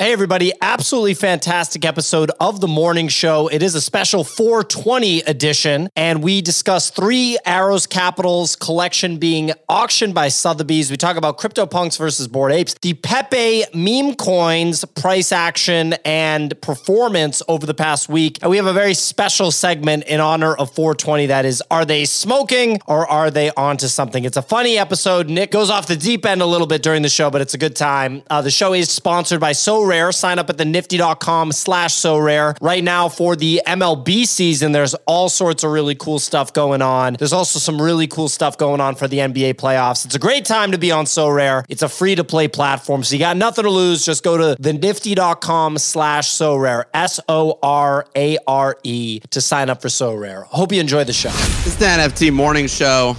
Hey, 0.00 0.12
everybody. 0.12 0.52
Absolutely 0.62 1.14
fantastic 1.14 1.84
episode 1.84 2.30
of 2.38 2.60
the 2.60 2.68
morning 2.68 3.08
show. 3.08 3.48
It 3.48 3.64
is 3.64 3.74
a 3.74 3.80
special 3.80 4.22
420 4.22 5.22
edition, 5.22 5.88
and 5.96 6.22
we 6.22 6.40
discuss 6.40 6.88
three 6.90 7.36
Arrows 7.44 7.88
Capitals 7.88 8.54
collection 8.54 9.16
being 9.16 9.50
auctioned 9.68 10.14
by 10.14 10.28
Sotheby's. 10.28 10.92
We 10.92 10.96
talk 10.96 11.16
about 11.16 11.36
CryptoPunks 11.38 11.98
versus 11.98 12.28
Bored 12.28 12.52
Apes, 12.52 12.74
the 12.80 12.94
Pepe 12.94 13.64
meme 13.74 14.14
coins 14.14 14.84
price 14.84 15.32
action 15.32 15.94
and 16.04 16.54
performance 16.60 17.42
over 17.48 17.66
the 17.66 17.74
past 17.74 18.08
week. 18.08 18.38
And 18.40 18.52
we 18.52 18.56
have 18.56 18.66
a 18.66 18.72
very 18.72 18.94
special 18.94 19.50
segment 19.50 20.04
in 20.04 20.20
honor 20.20 20.54
of 20.54 20.72
420 20.76 21.26
that 21.26 21.44
is, 21.44 21.60
are 21.72 21.84
they 21.84 22.04
smoking 22.04 22.78
or 22.86 23.04
are 23.08 23.32
they 23.32 23.50
onto 23.56 23.88
something? 23.88 24.24
It's 24.24 24.36
a 24.36 24.42
funny 24.42 24.78
episode. 24.78 25.28
Nick 25.28 25.50
goes 25.50 25.70
off 25.70 25.88
the 25.88 25.96
deep 25.96 26.24
end 26.24 26.40
a 26.40 26.46
little 26.46 26.68
bit 26.68 26.84
during 26.84 27.02
the 27.02 27.08
show, 27.08 27.30
but 27.30 27.40
it's 27.40 27.54
a 27.54 27.58
good 27.58 27.74
time. 27.74 28.22
Uh, 28.30 28.42
the 28.42 28.52
show 28.52 28.74
is 28.74 28.88
sponsored 28.92 29.40
by 29.40 29.50
So 29.50 29.87
Rare. 29.88 30.12
Sign 30.12 30.38
up 30.38 30.48
at 30.50 30.58
the 30.58 30.64
nifty.com 30.64 31.52
slash 31.52 31.94
so 31.94 32.18
rare. 32.18 32.54
Right 32.60 32.84
now 32.84 33.08
for 33.08 33.34
the 33.34 33.62
MLB 33.66 34.26
season, 34.26 34.72
there's 34.72 34.94
all 35.06 35.28
sorts 35.28 35.64
of 35.64 35.72
really 35.72 35.94
cool 35.94 36.18
stuff 36.18 36.52
going 36.52 36.82
on. 36.82 37.14
There's 37.14 37.32
also 37.32 37.58
some 37.58 37.80
really 37.80 38.06
cool 38.06 38.28
stuff 38.28 38.58
going 38.58 38.80
on 38.80 38.94
for 38.94 39.08
the 39.08 39.18
NBA 39.18 39.54
playoffs. 39.54 40.04
It's 40.04 40.14
a 40.14 40.18
great 40.18 40.44
time 40.44 40.72
to 40.72 40.78
be 40.78 40.92
on 40.92 41.06
Sorare. 41.06 41.64
It's 41.68 41.82
a 41.82 41.88
free 41.88 42.14
to 42.14 42.24
play 42.24 42.46
platform. 42.46 43.02
So 43.02 43.14
you 43.14 43.18
got 43.18 43.36
nothing 43.36 43.64
to 43.64 43.70
lose. 43.70 44.04
Just 44.04 44.22
go 44.22 44.36
to 44.36 44.60
the 44.60 44.72
nifty.com 44.72 45.78
slash 45.78 46.28
so 46.28 46.56
rare, 46.56 46.86
S 46.94 47.18
O 47.28 47.58
R 47.62 48.06
A 48.14 48.38
R 48.46 48.78
E, 48.84 49.20
to 49.30 49.40
sign 49.40 49.70
up 49.70 49.82
for 49.82 49.88
Sorare. 49.88 50.44
Hope 50.44 50.72
you 50.72 50.80
enjoy 50.80 51.04
the 51.04 51.12
show. 51.12 51.30
It's 51.30 51.76
the 51.76 51.86
NFT 51.86 52.32
morning 52.32 52.66
show. 52.66 53.16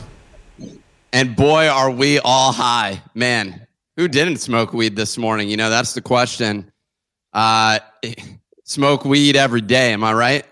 And 1.12 1.36
boy, 1.36 1.67
are 1.67 1.90
we 1.90 2.20
all 2.20 2.52
high. 2.52 3.02
Man, 3.16 3.66
who 3.99 4.08
didn't 4.08 4.38
smoke 4.38 4.71
weed 4.71 4.95
this 4.95 5.17
morning? 5.17 5.49
You 5.49 5.58
know, 5.58 5.70
that's 5.70 5.94
the 5.94 6.02
question. 6.02 6.71
Uh, 7.34 7.80
smoke 8.63 9.03
weed 9.03 9.35
every 9.35 9.59
day. 9.59 9.91
Am 9.91 10.05
I 10.05 10.13
right? 10.13 10.45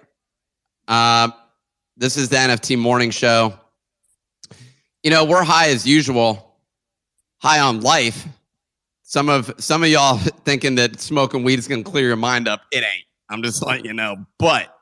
Uh, 0.86 1.30
this 1.96 2.18
is 2.18 2.28
the 2.28 2.36
NFT 2.36 2.78
morning 2.78 3.10
show. 3.10 3.58
You 5.02 5.12
know, 5.12 5.24
we're 5.24 5.46
high 5.46 5.70
as 5.70 5.88
usual, 5.88 6.58
high 7.38 7.62
on 7.62 7.80
life. 7.80 8.28
Some 9.04 9.30
of 9.30 9.54
some 9.60 9.82
of 9.82 9.88
y'all 9.88 10.18
thinking 10.44 10.76
that 10.76 11.00
smoking 11.00 11.46
weed 11.46 11.58
is 11.58 11.68
to 11.68 11.84
clear 11.84 12.08
your 12.08 12.18
mind 12.18 12.50
up. 12.50 12.64
It 12.74 12.84
ain't. 12.84 13.06
I'm 13.30 13.42
just 13.44 13.66
letting 13.66 13.86
you 13.86 13.94
know. 13.94 14.26
But 14.40 14.76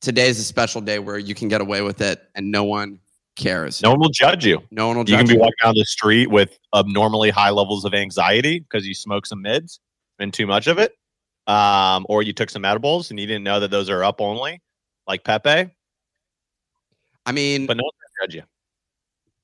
today's 0.00 0.38
a 0.38 0.44
special 0.44 0.80
day 0.82 1.00
where 1.00 1.18
you 1.18 1.34
can 1.34 1.48
get 1.48 1.60
away 1.60 1.82
with 1.82 2.00
it 2.00 2.22
and 2.36 2.52
no 2.52 2.62
one 2.62 3.00
cares. 3.36 3.82
No 3.82 3.90
one 3.90 4.00
will 4.00 4.08
judge 4.10 4.44
you. 4.44 4.62
No 4.70 4.88
one 4.88 4.96
will 4.98 5.08
You 5.08 5.16
judge 5.16 5.26
can 5.28 5.36
be 5.36 5.40
walking 5.40 5.54
down 5.62 5.74
the 5.74 5.84
street 5.84 6.28
with 6.30 6.58
abnormally 6.74 7.30
high 7.30 7.50
levels 7.50 7.84
of 7.84 7.94
anxiety 7.94 8.60
because 8.60 8.86
you 8.86 8.94
smoked 8.94 9.26
some 9.28 9.42
mids 9.42 9.80
and 10.18 10.32
too 10.32 10.46
much 10.46 10.66
of 10.66 10.78
it, 10.78 10.94
um, 11.46 12.04
or 12.08 12.22
you 12.22 12.32
took 12.32 12.50
some 12.50 12.64
edibles 12.64 13.10
and 13.10 13.18
you 13.18 13.26
didn't 13.26 13.44
know 13.44 13.60
that 13.60 13.70
those 13.70 13.88
are 13.88 14.04
up 14.04 14.20
only, 14.20 14.60
like 15.06 15.24
Pepe. 15.24 15.70
I 17.26 17.32
mean, 17.32 17.66
But 17.66 17.76
no 17.76 17.84
one's 17.84 17.92
gonna 18.18 18.26
judge 18.26 18.34
you. 18.36 18.42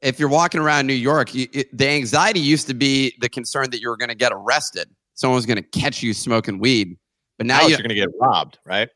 if 0.02 0.18
you're 0.18 0.28
walking 0.28 0.60
around 0.60 0.86
New 0.86 0.92
York, 0.94 1.34
you, 1.34 1.46
it, 1.52 1.76
the 1.76 1.88
anxiety 1.88 2.40
used 2.40 2.66
to 2.68 2.74
be 2.74 3.14
the 3.20 3.28
concern 3.28 3.70
that 3.70 3.80
you 3.80 3.88
were 3.88 3.96
going 3.96 4.08
to 4.10 4.14
get 4.14 4.32
arrested. 4.32 4.88
Someone 5.14 5.36
was 5.36 5.46
going 5.46 5.56
to 5.56 5.62
catch 5.62 6.02
you 6.02 6.12
smoking 6.12 6.58
weed. 6.58 6.98
But 7.38 7.46
now 7.46 7.58
Now 7.58 7.62
you, 7.64 7.68
you're 7.70 7.78
gonna 7.82 7.94
get 7.94 8.08
robbed, 8.20 8.58
right? 8.66 8.88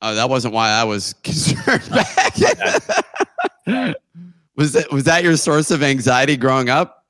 oh, 0.00 0.14
that 0.14 0.28
wasn't 0.30 0.54
why 0.54 0.70
I 0.70 0.84
was 0.84 1.12
concerned. 1.24 1.82
back. 1.90 2.34
Was 4.56 4.72
that 4.72 4.90
was 4.90 5.04
that 5.04 5.22
your 5.22 5.36
source 5.36 5.70
of 5.70 5.82
anxiety 5.82 6.36
growing 6.36 6.68
up? 6.68 7.04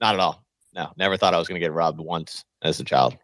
Not 0.00 0.14
at 0.14 0.20
all. 0.20 0.44
No, 0.74 0.92
never 0.96 1.16
thought 1.16 1.34
I 1.34 1.38
was 1.38 1.48
gonna 1.48 1.60
get 1.60 1.72
robbed 1.72 2.00
once 2.00 2.44
as 2.62 2.80
a 2.80 2.84
child. 2.84 3.16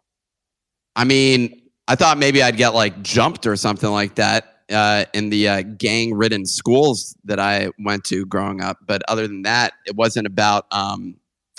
I 0.95 1.03
mean, 1.03 1.61
I 1.87 1.95
thought 1.95 2.17
maybe 2.17 2.41
I'd 2.41 2.57
get 2.57 2.69
like 2.69 3.01
jumped 3.03 3.45
or 3.45 3.55
something 3.55 3.89
like 3.89 4.15
that 4.15 4.57
uh, 4.71 5.05
in 5.13 5.29
the 5.29 5.47
uh, 5.47 5.61
gang-ridden 5.61 6.45
schools 6.45 7.15
that 7.25 7.39
I 7.39 7.69
went 7.79 8.03
to 8.05 8.25
growing 8.25 8.61
up. 8.61 8.79
But 8.85 9.03
other 9.07 9.27
than 9.27 9.43
that, 9.43 9.73
it 9.85 9.95
wasn't 9.95 10.27
about 10.27 10.65
um, 10.71 11.15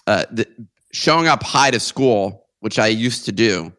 uh, 0.07 0.25
the, 0.31 0.47
showing 0.93 1.27
up 1.27 1.43
high 1.43 1.71
to 1.71 1.81
school, 1.81 2.47
which 2.61 2.79
I 2.79 2.89
used 2.89 3.25
to 3.27 3.33
do, 3.33 3.73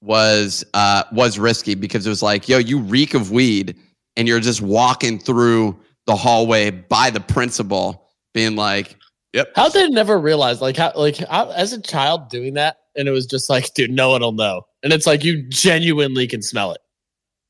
was 0.00 0.64
uh, 0.74 1.04
was 1.12 1.38
risky 1.38 1.74
because 1.74 2.06
it 2.06 2.10
was 2.10 2.22
like, 2.22 2.48
yo, 2.48 2.58
you 2.58 2.78
reek 2.78 3.14
of 3.14 3.30
weed, 3.30 3.76
and 4.16 4.28
you're 4.28 4.40
just 4.40 4.60
walking 4.60 5.18
through 5.18 5.78
the 6.06 6.16
hallway 6.16 6.70
by 6.70 7.10
the 7.10 7.20
principal, 7.20 8.08
being 8.32 8.56
like, 8.56 8.96
"Yep, 9.32 9.52
How 9.56 9.68
did 9.68 9.84
I 9.84 9.88
never 9.88 10.18
realize, 10.18 10.60
like, 10.60 10.76
how, 10.76 10.92
like, 10.94 11.16
how, 11.16 11.50
as 11.50 11.72
a 11.72 11.80
child 11.80 12.28
doing 12.28 12.54
that, 12.54 12.78
and 12.96 13.08
it 13.08 13.10
was 13.10 13.26
just 13.26 13.48
like, 13.48 13.72
dude, 13.74 13.90
no 13.90 14.10
one 14.10 14.20
will 14.22 14.32
know, 14.32 14.62
and 14.82 14.92
it's 14.92 15.06
like 15.06 15.24
you 15.24 15.42
genuinely 15.48 16.26
can 16.26 16.42
smell 16.42 16.72
it. 16.72 16.80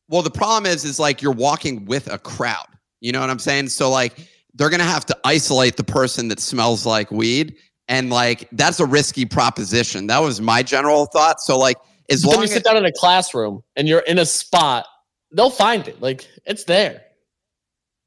Well, 0.08 0.22
the 0.22 0.30
problem 0.30 0.70
is, 0.70 0.84
is 0.84 0.98
like 0.98 1.22
you're 1.22 1.32
walking 1.32 1.84
with 1.86 2.12
a 2.12 2.18
crowd. 2.18 2.66
You 3.00 3.12
know 3.12 3.20
what 3.20 3.30
I'm 3.30 3.38
saying? 3.38 3.68
So 3.68 3.90
like 3.90 4.14
they're 4.54 4.70
gonna 4.70 4.84
have 4.84 5.06
to 5.06 5.18
isolate 5.24 5.76
the 5.76 5.84
person 5.84 6.28
that 6.28 6.40
smells 6.40 6.86
like 6.86 7.10
weed, 7.10 7.56
and 7.88 8.10
like 8.10 8.48
that's 8.52 8.80
a 8.80 8.86
risky 8.86 9.24
proposition. 9.24 10.06
That 10.06 10.20
was 10.20 10.40
my 10.40 10.62
general 10.62 11.06
thought. 11.06 11.40
So 11.40 11.58
like 11.58 11.76
as 12.10 12.22
But 12.22 12.30
then 12.30 12.36
long 12.36 12.40
you 12.40 12.44
as 12.44 12.50
you 12.50 12.54
sit 12.56 12.64
down 12.64 12.76
in 12.76 12.84
a 12.84 12.92
classroom 12.92 13.62
and 13.76 13.88
you're 13.88 14.00
in 14.00 14.18
a 14.18 14.26
spot, 14.26 14.86
they'll 15.32 15.50
find 15.50 15.88
it. 15.88 16.00
Like 16.00 16.26
it's 16.44 16.64
there. 16.64 17.03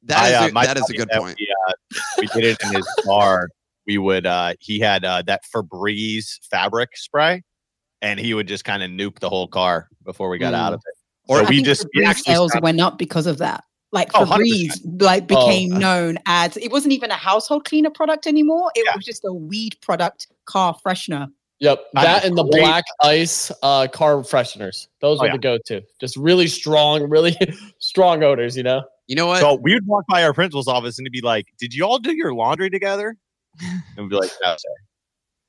That 0.08 0.18
I, 0.20 0.28
is 0.30 0.36
uh, 0.36 0.48
a, 0.50 0.52
my 0.54 0.66
that 0.66 0.78
is 0.78 0.90
a 0.90 0.94
good 0.94 1.10
point. 1.10 1.38
We, 1.40 1.48
uh, 1.70 1.74
we 2.20 2.28
did 2.28 2.44
it 2.44 2.64
in 2.64 2.74
his 2.76 2.88
car. 3.06 3.50
We 3.86 3.98
would. 3.98 4.26
Uh, 4.26 4.54
he 4.60 4.80
had 4.80 5.06
uh, 5.06 5.22
that 5.28 5.42
Febreze 5.54 6.40
fabric 6.50 6.96
spray, 6.98 7.44
and 8.02 8.20
he 8.20 8.34
would 8.34 8.48
just 8.48 8.66
kind 8.66 8.84
of 8.84 8.90
nuke 8.90 9.20
the 9.20 9.30
whole 9.30 9.48
car 9.48 9.88
before 10.04 10.30
we 10.30 10.38
got 10.38 10.54
Mm. 10.54 10.58
out 10.58 10.74
of 10.74 10.80
it. 10.86 10.96
Or 11.30 11.38
So 11.40 11.44
we 11.50 11.56
think 11.58 11.66
just 11.66 11.86
we 11.96 12.02
Febreze 12.02 12.08
actually 12.08 12.34
sales 12.34 12.52
stopped- 12.52 12.64
went 12.64 12.80
up 12.82 12.98
because 12.98 13.28
of 13.28 13.38
that. 13.40 13.64
Like 13.94 14.10
Oh, 14.16 14.26
Febreze, 14.26 14.80
like 15.02 15.28
became 15.28 15.74
Oh. 15.74 15.78
known 15.78 16.18
as 16.26 16.58
it 16.58 16.72
wasn't 16.72 16.94
even 16.94 17.10
a 17.12 17.16
household 17.16 17.64
cleaner 17.66 17.90
product 17.90 18.28
anymore. 18.28 18.70
It 18.76 18.84
Yeah. 18.86 18.96
was 18.96 19.06
just 19.06 19.24
a 19.24 19.32
weed 19.34 19.78
product, 19.82 20.28
car 20.46 20.78
freshener. 20.86 21.32
Yep, 21.60 21.86
that 21.94 22.24
and 22.26 22.38
the 22.38 22.44
black 22.44 22.84
ice 23.02 23.52
uh, 23.64 23.88
car 23.88 24.18
fresheners. 24.18 24.88
Those 25.02 25.20
Oh, 25.20 25.24
are 25.24 25.26
yeah. 25.28 25.32
the 25.32 25.38
go-to. 25.40 25.82
Just 26.00 26.16
really 26.18 26.48
strong, 26.48 27.10
really 27.10 27.36
strong 27.80 28.24
odors. 28.24 28.56
You 28.58 28.64
know. 28.64 28.84
You 29.08 29.16
know 29.16 29.28
what? 29.28 29.40
So 29.40 29.56
we 29.56 29.74
would 29.74 29.88
walk 29.88 30.06
by 30.10 30.24
our 30.24 30.34
principal's 30.34 30.68
office 30.68 30.98
and 30.98 31.06
he'd 31.06 31.12
be 31.12 31.22
like, 31.22 31.48
"Did 31.60 31.74
you 31.74 31.86
all 31.86 32.00
do 32.00 32.16
your 32.16 32.34
laundry 32.34 32.70
together?" 32.70 33.16
And 33.62 33.82
we'd 33.98 34.10
be 34.10 34.16
like, 34.16 34.32
"No, 34.44 34.52
sir. 34.52 34.70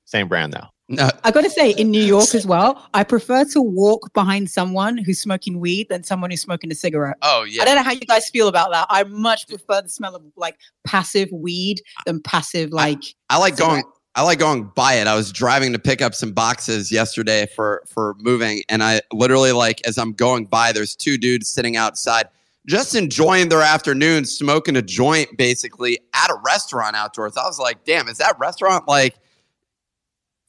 Same 0.04 0.28
brand 0.28 0.52
though." 0.52 0.69
no, 0.88 1.10
I 1.22 1.30
got 1.30 1.42
to 1.42 1.50
say, 1.50 1.72
in 1.72 1.91
New 1.91 2.02
York 2.02 2.34
as 2.34 2.47
well, 2.47 2.88
I 2.94 3.04
prefer 3.04 3.44
to 3.47 3.60
walk 3.60 4.10
behind 4.14 4.48
someone 4.50 4.97
who's 4.97 5.20
smoking 5.20 5.60
weed 5.60 5.88
than 5.91 6.02
someone 6.02 6.30
who's 6.30 6.41
smoking 6.41 6.72
a 6.72 6.74
cigarette. 6.74 7.18
oh 7.22 7.44
yeah. 7.44 7.62
I 7.62 7.64
don't 7.66 7.76
know 7.76 7.82
how 7.82 7.92
you 7.92 8.00
guys 8.00 8.30
feel 8.30 8.48
about 8.48 8.70
that. 8.72 8.86
I 8.88 9.04
much 9.04 9.47
prefer 9.48 9.82
the 9.82 9.88
smell 9.91 10.16
of 10.16 10.22
like 10.36 10.56
passive 10.86 11.28
weed 11.30 11.82
than 12.06 12.22
passive 12.22 12.70
like. 12.70 13.02
I 13.28 13.36
like 13.38 13.56
cigarette. 13.56 13.82
going. 13.82 13.92
I 14.14 14.22
like 14.22 14.38
going 14.41 14.72
by 14.74 14.94
it. 14.94 15.06
I 15.06 15.14
was 15.14 15.30
driving 15.30 15.72
to 15.74 15.78
pick 15.78 16.02
up 16.02 16.14
some 16.14 16.32
boxes 16.32 16.91
yesterday 16.91 17.47
for 17.54 17.82
for 17.86 18.16
moving, 18.18 18.62
and 18.70 18.82
I 18.82 19.02
literally 19.12 19.52
like 19.52 19.86
as 19.86 19.98
I'm 19.98 20.12
going 20.12 20.47
by, 20.47 20.72
there's 20.72 20.97
two 20.97 21.18
dudes 21.18 21.48
sitting 21.48 21.76
outside, 21.76 22.28
just 22.68 22.94
enjoying 22.94 23.48
their 23.48 23.62
afternoon, 23.62 24.26
smoking 24.26 24.76
a 24.76 24.82
joint, 24.82 25.36
basically 25.38 25.98
at 26.14 26.30
a 26.30 26.36
restaurant 26.44 26.94
outdoors. 26.94 27.36
I 27.36 27.44
was 27.44 27.58
like, 27.58 27.82
damn, 27.84 28.08
is 28.08 28.18
that 28.18 28.38
restaurant 28.38 28.86
like 28.86 29.16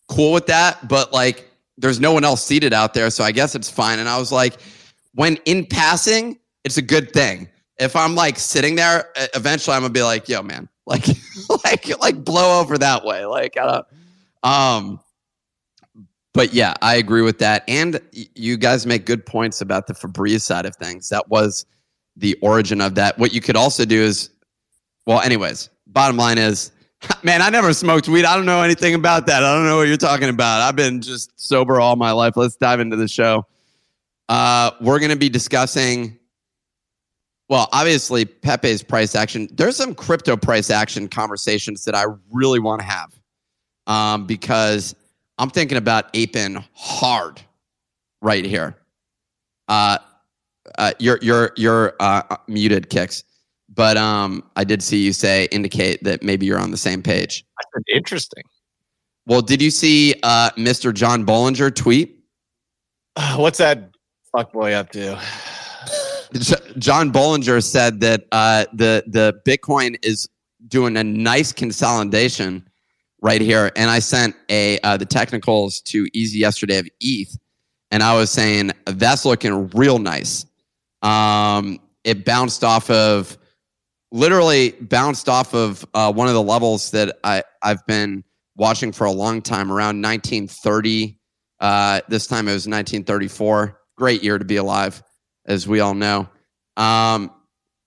cool 0.10 0.34
with 0.34 0.46
that? 0.48 0.88
But 0.88 1.14
like, 1.14 1.50
there's 1.78 2.02
no 2.02 2.12
one 2.12 2.26
else 2.26 2.46
seated 2.46 2.74
out 2.74 2.94
there, 2.94 3.10
so 3.10 3.24
I 3.24 3.32
guess 3.32 3.56
it's 3.56 3.70
fine. 3.70 4.00
And 4.00 4.10
I 4.10 4.20
was 4.20 4.34
like, 4.34 4.58
when 5.16 5.38
in 5.46 5.66
passing, 5.66 6.38
it's 6.66 6.78
a 6.78 6.82
good 6.82 7.14
thing. 7.14 7.48
If 7.78 7.96
I'm 7.96 8.16
like 8.16 8.38
sitting 8.38 8.76
there, 8.76 9.10
eventually 9.34 9.78
I'm 9.78 9.82
gonna 9.84 9.94
be 9.94 10.04
like, 10.04 10.28
yo, 10.28 10.44
man, 10.44 10.68
like, 10.86 11.06
like, 11.64 12.00
like 12.00 12.24
blow 12.26 12.60
over 12.60 12.78
that 12.78 13.06
way. 13.06 13.26
Like, 13.26 13.58
I 13.58 13.66
don't, 13.66 13.88
um, 14.44 15.00
but 16.34 16.54
yeah, 16.54 16.74
I 16.82 16.96
agree 16.96 17.22
with 17.22 17.40
that. 17.40 17.64
And 17.70 18.02
you 18.12 18.58
guys 18.58 18.86
make 18.86 19.06
good 19.06 19.26
points 19.26 19.62
about 19.62 19.88
the 19.88 19.94
Febreze 19.94 20.42
side 20.42 20.66
of 20.66 20.76
things. 20.76 21.08
That 21.10 21.30
was 21.30 21.66
the 22.20 22.38
origin 22.42 22.82
of 22.82 22.96
that. 22.96 23.18
What 23.18 23.34
you 23.34 23.42
could 23.42 23.56
also 23.56 23.86
do 23.86 24.02
is, 24.02 24.30
well, 25.06 25.22
anyways, 25.22 25.70
bottom 25.88 26.18
line 26.18 26.38
is, 26.38 26.72
man, 27.24 27.42
I 27.42 27.50
never 27.50 27.74
smoked 27.74 28.08
weed. 28.08 28.26
I 28.26 28.36
don't 28.36 28.46
know 28.46 28.62
anything 28.62 28.94
about 28.94 29.26
that. 29.28 29.44
I 29.44 29.56
don't 29.56 29.66
know 29.66 29.78
what 29.78 29.88
you're 29.88 29.98
talking 29.98 30.30
about. 30.30 30.62
I've 30.62 30.76
been 30.76 31.02
just 31.02 31.32
sober 31.40 31.80
all 31.80 31.96
my 31.96 32.12
life. 32.12 32.36
Let's 32.36 32.56
dive 32.56 32.80
into 32.80 32.96
the 32.96 33.08
show. 33.08 33.46
Uh, 34.28 34.72
we're 34.80 35.00
going 35.00 35.12
to 35.12 35.18
be 35.18 35.30
discussing 35.30 36.20
well, 37.50 37.68
obviously 37.74 38.26
Pepe's 38.26 38.84
price 38.84 39.16
action. 39.16 39.50
There's 39.52 39.76
some 39.76 39.96
crypto 39.96 40.38
price 40.38 40.70
action 40.70 41.08
conversations 41.08 41.84
that 41.86 41.96
I 41.96 42.06
really 42.32 42.60
want 42.60 42.82
to 42.82 42.86
have 42.86 43.20
um, 43.88 44.28
because 44.28 44.96
I'm 45.40 45.50
thinking 45.50 45.78
about 45.78 46.06
aping 46.14 46.64
hard 46.74 47.42
right 48.22 48.46
here. 48.46 48.78
Uh, 49.68 49.98
uh, 50.78 50.94
you're 51.00 51.20
you're 51.22 51.52
you're 51.56 51.94
uh, 52.00 52.38
muted, 52.48 52.90
kicks, 52.90 53.24
but 53.74 53.98
um, 53.98 54.44
I 54.56 54.64
did 54.64 54.82
see 54.84 54.98
you 55.04 55.14
say 55.14 55.48
indicate 55.52 56.04
that 56.04 56.24
maybe 56.24 56.46
you're 56.46 56.60
on 56.60 56.72
the 56.72 56.78
same 56.78 57.02
page. 57.02 57.46
Interesting. 57.94 58.44
Well, 59.26 59.42
did 59.42 59.62
you 59.62 59.70
see 59.70 60.16
uh, 60.24 60.50
Mr. 60.52 60.94
John 60.94 61.26
Bollinger 61.26 61.74
tweet? 61.74 62.20
What's 63.36 63.60
that 63.60 63.92
fuck 64.36 64.52
boy 64.52 64.74
up 64.74 64.92
to? 64.92 65.22
John 66.78 67.12
Bollinger 67.12 67.64
said 67.64 68.00
that 68.02 68.26
uh, 68.32 68.66
the 68.74 69.04
the 69.08 69.40
Bitcoin 69.46 69.98
is 70.04 70.28
doing 70.68 70.98
a 70.98 71.04
nice 71.04 71.52
consolidation 71.52 72.68
right 73.22 73.42
here, 73.42 73.72
and 73.76 73.90
I 73.90 74.00
sent 74.00 74.36
a 74.50 74.80
uh, 74.80 74.98
the 74.98 75.06
technicals 75.06 75.82
to 75.82 76.08
Easy 76.14 76.40
yesterday 76.40 76.80
of 76.80 76.88
ETH, 77.00 77.38
and 77.92 78.04
I 78.04 78.16
was 78.16 78.30
saying 78.30 78.72
that's 78.86 79.26
looking 79.26 79.70
real 79.70 80.00
nice. 80.00 80.46
Um, 81.02 81.80
it 82.04 82.26
bounced 82.26 82.64
off 82.64 82.90
of 82.90 83.38
literally 84.12 84.72
bounced 84.82 85.30
off 85.30 85.54
of 85.54 85.86
uh, 85.94 86.12
one 86.12 86.28
of 86.28 86.34
the 86.34 86.42
levels 86.42 86.92
that 86.92 87.18
I 87.24 87.44
I've 87.62 87.86
been 87.86 88.24
watching 88.56 88.92
for 88.92 89.06
a 89.06 89.12
long 89.12 89.42
time, 89.42 89.72
around 89.72 90.02
1930. 90.02 91.18
Uh, 91.60 92.02
this 92.08 92.28
time 92.28 92.48
it 92.48 92.54
was 92.54 92.68
1934. 92.68 93.80
Great 93.98 94.24
year 94.24 94.38
to 94.38 94.46
be 94.46 94.58
alive, 94.58 95.02
as 95.46 95.68
we 95.68 95.80
all 95.80 95.94
know. 95.94 96.30
Um, 96.78 97.32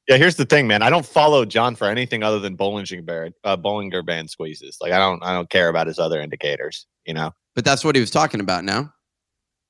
Yeah, 0.09 0.17
here's 0.17 0.37
the 0.37 0.45
thing, 0.45 0.67
man. 0.67 0.83
I 0.83 0.91
don't 0.91 1.07
follow 1.07 1.45
John 1.45 1.75
for 1.75 1.87
anything 1.87 2.23
other 2.23 2.39
than 2.39 2.57
Bollinger 2.57 3.05
Band, 3.05 3.35
uh, 3.45 3.57
Bollinger 3.57 4.05
Band 4.05 4.31
squeezes. 4.31 4.79
Like 4.81 4.93
I 4.93 4.99
don't, 4.99 5.23
I 5.23 5.33
don't 5.33 5.49
care 5.49 5.69
about 5.69 5.87
his 5.87 5.99
other 5.99 6.21
indicators. 6.21 6.87
You 7.07 7.15
know, 7.15 7.33
but 7.55 7.65
that's 7.65 7.85
what 7.85 7.95
he 7.95 8.01
was 8.01 8.11
talking 8.11 8.41
about 8.41 8.65
now. 8.65 8.93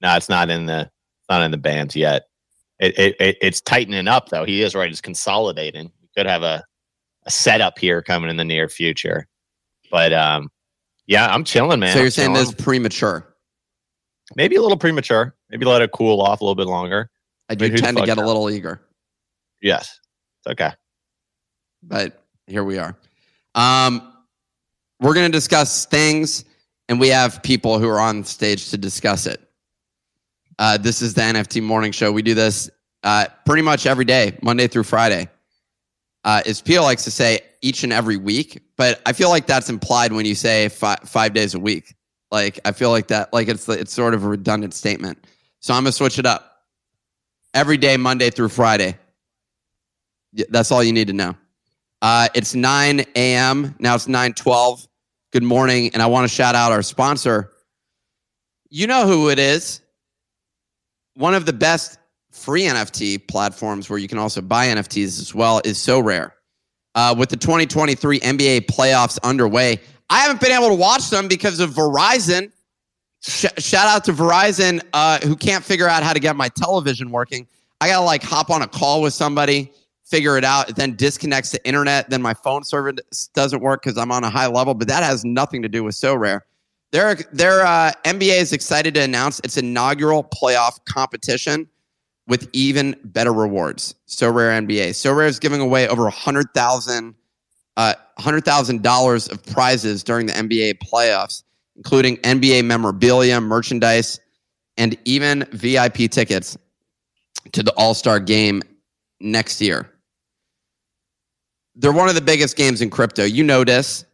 no, 0.01 0.17
it's 0.17 0.29
not 0.29 0.51
in 0.51 0.67
the, 0.67 0.91
not 1.31 1.43
in 1.43 1.51
the 1.51 1.57
bands 1.57 1.97
yet. 1.97 2.25
It, 2.83 2.99
it, 2.99 3.17
it 3.21 3.37
it's 3.41 3.61
tightening 3.61 4.09
up 4.09 4.29
though. 4.31 4.45
He 4.45 4.63
is 4.63 4.75
right. 4.75 4.91
It's 4.91 5.01
consolidating. 5.01 5.93
We 6.03 6.09
could 6.17 6.27
have 6.27 6.43
a, 6.43 6.65
a 7.25 7.31
setup 7.31 7.79
here 7.79 8.03
coming 8.03 8.29
in 8.29 8.37
the 8.37 8.45
near 8.45 8.69
future, 8.69 9.29
but 9.91 10.13
um, 10.13 10.51
yeah, 11.07 11.33
I'm 11.33 11.45
chilling, 11.45 11.79
man. 11.79 11.93
so 11.93 11.99
you're 11.99 12.07
I'm 12.07 12.11
saying 12.11 12.35
chilling. 12.35 12.47
this 12.49 12.55
premature. 12.65 13.37
maybe 14.35 14.57
a 14.57 14.63
little 14.63 14.77
premature. 14.77 15.37
Maybe 15.49 15.65
let 15.65 15.81
it 15.81 15.93
cool 15.93 16.21
off 16.21 16.41
a 16.41 16.45
little 16.45 16.57
bit 16.57 16.67
longer. 16.67 17.09
I 17.49 17.55
do 17.55 17.69
tend 17.77 17.99
to 17.99 18.05
get 18.05 18.19
a 18.19 18.27
little 18.27 18.51
eager, 18.51 18.81
Yes, 19.61 20.01
it's 20.41 20.53
okay. 20.53 20.73
but 21.85 22.25
here 22.49 22.65
we 22.65 22.79
are. 22.79 22.97
Um, 23.55 24.13
we're 25.01 25.15
going 25.15 25.31
to 25.31 25.37
discuss 25.37 25.87
things, 25.87 26.45
and 26.89 26.99
we 26.99 27.09
have 27.09 27.43
people 27.45 27.79
who 27.79 27.89
are 27.89 28.01
on 28.01 28.25
stage 28.25 28.71
to 28.71 28.77
discuss 28.79 29.27
it. 29.27 29.41
Uh, 30.63 30.77
this 30.77 31.03
is 31.03 31.13
the 31.13 31.21
NFT 31.21 31.61
Morning 31.61 31.91
Show. 31.91 32.13
We 32.13 32.23
do 32.23 32.35
this 32.35 32.71
uh, 33.03 33.27
pretty 33.45 33.63
much 33.63 33.85
every 33.85 34.05
day, 34.05 34.39
Monday 34.43 34.69
through 34.69 34.85
Friday. 34.85 35.29
Uh, 36.23 36.41
as 36.47 36.63
Pio 36.63 36.83
likes 36.83 37.03
to 37.03 37.11
say, 37.11 37.41
each 37.63 37.83
and 37.83 37.93
every 37.93 38.17
week, 38.17 38.63
but 38.77 39.03
I 39.05 39.13
feel 39.13 39.29
like 39.29 39.47
that's 39.47 39.69
implied 39.69 40.13
when 40.13 40.25
you 40.25 40.37
say 40.37 40.69
fi- 40.69 41.01
five 41.05 41.35
days 41.35 41.55
a 41.55 41.59
week. 41.59 41.97
Like 42.31 42.61
I 42.65 42.71
feel 42.71 42.91
like 42.91 43.09
that, 43.09 43.33
like 43.33 43.49
it's 43.49 43.69
it's 43.69 43.93
sort 43.93 44.15
of 44.15 44.23
a 44.23 44.29
redundant 44.29 44.73
statement. 44.73 45.27
So 45.59 45.75
I'm 45.75 45.83
gonna 45.83 45.91
switch 45.91 46.21
it 46.21 46.27
up. 46.27 46.63
Every 47.55 47.77
day, 47.77 47.97
Monday 47.97 48.31
through 48.31 48.51
Friday. 48.51 48.97
That's 50.49 50.71
all 50.71 50.85
you 50.85 50.93
need 50.93 51.09
to 51.09 51.13
know. 51.13 51.35
Uh, 52.03 52.29
it's 52.35 52.55
9 52.55 53.01
a.m. 53.01 53.75
Now 53.81 53.97
it's 53.97 54.07
9:12. 54.07 54.87
Good 55.33 55.43
morning, 55.43 55.91
and 55.93 56.01
I 56.01 56.07
want 56.07 56.31
to 56.31 56.33
shout 56.33 56.55
out 56.55 56.71
our 56.71 56.83
sponsor. 56.83 57.51
You 58.71 58.87
know 58.87 59.09
who 59.09 59.29
it 59.29 59.41
is. 59.41 59.82
One 61.15 61.35
of 61.35 61.47
the 61.47 61.53
best 61.53 61.99
free 62.31 62.63
NFT 62.63 63.29
platforms 63.29 63.91
where 63.91 63.99
you 63.99 64.09
can 64.09 64.19
also 64.19 64.41
buy 64.41 64.67
NFTs 64.69 65.21
as 65.21 65.35
well 65.35 65.61
is 65.65 65.79
Sorare. 65.79 66.33
Uh, 66.95 67.15
with 67.17 67.29
the 67.29 67.37
2023 67.37 68.21
NBA 68.21 68.67
playoffs 68.67 69.19
underway, 69.23 69.81
I 70.11 70.21
haven't 70.21 70.41
been 70.41 70.53
able 70.53 70.69
to 70.69 70.75
watch 70.75 71.09
them 71.11 71.29
because 71.29 71.61
of 71.61 71.71
Verizon. 71.71 72.53
Sh- 73.21 73.47
shout 73.59 73.87
out 73.87 74.05
to 74.05 74.13
Verizon, 74.13 74.83
uh, 74.93 75.19
who 75.21 75.37
can't 75.37 75.65
figure 75.65 75.89
out 75.89 76.03
how 76.03 76.13
to 76.13 76.21
get 76.21 76.37
my 76.37 76.49
television 76.49 77.11
working. 77.11 77.47
I 77.81 77.89
gotta 77.89 78.05
like 78.05 78.23
hop 78.23 78.51
on 78.51 78.63
a 78.63 78.67
call 78.67 79.01
with 79.01 79.15
somebody, 79.15 79.73
figure 80.05 80.37
it 80.37 80.45
out, 80.45 80.77
then 80.77 80.95
disconnects 80.97 81.51
the 81.51 81.67
internet. 81.67 82.11
Then 82.11 82.21
my 82.21 82.35
phone 82.35 82.63
service 82.63 83.29
doesn't 83.35 83.61
work 83.61 83.83
because 83.83 83.97
I'm 83.97 84.13
on 84.13 84.25
a 84.25 84.31
high 84.31 84.47
level. 84.49 84.75
But 84.75 84.89
that 84.89 85.03
has 85.03 85.25
nothing 85.25 85.63
to 85.63 85.69
do 85.69 85.83
with 85.83 85.95
Sorare. 85.95 86.41
Their 86.93 87.15
their 87.33 87.63
uh, 87.63 87.93
NBA 88.05 88.41
is 88.41 88.53
excited 88.53 88.95
to 88.95 89.01
announce 89.01 89.41
its 89.41 89.57
inaugural 89.57 90.23
playoff 90.25 90.85
competition 90.85 91.69
with 92.29 92.49
even 92.53 92.95
better 93.05 93.33
rewards. 93.33 93.95
Sorare 94.07 94.59
NBA. 94.65 94.91
Sorare 94.91 95.27
is 95.27 95.39
giving 95.39 95.61
away 95.61 95.89
over 95.89 96.07
a 96.07 96.11
hundred 96.11 96.53
thousand 96.55 97.15
uh, 97.79 97.95
hundred 98.19 98.45
thousand 98.45 98.83
dollars 98.83 99.27
of 99.29 99.43
prizes 99.47 100.05
during 100.05 100.27
the 100.27 100.35
NBA 100.35 100.79
playoffs, 100.79 101.45
including 101.77 102.19
NBA 102.19 102.65
memorabilia, 102.67 103.41
merchandise, 103.41 104.21
and 104.77 104.97
even 105.07 105.45
VIP 105.53 106.11
tickets 106.11 106.59
to 107.53 107.63
the 107.63 107.73
All 107.73 107.95
Star 107.95 108.21
game 108.21 108.63
next 109.19 109.63
year. 109.63 109.89
They're 111.75 111.93
one 111.93 112.11
of 112.11 112.15
the 112.15 112.21
biggest 112.21 112.57
games 112.57 112.83
in 112.83 112.91
crypto. 112.91 113.25
You 113.25 113.45
know 113.45 113.65
this. 113.65 114.05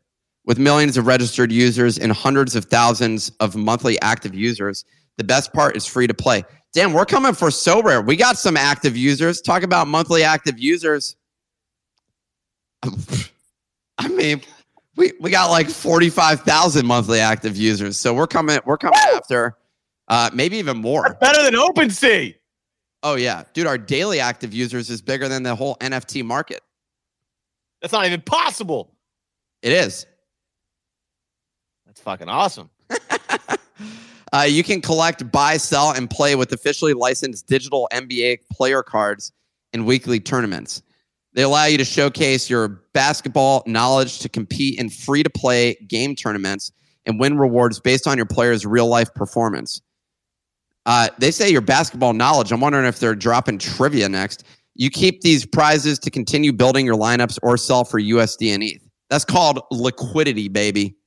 With 0.49 0.59
millions 0.59 0.97
of 0.97 1.07
registered 1.07 1.53
users 1.53 1.99
and 1.99 2.11
hundreds 2.11 2.57
of 2.57 2.65
thousands 2.65 3.31
of 3.39 3.55
monthly 3.55 4.01
active 4.01 4.35
users, 4.35 4.87
the 5.19 5.25
best 5.25 5.53
part 5.53 5.77
is 5.77 5.85
free 5.85 6.07
to 6.07 6.15
play. 6.15 6.43
Damn, 6.73 6.95
we're 6.95 7.05
coming 7.05 7.35
for 7.35 7.51
so 7.51 7.83
rare. 7.83 8.01
We 8.01 8.17
got 8.17 8.39
some 8.39 8.57
active 8.57 8.97
users. 8.97 9.43
Talk 9.43 9.63
about 9.63 9.89
monthly 9.89 10.23
active 10.25 10.59
users. 10.59 11.17
I 12.83 14.09
mean, 14.09 14.41
we, 14.97 15.13
we 15.21 15.31
got 15.31 15.51
like 15.51 15.69
45,000 15.69 16.87
monthly 16.87 17.21
active 17.21 17.55
users. 17.55 17.99
So 17.99 18.15
we're 18.15 18.27
coming, 18.27 18.59
we're 18.65 18.79
coming 18.79 18.99
after 19.15 19.55
uh, 20.09 20.31
maybe 20.33 20.57
even 20.57 20.79
more. 20.79 21.13
Better 21.21 21.43
than 21.43 21.61
OpenSea. 21.61 22.35
Oh 23.03 23.17
yeah, 23.17 23.43
dude, 23.53 23.67
our 23.67 23.77
daily 23.77 24.19
active 24.19 24.55
users 24.55 24.89
is 24.89 25.03
bigger 25.03 25.29
than 25.29 25.43
the 25.43 25.55
whole 25.55 25.77
NFT 25.77 26.25
market. 26.25 26.63
That's 27.83 27.93
not 27.93 28.07
even 28.07 28.23
possible. 28.23 28.95
It 29.61 29.73
is. 29.73 30.07
That's 32.09 32.21
fucking 32.21 32.29
awesome. 32.29 32.71
Uh, 34.31 34.43
you 34.43 34.63
can 34.63 34.83
collect, 34.83 35.33
buy, 35.33 35.57
sell, 35.57 35.93
and 35.93 36.11
play 36.11 36.35
with 36.35 36.53
officially 36.53 36.93
licensed 36.93 37.47
digital 37.47 37.89
NBA 37.95 38.41
player 38.53 38.83
cards 38.83 39.33
in 39.73 39.87
weekly 39.87 40.21
tournaments. 40.21 40.83
They 41.33 41.45
allow 41.45 41.65
you 41.65 41.79
to 41.79 41.85
showcase 41.87 42.51
your 42.51 42.69
basketball 42.93 43.63
knowledge 43.67 44.19
to 44.19 44.29
compete 44.29 44.79
in 44.79 44.91
free 44.91 45.23
to 45.23 45.31
play 45.31 45.77
game 45.89 46.15
tournaments 46.15 46.71
and 47.07 47.19
win 47.19 47.39
rewards 47.39 47.81
based 47.81 48.07
on 48.07 48.19
your 48.19 48.27
player's 48.27 48.67
real 48.67 48.87
life 48.87 49.15
performance. 49.15 49.81
Uh, 50.85 51.09
they 51.17 51.31
say 51.31 51.49
your 51.49 51.63
basketball 51.63 52.13
knowledge. 52.13 52.53
I'm 52.53 52.61
wondering 52.61 52.85
if 52.85 53.01
they're 53.01 53.15
dropping 53.15 53.57
trivia 53.57 54.11
next. 54.11 54.45
You 54.75 54.91
keep 54.91 55.23
these 55.23 55.47
prizes 55.47 55.99
to 56.01 56.11
continue 56.11 56.53
building 56.53 56.85
your 56.85 56.99
lineups 56.99 57.39
or 57.43 57.57
sell 57.57 57.85
for 57.85 57.99
USD 57.99 58.53
and 58.53 58.63
ETH. 58.63 58.87
That's 59.09 59.25
called 59.25 59.59
liquidity, 59.71 60.49
baby. 60.49 60.98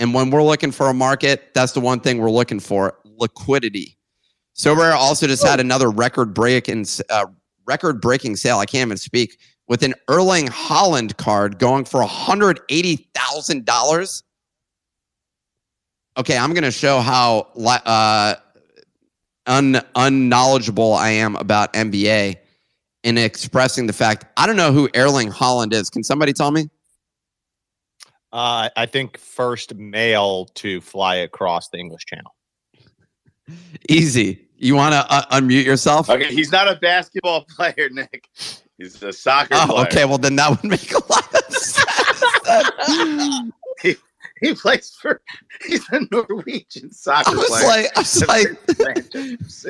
And 0.00 0.12
when 0.14 0.30
we're 0.30 0.42
looking 0.42 0.72
for 0.72 0.88
a 0.88 0.94
market, 0.94 1.52
that's 1.54 1.72
the 1.72 1.80
one 1.80 2.00
thing 2.00 2.18
we're 2.18 2.30
looking 2.30 2.58
for 2.58 2.98
liquidity. 3.04 3.98
Sorare 4.56 4.94
also 4.94 5.26
just 5.26 5.46
had 5.46 5.60
another 5.60 5.90
record 5.90 6.32
break 6.32 6.68
and 6.68 7.00
uh, 7.10 7.26
record 7.66 8.00
breaking 8.00 8.36
sale. 8.36 8.56
I 8.58 8.64
can't 8.66 8.88
even 8.88 8.96
speak 8.96 9.38
with 9.68 9.82
an 9.82 9.92
Erling 10.08 10.46
Haaland 10.48 11.18
card 11.18 11.58
going 11.58 11.84
for 11.84 12.02
$180,000. 12.02 14.22
Okay, 16.16 16.36
I'm 16.36 16.52
going 16.54 16.64
to 16.64 16.72
show 16.72 17.00
how 17.00 17.46
uh, 17.56 18.34
un- 19.46 19.82
unknowledgeable 19.94 20.94
I 20.94 21.10
am 21.10 21.36
about 21.36 21.72
NBA 21.74 22.36
in 23.04 23.18
expressing 23.18 23.86
the 23.86 23.92
fact 23.92 24.24
I 24.36 24.46
don't 24.46 24.56
know 24.56 24.72
who 24.72 24.88
Erling 24.96 25.30
Haaland 25.30 25.72
is. 25.74 25.90
Can 25.90 26.02
somebody 26.02 26.32
tell 26.32 26.50
me? 26.50 26.70
Uh, 28.32 28.68
I 28.76 28.86
think 28.86 29.18
first 29.18 29.74
male 29.74 30.46
to 30.54 30.80
fly 30.80 31.16
across 31.16 31.68
the 31.68 31.78
English 31.78 32.04
Channel. 32.06 32.34
Easy. 33.88 34.46
You 34.56 34.76
want 34.76 34.92
to 34.92 35.04
uh, 35.12 35.26
unmute 35.40 35.64
yourself? 35.64 36.08
Okay, 36.08 36.32
he's 36.32 36.52
not 36.52 36.68
a 36.68 36.76
basketball 36.76 37.44
player, 37.56 37.88
Nick. 37.90 38.28
He's 38.78 39.02
a 39.02 39.12
soccer 39.12 39.54
Oh, 39.54 39.66
player. 39.66 39.86
okay. 39.86 40.04
Well, 40.04 40.18
then 40.18 40.36
that 40.36 40.50
would 40.50 40.62
make 40.70 40.92
a 40.92 41.00
lot 41.12 41.34
of 41.34 41.54
sense. 41.54 43.52
He 44.42 44.54
plays 44.54 44.96
for. 44.98 45.20
He's 45.66 45.86
a 45.90 46.00
Norwegian 46.10 46.90
soccer 46.92 47.32
I 47.32 47.34
was 47.34 47.46
player. 47.48 47.66
like, 47.66 47.90
I 47.94 48.00
was 48.00 48.26
like, 48.26 48.46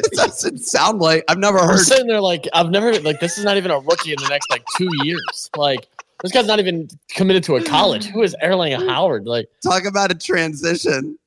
it 0.04 0.12
doesn't 0.12 0.58
sound 0.58 1.00
like 1.00 1.24
I've 1.26 1.38
never 1.38 1.58
I'm 1.58 1.70
heard. 1.70 1.80
sitting 1.80 2.06
there 2.06 2.20
like 2.20 2.46
I've 2.54 2.70
never 2.70 2.92
like 3.00 3.18
this 3.18 3.36
is 3.36 3.44
not 3.44 3.56
even 3.56 3.72
a 3.72 3.80
rookie 3.80 4.12
in 4.12 4.18
the 4.22 4.28
next 4.28 4.48
like 4.48 4.62
two 4.76 4.88
years. 5.02 5.50
Like 5.56 5.88
this 6.22 6.32
guy's 6.32 6.46
not 6.46 6.58
even 6.58 6.88
committed 7.10 7.42
to 7.44 7.56
a 7.56 7.62
college. 7.64 8.06
Who 8.06 8.22
is 8.22 8.34
Erling 8.42 8.72
Howard? 8.88 9.26
Like 9.26 9.46
Talk 9.62 9.84
about 9.84 10.10
a 10.10 10.14
transition. 10.14 11.18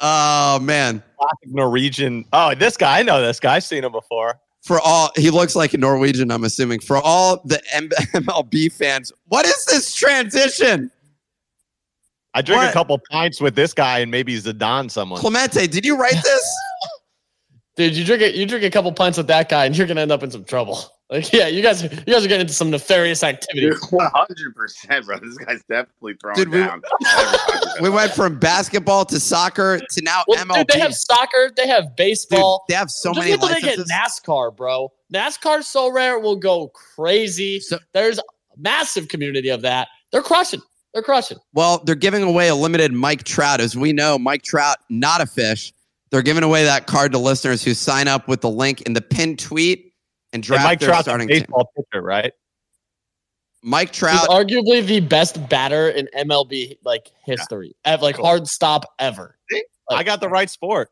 Oh 0.00 0.58
man. 0.60 1.02
Classic 1.18 1.54
Norwegian. 1.54 2.24
Oh, 2.32 2.54
this 2.54 2.76
guy. 2.76 2.98
I 3.00 3.02
know 3.02 3.22
this 3.22 3.40
guy. 3.40 3.54
I've 3.56 3.64
seen 3.64 3.84
him 3.84 3.92
before. 3.92 4.40
For 4.62 4.80
all 4.80 5.10
he 5.16 5.30
looks 5.30 5.54
like 5.54 5.74
a 5.74 5.78
Norwegian, 5.78 6.30
I'm 6.30 6.44
assuming. 6.44 6.80
For 6.80 6.96
all 6.96 7.42
the 7.44 7.60
M- 7.74 7.88
MLB 8.14 8.72
fans, 8.72 9.12
what 9.28 9.44
is 9.46 9.64
this 9.66 9.94
transition? 9.94 10.90
I 12.36 12.42
drink 12.42 12.62
What? 12.62 12.70
a 12.70 12.72
couple 12.72 12.98
pints 13.10 13.40
with 13.40 13.54
this 13.54 13.72
guy 13.72 14.00
and 14.00 14.10
maybe 14.10 14.36
Zidane 14.40 14.90
someone. 14.90 15.20
Clemente, 15.20 15.66
did 15.68 15.84
you 15.86 15.96
write 15.96 16.20
this? 16.22 16.56
Dude, 17.76 17.94
you 17.96 18.04
drink 18.04 18.22
it. 18.22 18.34
You 18.34 18.46
drink 18.46 18.64
a 18.64 18.70
couple 18.70 18.90
pints 18.92 19.18
with 19.18 19.26
that 19.28 19.48
guy, 19.48 19.66
and 19.66 19.76
you're 19.76 19.86
gonna 19.86 20.00
end 20.00 20.10
up 20.12 20.22
in 20.22 20.30
some 20.30 20.44
trouble. 20.44 20.78
Like, 21.10 21.32
yeah, 21.34 21.48
you 21.48 21.62
guys, 21.62 21.82
you 21.82 21.88
guys 21.90 22.24
are 22.24 22.28
getting 22.28 22.40
into 22.40 22.54
some 22.54 22.70
nefarious 22.70 23.22
activity. 23.22 23.70
One 23.90 24.10
hundred 24.14 24.54
percent, 24.56 25.04
bro. 25.04 25.18
This 25.18 25.36
guy's 25.36 25.62
definitely 25.68 26.14
throwing 26.20 26.36
Dude, 26.36 26.48
we- 26.48 26.58
down. 26.60 26.82
every 27.18 27.38
we 27.82 27.90
went 27.90 28.12
from 28.12 28.38
basketball 28.38 29.04
to 29.06 29.20
soccer 29.20 29.78
to 29.78 30.02
now 30.02 30.22
Well, 30.26 30.42
MLB. 30.44 30.54
dude, 30.56 30.66
they 30.68 30.78
have 30.80 30.94
soccer, 30.94 31.50
they 31.56 31.68
have 31.68 31.84
Dude, 31.88 31.96
baseball. 31.96 32.64
they 32.68 32.74
have 32.74 32.90
so 32.90 33.10
Just 33.10 33.18
many 33.18 33.32
wait 33.32 33.40
till 33.40 33.48
they 33.50 33.60
get 33.60 33.78
licenses. 33.78 33.92
NASCAR, 33.92 34.56
bro. 34.56 34.92
NASCAR 35.12 35.62
so 35.62 35.90
rare 35.92 36.18
will 36.18 36.36
go 36.36 36.68
crazy. 36.68 37.60
So- 37.60 37.78
There's 37.92 38.18
a 38.18 38.22
massive 38.56 39.08
community 39.08 39.50
of 39.50 39.60
that. 39.62 39.88
They're 40.10 40.22
crushing. 40.22 40.62
They're 40.94 41.02
crushing. 41.02 41.38
Well, 41.52 41.82
they're 41.84 41.96
giving 41.96 42.22
away 42.22 42.48
a 42.48 42.54
limited 42.54 42.92
Mike 42.92 43.24
Trout. 43.24 43.60
As 43.60 43.76
we 43.76 43.92
know, 43.92 44.18
Mike 44.18 44.42
Trout, 44.42 44.78
not 44.88 45.20
a 45.20 45.26
fish. 45.26 45.72
They're 46.10 46.22
giving 46.22 46.44
away 46.44 46.64
that 46.64 46.86
card 46.86 47.12
to 47.12 47.18
listeners 47.18 47.62
who 47.64 47.74
sign 47.74 48.06
up 48.08 48.26
with 48.28 48.40
the 48.40 48.48
link 48.50 48.82
in 48.82 48.92
the 48.92 49.00
pinned 49.02 49.40
tweet 49.40 49.92
and 50.34 50.44
And 50.50 50.62
Mike 50.64 50.80
their 50.80 50.88
Trout's 50.88 51.00
a 51.02 51.10
starting 51.10 51.28
team. 51.28 51.38
baseball 51.40 51.70
pitcher, 51.76 52.02
right? 52.02 52.32
Mike 53.62 53.90
He's 53.90 53.98
Trout, 54.00 54.28
arguably 54.28 54.84
the 54.84 55.00
best 55.00 55.48
batter 55.48 55.88
in 55.88 56.06
MLB 56.14 56.76
like 56.84 57.10
history. 57.24 57.74
Ev- 57.84 58.02
like 58.02 58.16
Cool. 58.16 58.26
hard 58.26 58.46
stop 58.46 58.84
ever. 58.98 59.38
I 59.90 60.02
got 60.04 60.20
the 60.20 60.28
right 60.28 60.50
sport. 60.50 60.90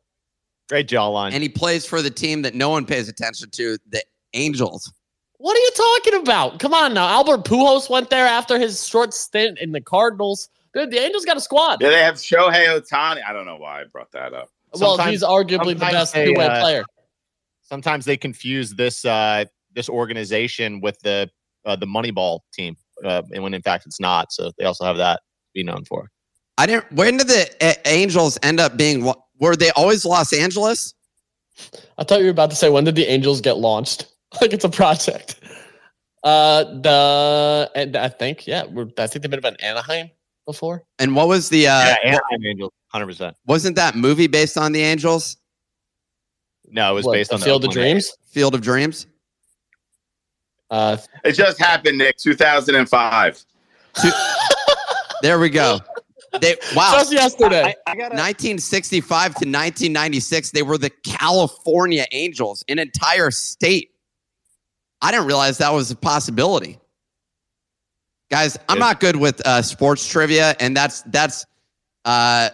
Great 0.68 0.88
jawline. 0.88 1.32
and 1.34 1.42
he 1.42 1.48
plays 1.50 1.84
for 1.84 2.00
the 2.00 2.10
team 2.10 2.40
that 2.42 2.54
no 2.54 2.70
one 2.70 2.86
pays 2.86 3.08
attention 3.08 3.50
to, 3.50 3.76
the 3.90 4.02
Angels. 4.32 4.90
What 5.36 5.54
are 5.56 5.60
you 5.60 5.70
talking 5.76 6.20
about? 6.22 6.60
Come 6.60 6.72
on 6.72 6.94
now. 6.94 7.06
Albert 7.08 7.44
Pujols 7.44 7.90
went 7.90 8.08
there 8.08 8.26
after 8.26 8.58
his 8.58 8.86
short 8.86 9.12
stint 9.12 9.58
in 9.58 9.72
the 9.72 9.80
Cardinals. 9.82 10.48
Dude, 10.72 10.90
the 10.90 10.98
Angels 11.00 11.26
got 11.26 11.36
a 11.36 11.40
squad. 11.40 11.82
Yeah, 11.82 11.90
they 11.90 11.98
have 12.02 12.14
Shohei 12.14 12.68
Ohtani. 12.80 13.20
I 13.28 13.32
don't 13.34 13.44
know 13.44 13.56
why 13.56 13.82
I 13.82 13.84
brought 13.84 14.12
that 14.12 14.32
up. 14.32 14.48
well, 14.80 14.96
Sometimes- 14.96 15.10
he's 15.10 15.22
arguably 15.22 15.74
the 15.74 15.80
best 15.80 16.14
two-way 16.14 16.46
uh, 16.46 16.60
player. 16.60 16.84
Sometimes 17.72 18.04
they 18.04 18.18
confuse 18.18 18.74
this 18.74 19.02
uh, 19.06 19.46
this 19.74 19.88
organization 19.88 20.82
with 20.82 20.98
the 21.00 21.30
uh, 21.64 21.74
the 21.74 21.86
Moneyball 21.86 22.40
team, 22.52 22.76
uh, 23.02 23.22
and 23.32 23.42
when 23.42 23.54
in 23.54 23.62
fact 23.62 23.86
it's 23.86 23.98
not. 23.98 24.30
So 24.30 24.50
they 24.58 24.66
also 24.66 24.84
have 24.84 24.98
that 24.98 25.14
to 25.14 25.50
be 25.54 25.64
known 25.64 25.86
for. 25.86 26.10
I 26.58 26.66
didn't. 26.66 26.92
When 26.92 27.16
did 27.16 27.28
the 27.28 27.50
A- 27.62 27.88
Angels 27.88 28.38
end 28.42 28.60
up 28.60 28.76
being? 28.76 29.06
lo- 29.06 29.24
Were 29.40 29.56
they 29.56 29.70
always 29.70 30.04
Los 30.04 30.34
Angeles? 30.34 30.92
I 31.96 32.04
thought 32.04 32.18
you 32.18 32.26
were 32.26 32.32
about 32.32 32.50
to 32.50 32.56
say 32.56 32.68
when 32.68 32.84
did 32.84 32.94
the 32.94 33.06
Angels 33.06 33.40
get 33.40 33.56
launched? 33.56 34.04
like 34.42 34.52
it's 34.52 34.66
a 34.66 34.68
project. 34.68 35.36
Uh, 36.22 36.64
the 36.64 37.70
and 37.74 37.96
I 37.96 38.10
think 38.10 38.46
yeah, 38.46 38.64
we're, 38.66 38.88
I 38.98 39.06
think 39.06 39.22
they've 39.22 39.30
been 39.30 39.38
about 39.38 39.58
Anaheim 39.62 40.10
before. 40.44 40.84
And 40.98 41.16
what 41.16 41.26
was 41.26 41.48
the? 41.48 41.68
Uh, 41.68 41.86
yeah, 41.86 41.96
Anaheim 42.04 42.44
Angels, 42.46 42.72
hundred 42.88 43.06
percent. 43.06 43.34
Wasn't 43.46 43.76
that 43.76 43.96
movie 43.96 44.26
based 44.26 44.58
on 44.58 44.72
the 44.72 44.82
Angels? 44.82 45.38
No, 46.72 46.90
it 46.90 46.94
was 46.94 47.04
What, 47.04 47.12
based 47.12 47.32
on 47.32 47.38
the 47.40 47.44
Field 47.46 47.64
of 47.64 47.70
Oakland 47.70 47.86
A's. 47.86 47.92
Dreams. 48.06 48.16
Field 48.30 48.54
of 48.54 48.60
Dreams. 48.62 49.06
Uh, 50.70 50.96
It 51.24 51.32
just 51.32 51.58
happened, 51.58 51.98
Nick. 51.98 52.16
2005. 52.16 53.44
There 55.22 55.38
we 55.38 55.50
go. 55.50 55.78
They 56.40 56.56
wow. 56.74 56.94
just 56.94 57.12
yesterday. 57.12 57.62
I, 57.62 57.74
I 57.92 57.94
gotta, 57.94 58.16
1965 58.16 59.04
to 59.06 59.28
1996, 59.46 60.50
they 60.50 60.62
were 60.62 60.78
the 60.78 60.90
California 60.90 62.06
Angels, 62.10 62.64
an 62.68 62.80
entire 62.80 63.30
state. 63.30 63.92
I 65.00 65.12
didn't 65.12 65.26
realize 65.28 65.58
that 65.58 65.72
was 65.72 65.92
a 65.92 65.96
possibility. 65.96 66.80
Guys, 68.32 68.58
I'm 68.68 68.78
Yeah. 68.78 68.86
not 68.86 68.98
good 68.98 69.14
with 69.14 69.46
uh, 69.46 69.62
sports 69.62 70.08
trivia, 70.08 70.56
and 70.58 70.76
that's 70.76 71.02
that's 71.02 71.46
uh, 72.04 72.48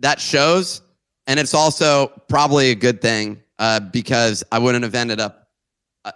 that 0.00 0.20
shows, 0.20 0.80
and 1.28 1.38
it's 1.38 1.54
also 1.54 2.08
probably 2.28 2.70
a 2.70 2.74
good 2.74 3.00
thing 3.00 3.40
uh, 3.62 3.80
because 3.80 4.42
I 4.50 4.58
wouldn't 4.58 4.82
have 4.82 4.94
ended 4.94 5.20
up 5.20 5.46
uh, 6.04 6.12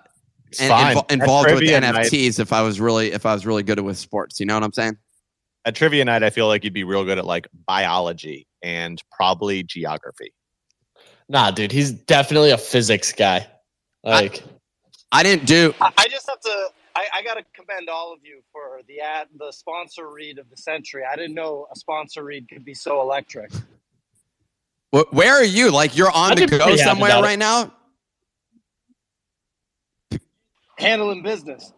it's 0.48 0.60
in- 0.60 0.70
invo- 0.70 1.10
involved 1.10 1.50
with 1.50 1.58
trivia 1.58 1.80
night- 1.80 2.06
NFTs 2.06 2.40
if 2.40 2.52
I 2.52 2.62
was 2.62 2.80
really 2.80 3.12
if 3.12 3.24
I 3.24 3.32
was 3.32 3.46
really 3.46 3.62
good 3.62 3.78
with 3.80 3.96
sports. 3.96 4.40
You 4.40 4.46
know 4.46 4.54
what 4.54 4.64
I'm 4.64 4.72
saying? 4.72 4.98
at 5.66 5.74
trivia 5.74 6.04
night, 6.04 6.22
I 6.22 6.30
feel 6.30 6.46
like 6.46 6.62
you'd 6.64 6.72
be 6.72 6.84
real 6.84 7.04
good 7.04 7.18
at 7.18 7.26
like 7.26 7.48
biology 7.66 8.46
and 8.62 9.02
probably 9.10 9.64
geography. 9.64 10.32
nah, 11.28 11.50
dude, 11.50 11.72
he's 11.72 11.90
definitely 11.90 12.52
a 12.52 12.58
physics 12.58 13.12
guy. 13.12 13.46
Like, 14.04 14.44
I 15.10 15.24
didn't 15.24 15.46
do. 15.46 15.74
I, 15.80 15.92
I 15.98 16.08
just 16.08 16.28
have 16.28 16.40
to. 16.40 16.68
I, 16.94 17.06
I 17.16 17.22
got 17.22 17.34
to 17.34 17.44
commend 17.52 17.88
all 17.88 18.12
of 18.12 18.20
you 18.22 18.40
for 18.52 18.80
the 18.88 19.00
ad, 19.00 19.26
the 19.36 19.50
sponsor 19.52 20.08
read 20.08 20.38
of 20.38 20.48
the 20.48 20.56
century. 20.56 21.02
I 21.04 21.16
didn't 21.16 21.34
know 21.34 21.66
a 21.70 21.76
sponsor 21.76 22.22
read 22.22 22.48
could 22.48 22.64
be 22.64 22.72
so 22.72 23.02
electric. 23.02 23.50
Wh- 24.96 25.12
Where 25.12 25.34
are 25.34 25.44
you? 25.44 25.70
Like 25.70 25.96
you're 25.96 26.10
on 26.10 26.32
I'd 26.32 26.38
the 26.48 26.58
go 26.58 26.76
somewhere 26.76 27.10
about 27.10 27.24
it. 27.24 27.26
right 27.26 27.38
now? 27.38 27.72
Handling 30.78 31.22
business. 31.22 31.72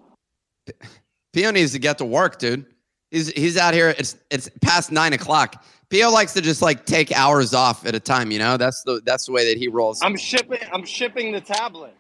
Pio 1.33 1.51
needs 1.51 1.73
to 1.73 1.79
get 1.79 1.99
to 1.99 2.05
work, 2.05 2.39
dude. 2.39 2.67
He's 3.11 3.29
he's 3.31 3.57
out 3.57 3.73
here. 3.75 3.95
It's 3.97 4.17
it's 4.31 4.51
past 4.61 4.91
nine 4.93 5.13
o'clock. 5.13 5.65
Pio 5.89 6.11
likes 6.11 6.33
to 6.35 6.41
just 6.43 6.61
like 6.63 6.85
take 6.85 7.13
hours 7.13 7.55
off 7.55 7.87
at 7.87 7.95
a 7.95 8.01
time. 8.01 8.31
You 8.31 8.39
know, 8.39 8.57
that's 8.57 8.83
the 8.83 9.01
that's 9.05 9.27
the 9.27 9.33
way 9.33 9.49
that 9.53 9.59
he 9.59 9.69
rolls. 9.69 10.01
I'm 10.03 10.17
shipping. 10.17 10.59
I'm 10.73 10.85
shipping 10.85 11.33
the 11.33 11.41
tablet. 11.41 11.95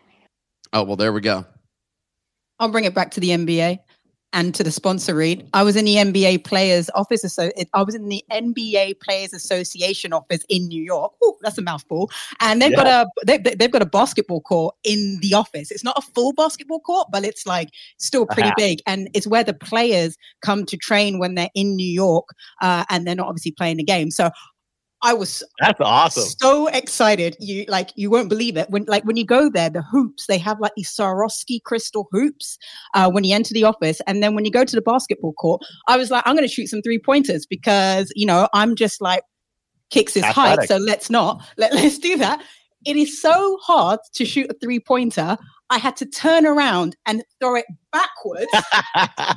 oh 0.72 0.82
well, 0.82 0.96
there 0.96 1.12
we 1.12 1.20
go. 1.20 1.46
I'll 2.58 2.68
bring 2.68 2.84
it 2.84 2.94
back 2.94 3.12
to 3.12 3.20
the 3.20 3.30
NBA 3.30 3.78
and 4.32 4.54
to 4.54 4.62
the 4.62 4.70
sponsor 4.70 5.14
read. 5.14 5.48
I 5.54 5.62
was 5.62 5.74
in 5.76 5.84
the 5.86 5.96
NBA 5.96 6.44
Players 6.44 6.90
Office. 6.94 7.22
So 7.22 7.50
I 7.74 7.82
was 7.82 7.94
in 7.94 8.08
the 8.08 8.22
NBA 8.30 9.00
Players 9.00 9.32
Association 9.32 10.12
office 10.12 10.44
in 10.48 10.68
New 10.68 10.82
York. 10.82 11.12
Ooh, 11.24 11.34
that's 11.42 11.56
a 11.58 11.62
mouthful. 11.62 12.10
And 12.40 12.60
they've 12.60 12.74
got 12.76 12.86
a 12.86 13.08
they, 13.26 13.38
they- 13.38 13.54
they've 13.54 13.70
got 13.70 13.82
a 13.82 13.86
basketball 13.86 14.40
court 14.42 14.74
in 14.84 15.18
the 15.22 15.34
office. 15.34 15.70
It's 15.70 15.84
not 15.84 15.96
a 15.96 16.02
full 16.02 16.32
basketball 16.34 16.80
court, 16.80 17.08
but 17.10 17.24
it's 17.24 17.46
like 17.46 17.68
still 17.98 18.26
pretty 18.26 18.48
Uh-huh. 18.48 18.54
big. 18.58 18.78
And 18.86 19.08
it's 19.14 19.26
where 19.26 19.44
the 19.44 19.54
players 19.54 20.16
come 20.42 20.64
to 20.66 20.76
train 20.76 21.18
when 21.18 21.34
they're 21.34 21.50
in 21.54 21.74
New 21.76 21.90
York, 21.90 22.28
uh, 22.60 22.84
and 22.90 23.06
they're 23.06 23.14
not 23.14 23.28
obviously 23.28 23.52
playing 23.52 23.78
the 23.78 23.84
game. 23.84 24.10
So. 24.10 24.30
I 25.02 25.14
was 25.14 25.44
That's 25.60 25.80
awesome. 25.80 26.24
so 26.24 26.66
excited. 26.68 27.36
You 27.38 27.64
like 27.68 27.90
you 27.94 28.10
won't 28.10 28.28
believe 28.28 28.56
it. 28.56 28.68
When 28.70 28.84
like 28.88 29.04
when 29.04 29.16
you 29.16 29.24
go 29.24 29.48
there, 29.48 29.70
the 29.70 29.82
hoops, 29.82 30.26
they 30.26 30.38
have 30.38 30.58
like 30.60 30.72
these 30.76 30.90
Swarovski 30.90 31.62
crystal 31.62 32.08
hoops 32.10 32.58
uh, 32.94 33.10
when 33.10 33.24
you 33.24 33.34
enter 33.34 33.54
the 33.54 33.64
office. 33.64 34.00
And 34.06 34.22
then 34.22 34.34
when 34.34 34.44
you 34.44 34.50
go 34.50 34.64
to 34.64 34.76
the 34.76 34.82
basketball 34.82 35.34
court, 35.34 35.62
I 35.86 35.96
was 35.96 36.10
like, 36.10 36.24
I'm 36.26 36.34
gonna 36.34 36.48
shoot 36.48 36.66
some 36.66 36.82
three 36.82 36.98
pointers 36.98 37.46
because 37.46 38.12
you 38.16 38.26
know, 38.26 38.48
I'm 38.52 38.74
just 38.74 39.00
like 39.00 39.22
kicks 39.90 40.14
his 40.14 40.24
height. 40.24 40.68
So 40.68 40.76
let's 40.76 41.10
not. 41.10 41.42
Let, 41.56 41.72
let's 41.74 41.98
do 41.98 42.16
that. 42.18 42.42
It 42.86 42.96
is 42.96 43.20
so 43.20 43.58
hard 43.62 44.00
to 44.14 44.24
shoot 44.24 44.50
a 44.50 44.54
three 44.54 44.80
pointer. 44.80 45.36
I 45.70 45.78
had 45.78 45.96
to 45.96 46.06
turn 46.06 46.46
around 46.46 46.96
and 47.06 47.22
throw 47.40 47.56
it 47.56 47.66
backwards 47.92 48.46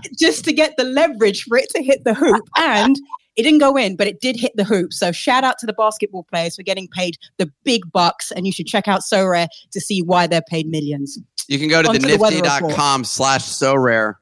just 0.19 0.45
to 0.45 0.53
get 0.53 0.73
the 0.77 0.85
leverage 0.85 1.43
for 1.43 1.57
it 1.57 1.69
to 1.71 1.83
hit 1.83 2.03
the 2.05 2.13
hoop. 2.13 2.45
And 2.57 2.95
it 3.35 3.43
didn't 3.43 3.59
go 3.59 3.77
in, 3.77 3.95
but 3.95 4.07
it 4.07 4.19
did 4.19 4.35
hit 4.35 4.51
the 4.55 4.63
hoop. 4.63 4.93
So 4.93 5.11
shout 5.11 5.43
out 5.43 5.57
to 5.59 5.65
the 5.65 5.73
basketball 5.73 6.23
players 6.23 6.55
for 6.55 6.63
getting 6.63 6.87
paid 6.87 7.17
the 7.37 7.51
big 7.63 7.81
bucks. 7.91 8.31
And 8.31 8.45
you 8.45 8.51
should 8.51 8.67
check 8.67 8.87
out 8.87 9.01
Sorare 9.01 9.47
to 9.71 9.79
see 9.79 10.01
why 10.01 10.27
they're 10.27 10.41
paid 10.41 10.67
millions. 10.67 11.17
You 11.47 11.59
can 11.59 11.69
go 11.69 11.81
to 11.81 11.87
the 11.87 11.93
Onto 11.95 12.17
the 12.17 12.41
nifty.com 12.41 13.03
slash 13.03 13.45
so 13.45 13.75
rare. 13.75 14.19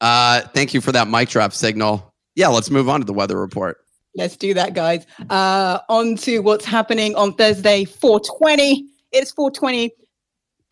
Uh, 0.00 0.42
thank 0.54 0.74
you 0.74 0.80
for 0.80 0.92
that 0.92 1.08
mic 1.08 1.28
drop 1.28 1.52
signal. 1.52 2.12
Yeah, 2.34 2.48
let's 2.48 2.70
move 2.70 2.88
on 2.88 3.00
to 3.00 3.06
the 3.06 3.14
weather 3.14 3.38
report. 3.38 3.78
Let's 4.14 4.36
do 4.36 4.54
that, 4.54 4.74
guys. 4.74 5.06
Uh, 5.30 5.78
on 5.88 6.16
to 6.16 6.40
what's 6.40 6.64
happening 6.64 7.14
on 7.16 7.34
Thursday, 7.34 7.84
420. 7.84 8.86
It's 9.12 9.30
420. 9.32 9.92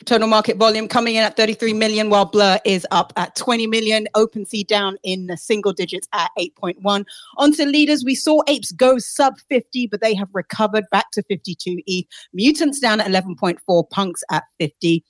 Total 0.05 0.29
market 0.29 0.59
volume 0.59 0.87
coming 0.87 1.15
in 1.15 1.23
at 1.23 1.37
33 1.37 1.73
million, 1.73 2.11
while 2.11 2.27
Blur 2.27 2.59
is 2.65 2.87
up 2.91 3.13
at 3.17 3.35
20 3.37 3.67
million. 3.67 4.07
Open 4.15 4.45
OpenSea 4.45 4.67
down 4.67 4.99
in 5.03 5.29
the 5.29 5.37
single 5.37 5.73
digits 5.73 6.07
at 6.13 6.31
8.1. 6.39 7.07
On 7.39 7.53
to 7.53 7.67
leaders, 7.67 8.05
we 8.05 8.15
saw 8.15 8.43
Apes 8.47 8.73
go 8.73 8.99
sub 8.99 9.39
50, 9.49 9.87
but 9.87 10.01
they 10.01 10.15
have 10.15 10.29
recovered 10.33 10.85
back 10.91 11.11
to 11.13 11.23
52 11.23 11.81
ETH. 11.87 12.07
Mutants 12.33 12.81
down 12.81 13.01
at 13.01 13.07
11.4, 13.07 13.91
Punks 13.91 14.23
at 14.31 14.45
50. 14.59 15.05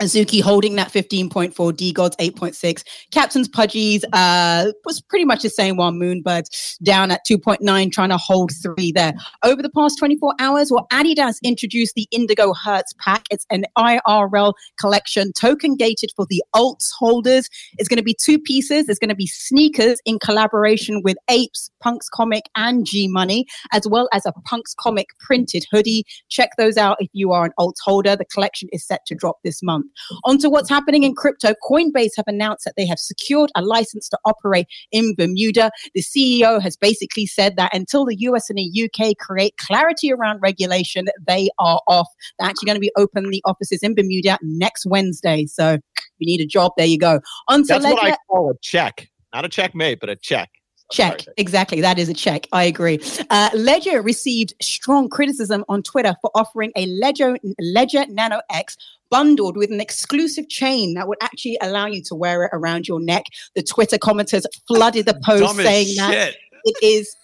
Azuki 0.00 0.40
holding 0.40 0.76
that 0.76 0.88
15.4, 0.88 1.52
DeGods 1.52 2.16
8.6. 2.16 2.82
Captain's 3.10 3.48
Pudgies 3.48 4.02
uh, 4.12 4.72
was 4.84 5.00
pretty 5.02 5.24
much 5.26 5.42
the 5.42 5.50
same 5.50 5.76
while 5.76 5.92
Moonbirds 5.92 6.78
down 6.82 7.10
at 7.10 7.20
2.9, 7.28 7.92
trying 7.92 8.08
to 8.08 8.16
hold 8.16 8.50
three 8.62 8.92
there. 8.92 9.12
Over 9.44 9.62
the 9.62 9.70
past 9.70 9.98
24 9.98 10.34
hours, 10.38 10.70
well, 10.72 10.86
Adidas 10.90 11.36
introduced 11.44 11.94
the 11.94 12.08
Indigo 12.10 12.54
Herz 12.54 12.94
pack. 12.98 13.26
It's 13.30 13.44
an 13.50 13.64
IRL 13.76 14.54
collection, 14.78 15.32
token 15.32 15.76
gated 15.76 16.10
for 16.16 16.26
the 16.30 16.42
alts 16.56 16.90
holders. 16.98 17.48
It's 17.76 17.88
going 17.88 17.98
to 17.98 18.02
be 18.02 18.16
two 18.18 18.38
pieces. 18.38 18.88
It's 18.88 18.98
going 18.98 19.10
to 19.10 19.14
be 19.14 19.26
sneakers 19.26 20.00
in 20.06 20.18
collaboration 20.18 21.02
with 21.04 21.18
Apes, 21.28 21.70
Punks 21.82 22.08
Comic, 22.08 22.44
and 22.56 22.86
G 22.86 23.06
Money, 23.06 23.46
as 23.72 23.86
well 23.86 24.08
as 24.14 24.24
a 24.24 24.32
Punks 24.46 24.74
Comic 24.74 25.08
printed 25.18 25.66
hoodie. 25.70 26.04
Check 26.30 26.50
those 26.56 26.78
out 26.78 26.96
if 27.00 27.10
you 27.12 27.32
are 27.32 27.44
an 27.44 27.52
alt 27.58 27.76
holder. 27.84 28.16
The 28.16 28.24
collection 28.24 28.68
is 28.72 28.86
set 28.86 29.04
to 29.06 29.14
drop 29.14 29.36
this 29.44 29.62
month. 29.62 29.89
On 30.24 30.38
to 30.38 30.50
what's 30.50 30.68
happening 30.68 31.04
in 31.04 31.14
crypto. 31.14 31.54
Coinbase 31.68 32.10
have 32.16 32.26
announced 32.26 32.64
that 32.64 32.74
they 32.76 32.86
have 32.86 32.98
secured 32.98 33.50
a 33.54 33.62
license 33.62 34.08
to 34.08 34.18
operate 34.24 34.66
in 34.92 35.14
Bermuda. 35.14 35.70
The 35.94 36.02
CEO 36.02 36.60
has 36.60 36.76
basically 36.76 37.26
said 37.26 37.56
that 37.56 37.74
until 37.74 38.04
the 38.04 38.16
US 38.20 38.50
and 38.50 38.58
the 38.58 38.90
UK 38.90 39.16
create 39.18 39.56
clarity 39.56 40.12
around 40.12 40.40
regulation, 40.40 41.06
they 41.26 41.48
are 41.58 41.80
off. 41.88 42.08
They're 42.38 42.48
actually 42.48 42.66
going 42.66 42.76
to 42.76 42.80
be 42.80 42.92
opening 42.96 43.30
the 43.30 43.42
offices 43.44 43.80
in 43.82 43.94
Bermuda 43.94 44.38
next 44.42 44.86
Wednesday. 44.86 45.46
So 45.46 45.74
if 45.74 46.04
you 46.18 46.26
need 46.26 46.40
a 46.40 46.46
job, 46.46 46.72
there 46.76 46.86
you 46.86 46.98
go. 46.98 47.20
On 47.48 47.62
to 47.62 47.66
That's 47.66 47.84
what 47.84 48.04
I 48.04 48.16
call 48.28 48.50
a 48.50 48.58
check, 48.62 49.08
not 49.32 49.44
a 49.44 49.48
checkmate, 49.48 50.00
but 50.00 50.08
a 50.08 50.16
check. 50.16 50.50
Check. 50.90 51.24
Exactly. 51.36 51.80
That 51.80 51.98
is 51.98 52.08
a 52.08 52.14
check. 52.14 52.46
I 52.52 52.64
agree. 52.64 53.00
Uh, 53.30 53.50
Ledger 53.54 54.02
received 54.02 54.54
strong 54.60 55.08
criticism 55.08 55.64
on 55.68 55.82
Twitter 55.82 56.14
for 56.20 56.30
offering 56.34 56.72
a 56.76 56.86
Ledger, 56.86 57.38
Ledger 57.60 58.06
Nano 58.08 58.40
X 58.50 58.76
bundled 59.10 59.56
with 59.56 59.70
an 59.70 59.80
exclusive 59.80 60.48
chain 60.48 60.94
that 60.94 61.08
would 61.08 61.18
actually 61.20 61.58
allow 61.60 61.86
you 61.86 62.02
to 62.04 62.14
wear 62.14 62.44
it 62.44 62.50
around 62.52 62.88
your 62.88 63.00
neck. 63.00 63.24
The 63.54 63.62
Twitter 63.62 63.98
commenters 63.98 64.44
flooded 64.66 65.06
the 65.06 65.20
post 65.24 65.42
Dumb 65.42 65.56
saying 65.56 65.96
that 65.96 66.12
shit. 66.12 66.36
it 66.64 66.76
is. 66.84 67.16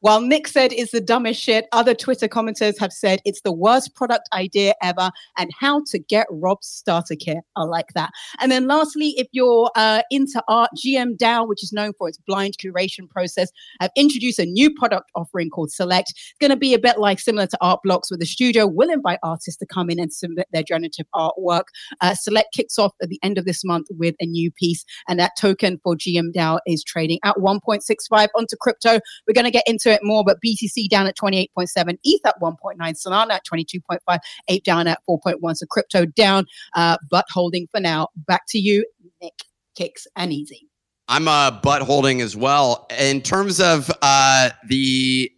While 0.00 0.22
Nick 0.22 0.48
said 0.48 0.72
it's 0.72 0.92
the 0.92 1.00
dumbest 1.00 1.42
shit, 1.42 1.66
other 1.72 1.94
Twitter 1.94 2.26
commenters 2.26 2.78
have 2.78 2.90
said 2.90 3.20
it's 3.26 3.42
the 3.42 3.52
worst 3.52 3.94
product 3.94 4.30
idea 4.32 4.72
ever 4.82 5.10
and 5.36 5.50
how 5.58 5.82
to 5.88 5.98
get 5.98 6.26
Rob's 6.30 6.66
starter 6.68 7.14
kit. 7.14 7.38
I 7.54 7.64
like 7.64 7.88
that. 7.94 8.10
And 8.40 8.50
then 8.50 8.66
lastly, 8.66 9.14
if 9.18 9.28
you're 9.32 9.70
uh, 9.76 10.00
into 10.10 10.42
art, 10.48 10.70
GM 10.74 11.18
DAO, 11.18 11.46
which 11.46 11.62
is 11.62 11.70
known 11.70 11.92
for 11.98 12.08
its 12.08 12.16
blind 12.26 12.54
curation 12.56 13.10
process, 13.10 13.50
have 13.80 13.90
introduced 13.94 14.38
a 14.38 14.46
new 14.46 14.72
product 14.74 15.10
offering 15.14 15.50
called 15.50 15.70
Select. 15.70 16.10
It's 16.10 16.34
going 16.40 16.50
to 16.50 16.56
be 16.56 16.72
a 16.72 16.78
bit 16.78 16.98
like 16.98 17.20
similar 17.20 17.46
to 17.48 17.58
Art 17.60 17.80
Blocks, 17.84 18.10
where 18.10 18.16
the 18.16 18.24
studio 18.24 18.66
will 18.66 18.88
invite 18.88 19.18
artists 19.22 19.58
to 19.58 19.66
come 19.66 19.90
in 19.90 20.00
and 20.00 20.10
submit 20.10 20.48
their 20.50 20.62
generative 20.62 21.06
artwork. 21.14 21.64
Uh, 22.00 22.14
Select 22.14 22.54
kicks 22.54 22.78
off 22.78 22.94
at 23.02 23.10
the 23.10 23.18
end 23.22 23.36
of 23.36 23.44
this 23.44 23.62
month 23.64 23.88
with 23.90 24.14
a 24.20 24.24
new 24.24 24.50
piece, 24.50 24.82
and 25.08 25.20
that 25.20 25.32
token 25.38 25.78
for 25.82 25.94
GM 25.94 26.32
DAO 26.34 26.58
is 26.66 26.82
trading 26.82 27.18
at 27.22 27.36
1.65 27.36 28.28
onto 28.34 28.56
crypto. 28.56 28.98
We're 29.26 29.34
going 29.34 29.44
to 29.44 29.50
get 29.50 29.64
into 29.66 29.89
it 29.90 30.00
more, 30.02 30.24
but 30.24 30.38
BTC 30.44 30.88
down 30.88 31.06
at 31.06 31.16
28.7, 31.16 31.98
ETH 32.04 32.26
at 32.26 32.40
1.9, 32.40 32.76
Solana 32.78 33.32
at 33.32 33.42
22.5, 33.44 34.18
Ape 34.48 34.64
down 34.64 34.86
at 34.86 35.00
4.1. 35.08 35.56
So 35.56 35.66
crypto 35.66 36.06
down, 36.06 36.46
uh, 36.74 36.96
but 37.10 37.26
holding 37.30 37.66
for 37.70 37.80
now. 37.80 38.08
Back 38.26 38.42
to 38.48 38.58
you, 38.58 38.84
Nick. 39.20 39.34
Kix 39.78 40.06
and 40.16 40.32
easy. 40.32 40.66
I'm 41.08 41.26
uh, 41.26 41.50
butt 41.50 41.82
holding 41.82 42.20
as 42.20 42.36
well. 42.36 42.86
In 42.98 43.20
terms 43.20 43.60
of 43.60 43.90
uh, 44.02 44.50
the 44.68 45.30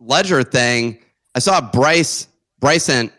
ledger 0.00 0.42
thing, 0.42 0.98
I 1.34 1.38
saw 1.38 1.60
Bryce 1.60 2.28
Bryson 2.60 3.12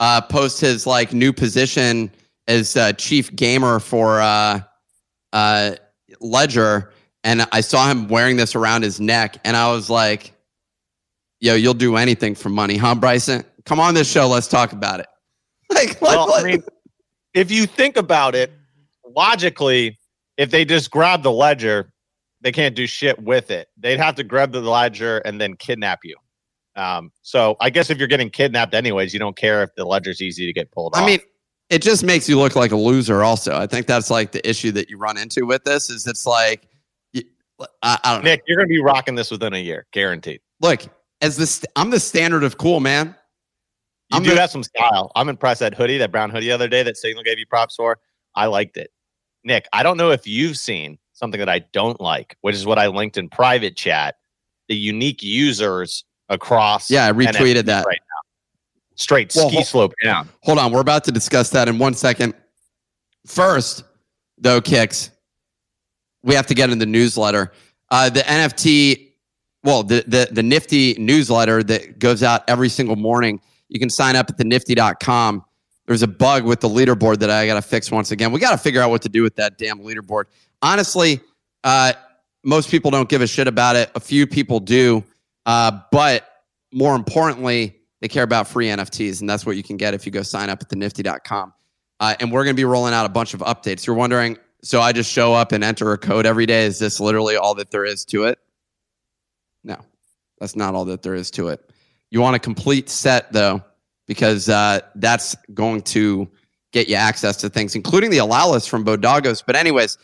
uh, 0.00 0.20
post 0.22 0.60
his 0.60 0.86
like 0.86 1.12
new 1.12 1.32
position 1.32 2.10
as 2.48 2.76
uh, 2.76 2.92
chief 2.94 3.34
gamer 3.36 3.78
for 3.78 4.20
uh, 4.20 4.60
uh, 5.32 5.72
Ledger, 6.20 6.92
and 7.24 7.46
I 7.52 7.60
saw 7.60 7.88
him 7.90 8.08
wearing 8.08 8.36
this 8.36 8.54
around 8.54 8.82
his 8.82 9.00
neck, 9.00 9.38
and 9.44 9.56
I 9.56 9.70
was 9.72 9.90
like, 9.90 10.32
"Yo, 11.40 11.54
you'll 11.54 11.74
do 11.74 11.96
anything 11.96 12.34
for 12.34 12.48
money, 12.48 12.76
huh, 12.76 12.94
Bryson? 12.94 13.44
Come 13.64 13.80
on 13.80 13.94
this 13.94 14.10
show, 14.10 14.26
let's 14.28 14.48
talk 14.48 14.72
about 14.72 15.00
it." 15.00 15.06
Like, 15.72 16.00
Well, 16.02 16.28
like- 16.28 16.44
I 16.44 16.48
mean, 16.48 16.62
if 17.32 17.50
you 17.50 17.64
think 17.66 17.96
about 17.96 18.34
it 18.34 18.52
logically, 19.14 19.98
if 20.36 20.50
they 20.50 20.64
just 20.64 20.90
grab 20.90 21.22
the 21.22 21.30
ledger, 21.30 21.92
they 22.40 22.50
can't 22.52 22.74
do 22.74 22.86
shit 22.86 23.22
with 23.22 23.50
it. 23.50 23.68
They'd 23.76 24.00
have 24.00 24.14
to 24.16 24.24
grab 24.24 24.52
the 24.52 24.60
ledger 24.60 25.18
and 25.18 25.40
then 25.40 25.54
kidnap 25.54 26.00
you. 26.02 26.16
Um, 26.76 27.12
so 27.22 27.56
I 27.60 27.70
guess 27.70 27.90
if 27.90 27.98
you're 27.98 28.08
getting 28.08 28.30
kidnapped 28.30 28.74
anyways, 28.74 29.12
you 29.12 29.20
don't 29.20 29.36
care 29.36 29.62
if 29.62 29.74
the 29.76 29.84
ledger's 29.84 30.22
easy 30.22 30.46
to 30.46 30.52
get 30.52 30.70
pulled 30.70 30.94
off. 30.94 31.02
I 31.02 31.06
mean, 31.06 31.20
it 31.68 31.82
just 31.82 32.02
makes 32.02 32.28
you 32.28 32.38
look 32.38 32.56
like 32.56 32.72
a 32.72 32.76
loser. 32.76 33.22
Also, 33.22 33.56
I 33.56 33.66
think 33.66 33.86
that's 33.86 34.10
like 34.10 34.32
the 34.32 34.48
issue 34.48 34.72
that 34.72 34.88
you 34.88 34.96
run 34.98 35.18
into 35.18 35.44
with 35.46 35.62
this 35.64 35.90
is 35.90 36.06
it's 36.06 36.26
like, 36.26 36.66
I, 37.82 37.98
I 38.04 38.14
don't 38.14 38.24
know. 38.24 38.30
Nick, 38.30 38.42
you're 38.46 38.56
gonna 38.56 38.68
be 38.68 38.80
rocking 38.80 39.14
this 39.14 39.30
within 39.30 39.52
a 39.54 39.58
year, 39.58 39.86
guaranteed. 39.92 40.40
Look, 40.60 40.82
as 41.20 41.36
this, 41.36 41.64
I'm 41.76 41.90
the 41.90 42.00
standard 42.00 42.42
of 42.44 42.56
cool, 42.58 42.80
man. 42.80 43.08
You 44.10 44.16
I'm 44.16 44.22
do 44.22 44.34
the- 44.34 44.40
have 44.40 44.50
some 44.50 44.62
style. 44.62 45.12
I'm 45.14 45.28
impressed. 45.28 45.60
That 45.60 45.74
hoodie, 45.74 45.98
that 45.98 46.10
brown 46.10 46.30
hoodie 46.30 46.46
the 46.46 46.52
other 46.52 46.68
day 46.68 46.82
that 46.82 46.96
Signal 46.96 47.22
gave 47.22 47.38
you 47.38 47.46
props 47.46 47.76
for, 47.76 47.98
I 48.34 48.46
liked 48.46 48.76
it. 48.76 48.90
Nick, 49.44 49.66
I 49.72 49.82
don't 49.82 49.96
know 49.96 50.10
if 50.10 50.26
you've 50.26 50.56
seen 50.56 50.98
something 51.12 51.38
that 51.38 51.48
I 51.48 51.60
don't 51.72 52.00
like, 52.00 52.36
which 52.40 52.54
is 52.54 52.64
what 52.66 52.78
I 52.78 52.86
linked 52.88 53.16
in 53.18 53.28
private 53.28 53.76
chat. 53.76 54.16
The 54.68 54.76
unique 54.76 55.22
users 55.22 56.04
across 56.28 56.90
Yeah, 56.90 57.06
I 57.06 57.12
retweeted 57.12 57.64
that. 57.66 57.84
right 57.86 57.98
now. 58.00 58.96
Straight 58.96 59.32
Well, 59.34 59.48
ski 59.48 59.56
hol- 59.56 59.64
slope 59.64 59.92
down. 60.04 60.28
Hold 60.44 60.58
on, 60.58 60.72
we're 60.72 60.80
about 60.80 61.04
to 61.04 61.12
discuss 61.12 61.50
that 61.50 61.68
in 61.68 61.78
one 61.78 61.94
second. 61.94 62.34
First, 63.26 63.84
though, 64.38 64.60
Kix, 64.60 65.10
we 66.22 66.34
have 66.34 66.46
to 66.46 66.54
get 66.54 66.70
in 66.70 66.78
the 66.78 66.86
newsletter. 66.86 67.52
Uh, 67.90 68.10
the 68.10 68.20
NFT, 68.20 69.12
well, 69.64 69.82
the, 69.82 70.04
the 70.06 70.28
the 70.30 70.42
Nifty 70.42 70.94
newsletter 70.98 71.62
that 71.64 71.98
goes 71.98 72.22
out 72.22 72.42
every 72.48 72.68
single 72.68 72.96
morning. 72.96 73.40
You 73.68 73.78
can 73.78 73.90
sign 73.90 74.16
up 74.16 74.28
at 74.28 74.36
the 74.36 74.44
nifty.com. 74.44 75.44
There's 75.86 76.02
a 76.02 76.08
bug 76.08 76.44
with 76.44 76.60
the 76.60 76.68
leaderboard 76.68 77.18
that 77.18 77.30
I 77.30 77.46
got 77.46 77.54
to 77.54 77.62
fix 77.62 77.90
once 77.90 78.10
again. 78.10 78.32
We 78.32 78.40
got 78.40 78.52
to 78.52 78.58
figure 78.58 78.80
out 78.80 78.90
what 78.90 79.02
to 79.02 79.08
do 79.08 79.22
with 79.22 79.36
that 79.36 79.58
damn 79.58 79.80
leaderboard. 79.80 80.24
Honestly, 80.62 81.20
uh, 81.64 81.94
most 82.44 82.70
people 82.70 82.90
don't 82.90 83.08
give 83.08 83.22
a 83.22 83.26
shit 83.26 83.48
about 83.48 83.76
it. 83.76 83.90
A 83.94 84.00
few 84.00 84.26
people 84.26 84.60
do. 84.60 85.04
Uh, 85.46 85.80
but 85.90 86.28
more 86.72 86.94
importantly, 86.94 87.76
they 88.00 88.08
care 88.08 88.22
about 88.22 88.48
free 88.48 88.66
NFTs, 88.66 89.20
and 89.20 89.28
that's 89.28 89.44
what 89.44 89.56
you 89.56 89.62
can 89.62 89.76
get 89.76 89.94
if 89.94 90.06
you 90.06 90.12
go 90.12 90.22
sign 90.22 90.48
up 90.48 90.60
at 90.62 90.68
the 90.68 90.76
nifty.com. 90.76 91.52
Uh, 91.98 92.14
and 92.20 92.32
we're 92.32 92.44
going 92.44 92.54
to 92.54 92.60
be 92.60 92.64
rolling 92.64 92.94
out 92.94 93.04
a 93.04 93.10
bunch 93.10 93.34
of 93.34 93.40
updates. 93.40 93.86
You're 93.86 93.96
wondering, 93.96 94.38
so 94.62 94.80
I 94.80 94.92
just 94.92 95.10
show 95.10 95.34
up 95.34 95.52
and 95.52 95.64
enter 95.64 95.92
a 95.92 95.98
code 95.98 96.26
every 96.26 96.46
day? 96.46 96.64
Is 96.64 96.78
this 96.78 97.00
literally 97.00 97.36
all 97.36 97.54
that 97.54 97.70
there 97.70 97.84
is 97.84 98.04
to 98.06 98.24
it? 98.24 98.38
No, 99.64 99.76
that's 100.38 100.56
not 100.56 100.74
all 100.74 100.84
that 100.86 101.02
there 101.02 101.14
is 101.14 101.30
to 101.32 101.48
it. 101.48 101.70
You 102.10 102.20
want 102.20 102.36
a 102.36 102.38
complete 102.38 102.88
set, 102.88 103.32
though, 103.32 103.62
because 104.06 104.48
uh, 104.48 104.80
that's 104.96 105.36
going 105.54 105.82
to 105.82 106.28
get 106.72 106.88
you 106.88 106.96
access 106.96 107.36
to 107.38 107.48
things, 107.48 107.74
including 107.74 108.10
the 108.10 108.18
allow 108.18 108.50
list 108.50 108.68
from 108.68 108.84
Bodagos. 108.84 109.42
But, 109.42 109.56
anyways, 109.56 109.98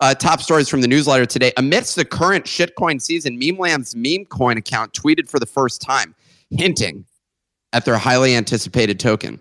uh, 0.00 0.14
top 0.14 0.40
stories 0.40 0.68
from 0.68 0.80
the 0.80 0.88
newsletter 0.88 1.26
today. 1.26 1.52
Amidst 1.56 1.96
the 1.96 2.04
current 2.04 2.44
shitcoin 2.44 3.00
season, 3.00 3.38
Memeland's 3.38 3.94
meme 3.94 4.24
coin 4.26 4.56
account 4.56 4.92
tweeted 4.92 5.28
for 5.28 5.38
the 5.38 5.46
first 5.46 5.80
time, 5.80 6.14
hinting 6.50 7.04
at 7.72 7.84
their 7.84 7.98
highly 7.98 8.34
anticipated 8.34 9.00
token. 9.00 9.40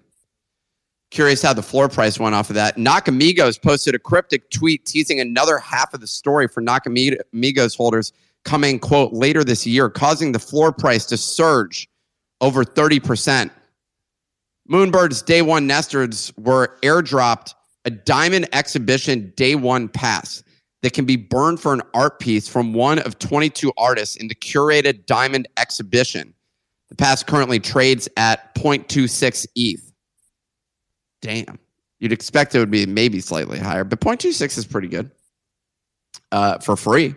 Curious 1.13 1.43
how 1.43 1.53
the 1.53 1.61
floor 1.61 1.89
price 1.89 2.19
went 2.19 2.33
off 2.33 2.49
of 2.49 2.55
that. 2.55 2.75
Nakamigos 2.75 3.61
posted 3.61 3.93
a 3.93 3.99
cryptic 3.99 4.49
tweet 4.49 4.83
teasing 4.83 5.19
another 5.19 5.59
half 5.59 5.93
of 5.93 6.01
the 6.01 6.07
story 6.07 6.47
for 6.47 6.59
Nakamigos 6.59 7.77
holders 7.77 8.13
coming, 8.45 8.79
quote, 8.79 9.13
later 9.13 9.43
this 9.43 9.67
year, 9.67 9.91
causing 9.91 10.31
the 10.31 10.39
floor 10.39 10.71
price 10.71 11.05
to 11.05 11.15
surge 11.15 11.87
over 12.41 12.65
30%. 12.65 13.51
Moonbird's 14.67 15.21
day 15.21 15.43
one 15.43 15.67
nesters 15.67 16.33
were 16.35 16.79
airdropped 16.81 17.53
a 17.85 17.91
diamond 17.91 18.49
exhibition 18.51 19.31
day 19.35 19.53
one 19.53 19.89
pass 19.89 20.43
that 20.81 20.93
can 20.93 21.05
be 21.05 21.15
burned 21.15 21.59
for 21.59 21.75
an 21.75 21.83
art 21.93 22.19
piece 22.19 22.47
from 22.47 22.73
one 22.73 22.97
of 22.97 23.19
22 23.19 23.71
artists 23.77 24.15
in 24.15 24.29
the 24.29 24.35
curated 24.35 25.05
diamond 25.05 25.47
exhibition. 25.57 26.33
The 26.89 26.95
pass 26.95 27.21
currently 27.21 27.59
trades 27.59 28.09
at 28.17 28.55
0.26 28.55 29.45
ETH. 29.53 29.92
Damn. 31.23 31.57
You'd 31.99 32.11
expect 32.11 32.53
it 32.53 32.59
would 32.59 32.69
be 32.69 32.85
maybe 32.85 33.21
slightly 33.21 33.57
higher, 33.57 33.85
but 33.85 34.01
0.26 34.01 34.57
is 34.57 34.65
pretty 34.65 34.89
good 34.89 35.09
uh, 36.33 36.59
for 36.59 36.75
free. 36.75 37.15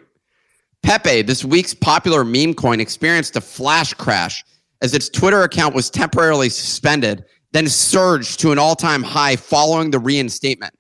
Pepe, 0.84 1.22
this 1.22 1.44
week's 1.44 1.74
popular 1.74 2.24
meme 2.24 2.54
coin, 2.54 2.78
experienced 2.78 3.34
a 3.34 3.40
flash 3.40 3.92
crash 3.94 4.44
as 4.82 4.94
its 4.94 5.08
Twitter 5.08 5.42
account 5.42 5.74
was 5.74 5.90
temporarily 5.90 6.48
suspended, 6.48 7.24
then 7.50 7.66
surged 7.66 8.38
to 8.40 8.52
an 8.52 8.60
all 8.60 8.76
time 8.76 9.02
high 9.02 9.34
following 9.34 9.90
the 9.90 9.98
reinstatement. 9.98 10.72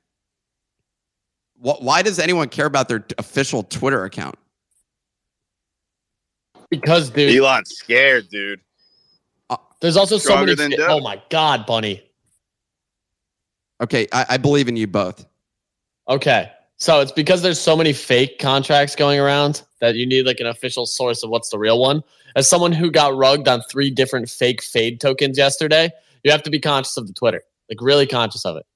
Why 1.58 2.02
does 2.02 2.20
anyone 2.20 2.48
care 2.48 2.66
about 2.66 2.86
their 2.88 3.04
official 3.18 3.64
Twitter 3.64 4.04
account? 4.04 4.36
Because 6.70 7.10
dude, 7.10 7.34
Elon's 7.34 7.70
scared, 7.70 8.28
dude. 8.28 8.60
there's 9.80 9.96
also 9.96 10.16
so 10.18 10.28
Stronger 10.28 10.54
many. 10.54 10.76
than 10.76 10.86
fa- 10.86 10.92
oh 10.92 11.00
my 11.00 11.20
god, 11.28 11.66
Bunny. 11.66 12.05
Okay, 13.82 14.06
I, 14.12 14.26
I 14.30 14.36
believe 14.36 14.68
in 14.68 14.76
you 14.76 14.86
both. 14.86 15.26
Okay. 16.08 16.50
So 16.78 17.00
it's 17.00 17.12
because 17.12 17.42
there's 17.42 17.60
so 17.60 17.76
many 17.76 17.92
fake 17.92 18.38
contracts 18.38 18.94
going 18.94 19.18
around 19.18 19.62
that 19.80 19.94
you 19.94 20.06
need 20.06 20.26
like 20.26 20.40
an 20.40 20.46
official 20.46 20.84
source 20.84 21.22
of 21.22 21.30
what's 21.30 21.48
the 21.48 21.58
real 21.58 21.80
one. 21.80 22.02
As 22.34 22.48
someone 22.48 22.72
who 22.72 22.90
got 22.90 23.16
rugged 23.16 23.48
on 23.48 23.62
three 23.62 23.90
different 23.90 24.28
fake 24.28 24.62
fade 24.62 25.00
tokens 25.00 25.38
yesterday, 25.38 25.90
you 26.22 26.30
have 26.30 26.42
to 26.42 26.50
be 26.50 26.60
conscious 26.60 26.96
of 26.98 27.06
the 27.06 27.14
Twitter. 27.14 27.42
Like 27.70 27.80
really 27.80 28.06
conscious 28.06 28.44
of 28.44 28.56
it. 28.56 28.66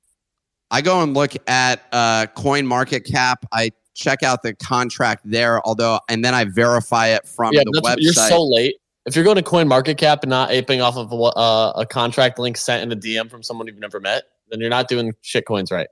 I 0.71 0.81
go 0.81 1.03
and 1.03 1.15
look 1.15 1.33
at 1.47 1.83
uh, 1.93 2.27
Coin 2.35 2.67
Market 2.67 3.05
Cap. 3.05 3.45
I 3.53 3.71
check 3.95 4.23
out 4.23 4.43
the 4.43 4.55
contract 4.55 5.23
there, 5.25 5.65
although, 5.67 6.01
and 6.09 6.25
then 6.25 6.35
I 6.35 6.45
verify 6.45 7.09
it 7.09 7.27
from 7.27 7.53
yeah, 7.53 7.65
the 7.65 7.81
that's, 7.83 7.97
website. 7.97 8.03
you're 8.03 8.13
so 8.13 8.43
late. 8.43 8.77
If 9.05 9.17
you're 9.17 9.25
going 9.25 9.37
to 9.37 9.43
Coin 9.43 9.67
Market 9.67 9.99
Cap 9.99 10.23
and 10.23 10.31
not 10.31 10.51
aping 10.51 10.81
off 10.81 10.97
of 10.97 11.13
a, 11.13 11.17
uh, 11.17 11.73
a 11.77 11.87
contract 11.87 12.39
link 12.39 12.57
sent 12.57 12.83
in 12.83 12.97
a 12.97 13.01
DM 13.01 13.29
from 13.29 13.43
someone 13.43 13.67
you've 13.67 13.79
never 13.79 13.99
met, 13.99 14.25
then 14.51 14.61
you're 14.61 14.71
not 14.71 14.89
doing 14.89 15.13
shit 15.23 15.47
coins 15.47 15.71
right. 15.71 15.89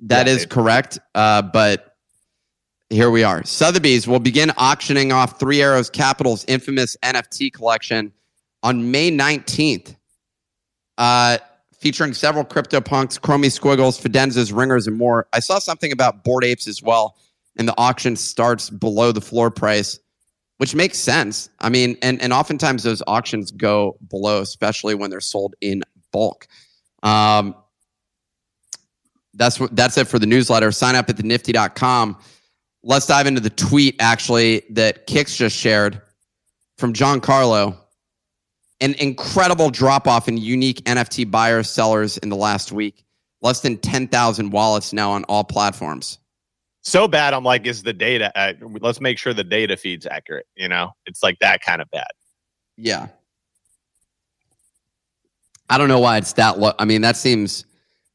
That 0.00 0.26
Yeah, 0.26 0.32
is 0.34 0.40
dude. 0.42 0.50
correct. 0.50 0.98
Uh, 1.14 1.42
but 1.42 1.96
here 2.90 3.10
we 3.10 3.22
are. 3.22 3.44
Sotheby's 3.44 4.06
will 4.06 4.20
begin 4.20 4.50
auctioning 4.56 5.12
off 5.12 5.38
Three 5.38 5.60
Arrows 5.62 5.90
Capital's 5.90 6.44
infamous 6.46 6.96
NFT 7.02 7.52
collection 7.52 8.12
on 8.62 8.90
May 8.90 9.10
19th, 9.10 9.96
uh, 10.98 11.38
featuring 11.78 12.14
several 12.14 12.44
CryptoPunks, 12.44 13.20
Chromie 13.20 13.50
Squiggles, 13.52 14.00
Fidenzas, 14.00 14.56
Ringers, 14.56 14.86
and 14.86 14.96
more. 14.96 15.26
I 15.32 15.40
saw 15.40 15.58
something 15.58 15.92
about 15.92 16.24
Bored 16.24 16.44
Apes 16.44 16.66
as 16.66 16.82
well, 16.82 17.16
and 17.56 17.68
the 17.68 17.74
auction 17.76 18.16
starts 18.16 18.70
below 18.70 19.12
the 19.12 19.20
floor 19.20 19.50
price, 19.50 19.98
which 20.58 20.74
makes 20.74 20.98
sense. 20.98 21.50
I 21.60 21.68
mean, 21.68 21.96
and, 22.00 22.22
and 22.22 22.32
oftentimes 22.32 22.84
those 22.84 23.02
auctions 23.06 23.50
go 23.50 23.98
below, 24.08 24.40
especially 24.40 24.94
when 24.94 25.10
they're 25.10 25.20
sold 25.20 25.54
in 25.60 25.82
bulk. 26.12 26.46
Um, 27.02 27.54
that's 29.34 29.58
what 29.58 29.74
that's 29.74 29.96
it 29.98 30.08
for 30.08 30.18
the 30.18 30.26
newsletter. 30.26 30.72
Sign 30.72 30.94
up 30.94 31.08
at 31.08 31.16
the 31.16 31.22
nifty.com. 31.22 32.16
Let's 32.82 33.06
dive 33.06 33.26
into 33.26 33.40
the 33.40 33.50
tweet 33.50 33.96
actually 33.98 34.62
that 34.70 35.06
Kix 35.06 35.36
just 35.36 35.56
shared 35.56 36.00
from 36.78 36.92
Giancarlo. 36.92 37.76
An 38.80 38.94
incredible 38.94 39.70
drop 39.70 40.06
off 40.06 40.28
in 40.28 40.36
unique 40.36 40.84
NFT 40.84 41.30
buyers, 41.30 41.70
sellers 41.70 42.18
in 42.18 42.28
the 42.28 42.36
last 42.36 42.72
week. 42.72 43.04
Less 43.40 43.60
than 43.60 43.76
10,000 43.78 44.50
wallets 44.50 44.92
now 44.92 45.12
on 45.12 45.24
all 45.24 45.44
platforms. 45.44 46.18
So 46.82 47.08
bad. 47.08 47.32
I'm 47.32 47.44
like, 47.44 47.66
is 47.66 47.82
the 47.82 47.92
data? 47.92 48.30
Uh, 48.38 48.52
let's 48.80 49.00
make 49.00 49.18
sure 49.18 49.32
the 49.32 49.44
data 49.44 49.76
feed's 49.76 50.06
accurate. 50.06 50.46
You 50.54 50.68
know, 50.68 50.92
it's 51.06 51.22
like 51.22 51.38
that 51.38 51.62
kind 51.62 51.80
of 51.80 51.90
bad. 51.90 52.08
Yeah. 52.76 53.08
I 55.70 55.78
don't 55.78 55.88
know 55.88 56.00
why 56.00 56.18
it's 56.18 56.34
that 56.34 56.58
low. 56.58 56.72
I 56.78 56.84
mean, 56.84 57.00
that 57.02 57.16
seems 57.16 57.64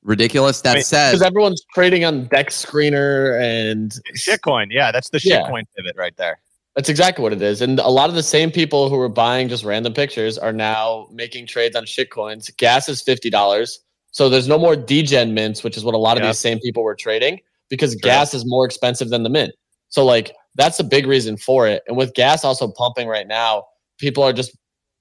ridiculous. 0.03 0.61
That 0.61 0.71
I 0.71 0.75
mean, 0.75 0.83
said, 0.83 1.11
Because 1.11 1.25
everyone's 1.25 1.63
trading 1.73 2.05
on 2.05 2.27
Dex 2.27 2.65
Screener 2.65 3.39
and 3.41 3.91
Shitcoin. 4.15 4.67
Yeah, 4.71 4.91
that's 4.91 5.09
the 5.09 5.19
Yeah. 5.23 5.41
shitcoin 5.43 5.63
pivot 5.75 5.95
right 5.97 6.15
there. 6.17 6.39
That's 6.75 6.89
exactly 6.89 7.23
what 7.23 7.33
it 7.33 7.41
is. 7.41 7.61
And 7.61 7.79
a 7.79 7.89
lot 7.89 8.09
of 8.09 8.15
the 8.15 8.23
same 8.23 8.51
people 8.51 8.89
who 8.89 8.95
were 8.95 9.09
buying 9.09 9.49
just 9.49 9.63
random 9.65 9.93
pictures 9.93 10.37
are 10.37 10.53
now 10.53 11.07
making 11.11 11.47
trades 11.47 11.75
on 11.75 11.83
shitcoins. 11.85 12.55
Gas 12.57 12.87
is 12.87 13.01
fifty 13.01 13.29
dollars. 13.29 13.79
So 14.11 14.29
there's 14.29 14.47
no 14.47 14.57
more 14.57 14.75
degen 14.75 15.33
mints, 15.33 15.63
which 15.63 15.77
is 15.77 15.83
what 15.83 15.93
a 15.93 15.97
lot 15.97 16.17
of 16.17 16.23
Yep. 16.23 16.29
these 16.31 16.39
same 16.39 16.59
people 16.59 16.83
were 16.83 16.95
trading 16.95 17.41
because 17.69 17.95
gas 17.95 18.33
is 18.33 18.43
more 18.45 18.65
expensive 18.65 19.09
than 19.09 19.23
the 19.23 19.29
mint. 19.29 19.53
So 19.89 20.05
like 20.05 20.33
that's 20.55 20.79
a 20.79 20.83
big 20.83 21.05
reason 21.05 21.37
for 21.37 21.67
it. 21.67 21.83
And 21.87 21.97
with 21.97 22.13
gas 22.13 22.43
also 22.43 22.71
pumping 22.71 23.07
right 23.07 23.27
now, 23.27 23.65
people 23.99 24.23
are 24.23 24.33
just 24.33 24.55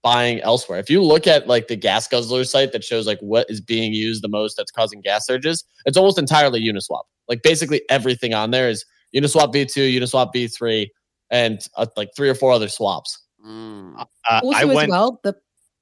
buying 0.09 0.41
elsewhere. 0.41 0.79
If 0.79 0.89
you 0.89 1.03
look 1.03 1.27
at 1.27 1.47
like 1.47 1.69
the 1.69 1.77
gas 1.77 2.09
guzzler 2.09 2.45
site 2.45 2.73
that 2.73 2.83
shows 2.83 3.07
like 3.07 3.21
what 3.21 3.45
is 3.51 3.61
being 3.61 3.93
used 3.93 4.23
the 4.25 4.29
most 4.29 4.57
that's 4.57 4.71
causing 4.71 5.03
gas 5.03 5.27
surges, 5.27 5.65
it's 5.85 5.99
almost 5.99 6.19
entirely 6.19 6.63
Uniswap. 6.63 7.03
Like 7.29 7.43
basically 7.43 7.83
everything 7.91 8.33
on 8.33 8.51
there 8.51 8.71
is 8.71 8.87
Uniswap 9.15 9.53
V2, 9.53 9.95
Uniswap 10.01 10.33
V3, 10.35 10.87
and 11.31 11.61
uh, 11.77 11.87
like 11.95 12.09
three 12.17 12.31
or 12.31 12.35
four 12.35 12.53
other 12.53 12.69
swaps. 12.69 13.19
Mm. 13.47 14.01
Uh, 14.01 14.05
I 14.31 14.41
also 14.41 14.75
went. 14.75 14.91
well 14.91 15.21
the 15.25 15.35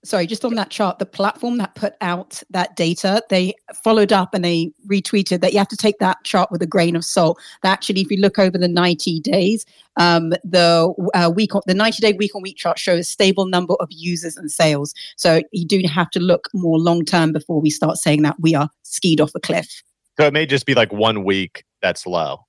sorry 0.07 0.27
just 0.27 0.45
on 0.45 0.55
that 0.55 0.71
chart 0.71 0.99
the 0.99 1.07
platform 1.07 1.59
that 1.59 1.75
put 1.75 1.95
out 2.01 2.42
that 2.51 2.75
data 2.77 3.23
they 3.29 3.55
followed 3.83 4.12
up 4.12 4.35
and 4.35 4.45
they 4.45 4.71
retweeted 4.87 5.40
that 5.40 5.53
you 5.53 5.59
have 5.59 5.69
to 5.69 5.77
take 5.77 5.99
that 5.99 6.16
chart 6.25 6.51
with 6.51 6.62
a 6.62 6.66
grain 6.66 6.97
of 6.97 7.05
salt 7.05 7.38
that 7.62 7.73
actually 7.73 8.01
if 8.01 8.11
you 8.11 8.16
look 8.19 8.38
over 8.38 8.57
the 8.57 8.69
90 8.69 9.21
days 9.21 9.66
um, 9.99 10.31
the 10.45 10.92
uh, 11.14 11.31
week 11.35 11.55
on, 11.55 11.62
the 11.66 11.75
90 11.75 12.01
day 12.01 12.12
week 12.12 12.35
on 12.35 12.42
week 12.42 12.57
chart 12.57 12.79
shows 12.79 13.01
a 13.01 13.05
stable 13.05 13.47
number 13.47 13.75
of 13.81 13.88
users 13.90 14.37
and 14.37 14.51
sales 14.51 14.95
so 15.16 15.40
you 15.53 15.66
do 15.66 15.83
have 15.87 16.11
to 16.11 16.21
look 16.21 16.49
more 16.55 16.79
long 16.79 17.05
term 17.05 17.33
before 17.33 17.61
we 17.61 17.71
start 17.71 17.97
saying 17.97 18.23
that 18.23 18.37
we 18.40 18.55
are 18.55 18.69
skied 18.83 19.21
off 19.21 19.31
a 19.35 19.40
cliff 19.40 19.83
So 20.19 20.27
it 20.27 20.33
may 20.33 20.47
just 20.47 20.66
be 20.66 20.75
like 20.75 20.92
one 20.92 21.25
week 21.25 21.64
that's 21.83 22.07
low. 22.07 22.45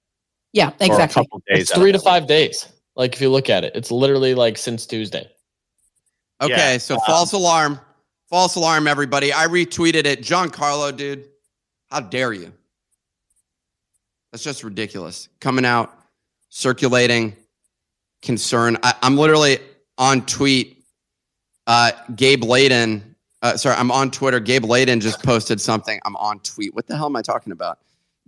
yeah 0.53 0.69
or 0.69 0.73
a 0.79 0.85
exactly 0.85 1.23
couple 1.23 1.41
days 1.47 1.69
It's 1.69 1.73
three 1.73 1.91
to 1.91 1.99
five 1.99 2.27
days. 2.27 2.67
Like 2.95 3.13
if 3.13 3.21
you 3.21 3.29
look 3.29 3.49
at 3.49 3.63
it, 3.63 3.73
it's 3.75 3.91
literally 3.91 4.33
like 4.33 4.57
since 4.57 4.87
Tuesday. 4.87 5.29
Okay, 6.41 6.73
Yeah, 6.73 6.77
so 6.77 6.95
um, 6.95 7.01
false 7.05 7.33
alarm. 7.33 7.79
False 8.29 8.55
alarm, 8.55 8.87
everybody. 8.87 9.31
I 9.31 9.47
retweeted 9.47 10.05
it. 10.05 10.21
Giancarlo, 10.21 10.95
dude. 10.95 11.25
How 11.89 12.01
dare 12.01 12.33
you? 12.33 12.51
That's 14.31 14.43
just 14.43 14.63
ridiculous. 14.63 15.29
Coming 15.39 15.65
out, 15.65 15.93
circulating 16.49 17.35
concern. 18.21 18.77
I, 18.83 18.93
I'm 19.01 19.17
literally 19.17 19.59
on 19.97 20.25
tweet. 20.25 20.83
Uh, 21.65 21.91
Gabe 22.15 22.43
Leydon, 22.43 23.01
uh, 23.41 23.57
sorry, 23.57 23.75
I'm 23.75 23.91
on 23.91 24.11
Twitter. 24.11 24.39
Gabe 24.39 24.63
Leydon 24.63 25.01
just 25.01 25.23
posted 25.23 25.59
something. 25.59 25.99
I'm 26.05 26.15
on 26.17 26.39
tweet. 26.39 26.73
What 26.75 26.87
the 26.87 26.95
hell 26.95 27.07
am 27.07 27.15
I 27.15 27.21
talking 27.21 27.51
about? 27.51 27.79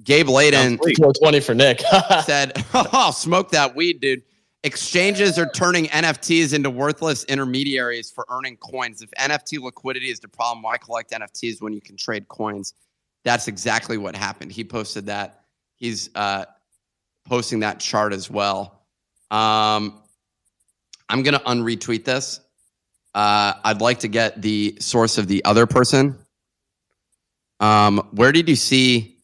Gabe 0.04 0.28
Leydon 0.28 0.54
Sounds 0.54 0.82
sweet. 0.82 0.98
420 0.98 1.40
for 1.42 1.54
Nick. 1.54 1.82
said, 2.26 2.54
"Oh, 2.74 3.12
smoke 3.12 3.52
that 3.52 3.76
weed, 3.76 4.00
dude." 4.00 4.24
Exchanges 4.64 5.40
are 5.40 5.50
turning 5.52 5.86
NFTs 5.88 6.54
into 6.54 6.70
worthless 6.70 7.24
intermediaries 7.26 8.12
for 8.12 8.26
earning 8.30 8.58
coins. 8.58 9.02
If 9.02 9.10
NFT 9.12 9.62
liquidity 9.62 10.10
is 10.10 10.20
the 10.20 10.28
problem, 10.28 10.64
why 10.64 10.78
collect 10.78 11.12
NFTs 11.12 11.62
when 11.62 11.72
you 11.72 11.80
can 11.80 11.96
trade 11.96 12.28
coins? 12.28 12.74
That's 13.24 13.48
exactly 13.48 13.98
what 13.98 14.18
happened. 14.18 14.52
He 14.52 14.66
posted 14.66 15.06
that. 15.06 15.46
He's 15.78 16.10
uh, 16.14 16.44
posting 17.26 17.62
that 17.62 17.80
chart 17.80 18.12
as 18.12 18.30
well. 18.30 18.84
Um, 19.32 20.02
I'm 21.08 21.24
gonna 21.24 21.40
unretweet 21.40 22.04
this. 22.04 22.42
Uh, 23.16 23.54
I'd 23.64 23.80
like 23.80 24.00
to 24.00 24.10
get 24.10 24.42
the 24.42 24.78
source 24.80 25.18
of 25.18 25.28
the 25.28 25.44
other 25.46 25.68
person. 25.68 26.18
Um, 27.62 28.10
where 28.12 28.34
did 28.34 28.50
you 28.50 28.56
see? 28.56 29.18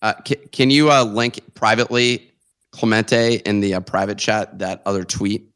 Uh, 0.00 0.14
can, 0.14 0.36
can 0.52 0.70
you 0.70 0.92
uh, 0.92 1.02
link 1.02 1.40
privately, 1.54 2.32
Clemente, 2.78 3.36
in 3.44 3.58
the 3.60 3.74
uh, 3.74 3.80
private 3.80 4.18
chat 4.18 4.60
that 4.60 4.82
other 4.86 5.02
tweet 5.02 5.50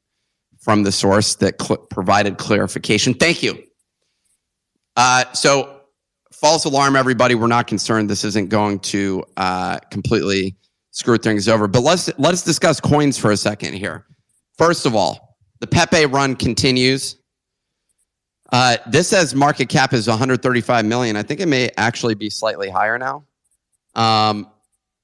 from 0.59 0.83
the 0.83 0.91
source 0.91 1.37
that 1.37 1.61
cl- 1.63 1.79
provided 1.79 2.37
clarification? 2.37 3.15
Thank 3.15 3.45
you. 3.45 3.63
Uh, 4.97 5.25
so, 5.33 5.83
false 6.33 6.65
alarm, 6.65 6.97
everybody. 6.97 7.37
We're 7.37 7.47
not 7.47 7.69
concerned. 7.69 8.11
This 8.11 8.25
isn't 8.25 8.49
going 8.49 8.81
to 8.81 9.25
uh, 9.37 9.79
completely 9.91 10.57
screw 10.91 11.17
things 11.17 11.49
over. 11.49 11.69
But 11.69 11.83
let's 11.83 12.11
let's 12.19 12.43
discuss 12.43 12.81
coins 12.81 13.17
for 13.17 13.31
a 13.31 13.37
second 13.37 13.75
here. 13.75 14.05
First 14.59 14.85
of 14.85 14.97
all, 14.97 15.37
the 15.61 15.69
Pepe 15.69 16.07
run 16.07 16.35
continues. 16.35 17.17
Uh, 18.51 18.79
this 18.89 19.09
says 19.09 19.33
market 19.33 19.69
cap 19.69 19.93
is 19.93 20.09
135 20.09 20.85
million. 20.85 21.15
I 21.15 21.23
think 21.23 21.39
it 21.39 21.47
may 21.47 21.71
actually 21.77 22.15
be 22.17 22.29
slightly 22.29 22.69
higher 22.69 22.99
now. 22.99 23.25
Um, 23.95 24.51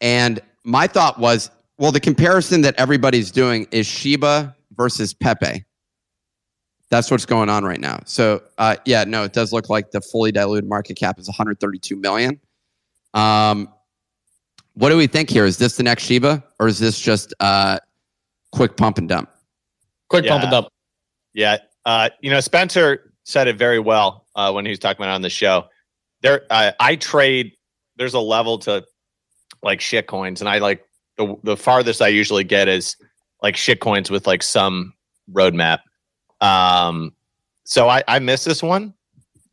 and 0.01 0.41
my 0.65 0.89
thought 0.89 1.19
was, 1.19 1.51
well, 1.79 1.93
the 1.93 2.01
comparison 2.01 2.61
that 2.63 2.75
everybody's 2.77 3.31
doing 3.31 3.67
is 3.71 3.87
Shiba 3.87 4.55
versus 4.77 5.15
Pepe. 5.15 5.65
That's 6.91 7.11
what's 7.11 7.27
going 7.27 7.49
on 7.49 7.65
right 7.65 7.81
now. 7.81 8.01
So, 8.05 8.43
uh, 8.57 8.77
yeah, 8.85 9.05
no, 9.05 9.23
it 9.25 9.33
does 9.33 9.53
look 9.53 9.69
like 9.69 9.91
the 9.91 10.01
fully 10.01 10.33
diluted 10.33 10.69
market 10.69 10.97
cap 10.97 11.19
is 11.19 11.29
132 11.29 11.97
million. 11.97 12.41
Um, 13.15 13.69
what 14.75 14.89
do 14.89 14.97
we 14.97 15.07
think 15.07 15.29
here? 15.29 15.45
Is 15.45 15.59
this 15.59 15.77
the 15.77 15.83
next 15.83 16.05
Shiba, 16.05 16.43
or 16.59 16.67
is 16.67 16.79
this 16.79 16.99
just 16.99 17.35
uh, 17.41 17.79
quick 18.53 18.77
pump 18.77 18.99
and 18.99 19.09
dump? 19.09 19.29
Quick 20.09 20.25
Yeah. 20.25 20.33
pump 20.33 20.45
and 20.45 20.51
dump. 20.51 20.69
Yeah. 21.35 21.59
Uh, 21.85 22.09
you 22.21 22.31
know, 22.31 22.41
Spencer 22.41 23.13
said 23.25 23.49
it 23.49 23.57
very 23.57 23.79
well 23.79 24.27
uh, 24.35 24.51
when 24.51 24.65
he 24.65 24.71
was 24.71 24.79
talking 24.79 25.03
about 25.03 25.13
it 25.13 25.15
on 25.17 25.23
the 25.23 25.31
show. 25.31 25.67
There, 26.23 26.43
uh, 26.51 26.73
I 26.81 26.97
trade. 26.97 27.53
There's 27.97 28.15
a 28.15 28.21
level 28.21 28.59
to 28.61 28.85
like 29.63 29.81
shit 29.81 30.07
coins, 30.07 30.41
and 30.41 30.49
I 30.49 30.59
like 30.59 30.85
the 31.19 31.37
the 31.43 31.57
farthest 31.57 32.01
I 32.01 32.09
usually 32.09 32.45
get 32.45 32.69
is 32.69 32.97
like 33.43 33.57
shit 33.57 33.81
coins 33.81 34.11
with 34.11 34.27
like 34.27 34.43
some 34.43 34.95
roadmap. 35.31 35.81
Um, 36.41 37.13
so 37.65 37.89
I 37.89 38.03
I 38.09 38.19
miss 38.21 38.45
this 38.45 38.63
one. 38.63 38.95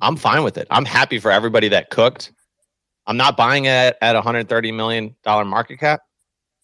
I'm 0.02 0.16
fine 0.16 0.44
with 0.44 0.58
it. 0.58 0.68
I'm 0.70 0.86
happy 0.86 1.20
for 1.20 1.32
everybody 1.32 1.68
that 1.70 1.90
cooked. 1.90 2.32
I'm 3.08 3.18
not 3.18 3.38
buying 3.38 3.66
it 3.66 3.98
at 4.02 4.14
130 4.14 4.72
million 4.72 5.16
dollar 5.24 5.44
market 5.44 5.80
cap, 5.80 6.02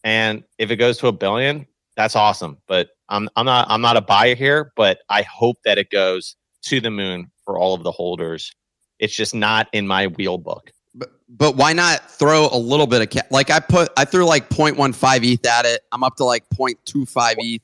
and 0.03 0.43
if 0.57 0.71
it 0.71 0.77
goes 0.77 0.97
to 0.99 1.07
a 1.07 1.11
billion, 1.11 1.67
that's 1.97 2.15
awesome. 2.15 2.57
But 2.67 2.89
I'm 3.09 3.27
I'm 3.35 3.45
not 3.45 3.67
I'm 3.69 3.81
not 3.81 3.97
a 3.97 4.01
buyer 4.01 4.35
here, 4.35 4.71
but 4.75 4.99
I 5.09 5.23
hope 5.23 5.57
that 5.65 5.77
it 5.77 5.89
goes 5.89 6.35
to 6.63 6.79
the 6.79 6.91
moon 6.91 7.31
for 7.43 7.57
all 7.57 7.73
of 7.73 7.83
the 7.83 7.91
holders. 7.91 8.51
It's 8.99 9.15
just 9.15 9.33
not 9.33 9.67
in 9.73 9.87
my 9.87 10.07
wheel 10.07 10.37
book. 10.37 10.71
But, 11.31 11.37
but 11.37 11.55
why 11.55 11.73
not 11.73 12.11
throw 12.11 12.49
a 12.51 12.57
little 12.57 12.87
bit 12.87 13.01
of 13.01 13.09
ca- 13.09 13.27
like 13.29 13.49
I 13.49 13.59
put 13.59 13.89
I 13.95 14.05
threw 14.05 14.25
like 14.25 14.49
0.15 14.49 15.33
ETH 15.33 15.45
at 15.45 15.65
it. 15.65 15.81
I'm 15.91 16.03
up 16.03 16.17
to 16.17 16.25
like 16.25 16.47
0.25 16.49 17.35
ETH. 17.37 17.61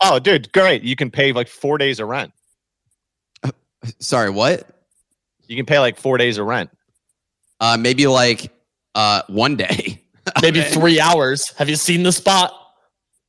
Oh, 0.00 0.18
dude, 0.18 0.52
great! 0.52 0.82
You 0.82 0.96
can 0.96 1.10
pay 1.10 1.32
like 1.32 1.48
four 1.48 1.78
days 1.78 2.00
of 2.00 2.08
rent. 2.08 2.32
Sorry, 3.98 4.30
what? 4.30 4.68
You 5.46 5.56
can 5.56 5.66
pay 5.66 5.78
like 5.78 5.98
four 5.98 6.18
days 6.18 6.38
of 6.38 6.46
rent. 6.46 6.70
Uh, 7.60 7.76
maybe 7.78 8.06
like 8.06 8.50
uh, 8.94 9.22
one 9.28 9.56
day. 9.56 10.00
Maybe 10.42 10.62
three 10.62 11.00
hours. 11.00 11.50
Have 11.58 11.68
you 11.68 11.76
seen 11.76 12.02
the 12.02 12.10
spot? 12.10 12.52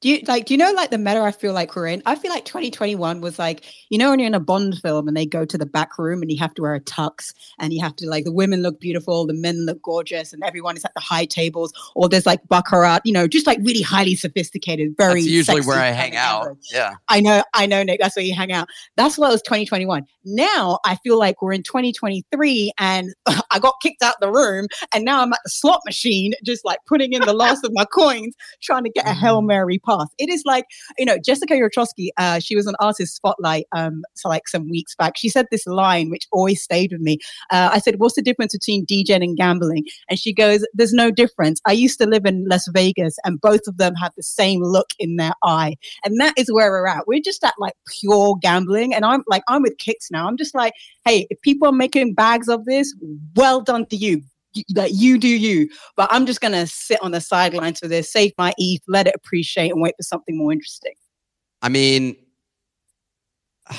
Do 0.01 0.09
you 0.09 0.19
like? 0.27 0.45
Do 0.45 0.53
you 0.53 0.57
know 0.57 0.71
like 0.71 0.89
the 0.89 0.97
meta? 0.97 1.21
I 1.21 1.31
feel 1.31 1.53
like 1.53 1.75
we're 1.75 1.87
in. 1.87 2.03
I 2.05 2.15
feel 2.15 2.31
like 2.31 2.45
2021 2.45 3.21
was 3.21 3.39
like 3.39 3.63
you 3.89 3.97
know 3.97 4.09
when 4.09 4.19
you're 4.19 4.27
in 4.27 4.33
a 4.33 4.39
Bond 4.39 4.79
film 4.81 5.07
and 5.07 5.15
they 5.15 5.25
go 5.25 5.45
to 5.45 5.57
the 5.57 5.65
back 5.65 5.97
room 5.97 6.21
and 6.21 6.31
you 6.31 6.37
have 6.37 6.53
to 6.55 6.61
wear 6.61 6.75
a 6.75 6.81
tux 6.81 7.33
and 7.59 7.73
you 7.73 7.81
have 7.81 7.95
to 7.97 8.07
like 8.07 8.25
the 8.25 8.31
women 8.31 8.61
look 8.61 8.79
beautiful, 8.79 9.25
the 9.25 9.33
men 9.33 9.65
look 9.65 9.81
gorgeous, 9.81 10.33
and 10.33 10.43
everyone 10.43 10.75
is 10.75 10.83
at 10.83 10.93
the 10.93 10.99
high 10.99 11.25
tables 11.25 11.73
or 11.95 12.09
there's 12.09 12.25
like 12.25 12.45
baccarat, 12.49 12.99
you 13.05 13.13
know, 13.13 13.27
just 13.27 13.47
like 13.47 13.57
really 13.61 13.81
highly 13.81 14.15
sophisticated, 14.15 14.95
very. 14.97 15.21
That's 15.21 15.31
usually 15.31 15.61
where 15.61 15.79
I 15.79 15.91
hang 15.91 16.15
out. 16.15 16.41
average. 16.41 16.67
Yeah. 16.71 16.95
I 17.07 17.21
know, 17.21 17.43
I 17.53 17.65
know, 17.65 17.81
Nick. 17.83 17.99
That's 18.01 18.15
where 18.15 18.25
you 18.25 18.35
hang 18.35 18.51
out. 18.51 18.67
That's 18.97 19.17
what 19.17 19.31
was 19.31 19.41
2021. 19.43 20.05
Now 20.25 20.79
I 20.85 20.97
feel 20.97 21.17
like 21.17 21.41
we're 21.41 21.53
in 21.53 21.63
2023, 21.63 22.73
and 22.77 23.13
I 23.51 23.59
got 23.59 23.75
kicked 23.81 24.03
out 24.03 24.15
the 24.19 24.31
room, 24.31 24.67
and 24.93 25.05
now 25.05 25.21
I'm 25.21 25.33
at 25.33 25.39
the 25.43 25.49
slot 25.49 25.81
machine, 25.85 26.33
just 26.43 26.65
like 26.65 26.79
putting 26.85 27.13
in 27.13 27.21
the 27.21 27.33
last 27.33 27.63
of 27.63 27.71
my 27.73 27.85
coins, 27.85 28.35
trying 28.61 28.83
to 28.83 28.89
get 28.89 29.07
a 29.07 29.13
hail 29.13 29.41
mm. 29.41 29.47
mary 29.47 29.79
pass. 29.85 30.07
It 30.17 30.29
is 30.29 30.43
like 30.45 30.65
you 30.97 31.05
know, 31.05 31.17
Jessica 31.17 31.53
Yotrowski. 31.53 32.09
Uh, 32.17 32.39
she 32.39 32.55
was 32.55 32.67
on 32.67 32.75
Artist 32.79 33.15
Spotlight, 33.15 33.65
um, 33.75 34.03
like 34.23 34.47
some 34.47 34.69
weeks 34.69 34.95
back. 34.95 35.13
She 35.17 35.29
said 35.29 35.45
this 35.51 35.65
line 35.67 36.09
which 36.09 36.27
always 36.31 36.61
stayed 36.61 36.91
with 36.91 37.01
me. 37.01 37.17
Uh, 37.51 37.69
I 37.73 37.79
said, 37.79 37.95
"What's 37.97 38.15
the 38.15 38.21
difference 38.21 38.53
between 38.53 38.85
DJing 38.85 39.23
and 39.23 39.37
gambling?" 39.37 39.85
And 40.09 40.19
she 40.19 40.33
goes, 40.33 40.65
"There's 40.73 40.93
no 40.93 41.11
difference. 41.11 41.61
I 41.65 41.71
used 41.73 41.99
to 41.99 42.07
live 42.07 42.25
in 42.25 42.45
Las 42.49 42.67
Vegas, 42.73 43.17
and 43.23 43.39
both 43.39 43.61
of 43.67 43.77
them 43.77 43.95
had 43.95 44.11
the 44.17 44.23
same 44.23 44.61
look 44.61 44.87
in 44.99 45.17
their 45.17 45.33
eye." 45.43 45.75
And 46.03 46.19
that 46.19 46.33
is 46.37 46.51
where 46.51 46.71
we're 46.71 46.87
at. 46.87 47.07
We're 47.07 47.21
just 47.23 47.43
at 47.43 47.53
like 47.59 47.73
pure 47.99 48.35
gambling. 48.41 48.93
And 48.93 49.05
I'm 49.05 49.23
like, 49.27 49.43
I'm 49.47 49.61
with 49.61 49.77
Kix 49.77 50.11
now. 50.11 50.27
I'm 50.27 50.37
just 50.37 50.55
like, 50.55 50.73
hey, 51.05 51.27
if 51.29 51.39
people 51.41 51.67
are 51.67 51.73
making 51.73 52.13
bags 52.13 52.47
of 52.47 52.65
this, 52.65 52.95
well 53.35 53.61
done 53.61 53.85
to 53.87 53.95
you. 53.95 54.21
That 54.69 54.91
you 54.91 55.17
do 55.17 55.27
you, 55.27 55.69
but 55.95 56.09
I'm 56.11 56.25
just 56.25 56.41
gonna 56.41 56.67
sit 56.67 56.99
on 57.01 57.11
the 57.11 57.21
sidelines 57.21 57.79
for 57.79 57.87
this, 57.87 58.11
save 58.11 58.33
my 58.37 58.53
ETH, 58.57 58.81
let 58.87 59.07
it 59.07 59.15
appreciate, 59.15 59.71
and 59.71 59.81
wait 59.81 59.95
for 59.97 60.03
something 60.03 60.37
more 60.37 60.51
interesting. 60.51 60.93
I 61.61 61.69
mean, 61.69 62.15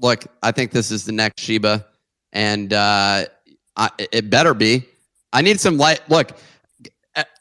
look, 0.00 0.24
I 0.42 0.52
think 0.52 0.72
this 0.72 0.90
is 0.90 1.04
the 1.04 1.12
next 1.12 1.40
Shiba, 1.42 1.86
and 2.32 2.72
uh, 2.72 3.26
I, 3.76 3.90
it 3.98 4.30
better 4.30 4.54
be. 4.54 4.84
I 5.32 5.42
need 5.42 5.60
some 5.60 5.76
light. 5.76 6.00
Look, 6.08 6.32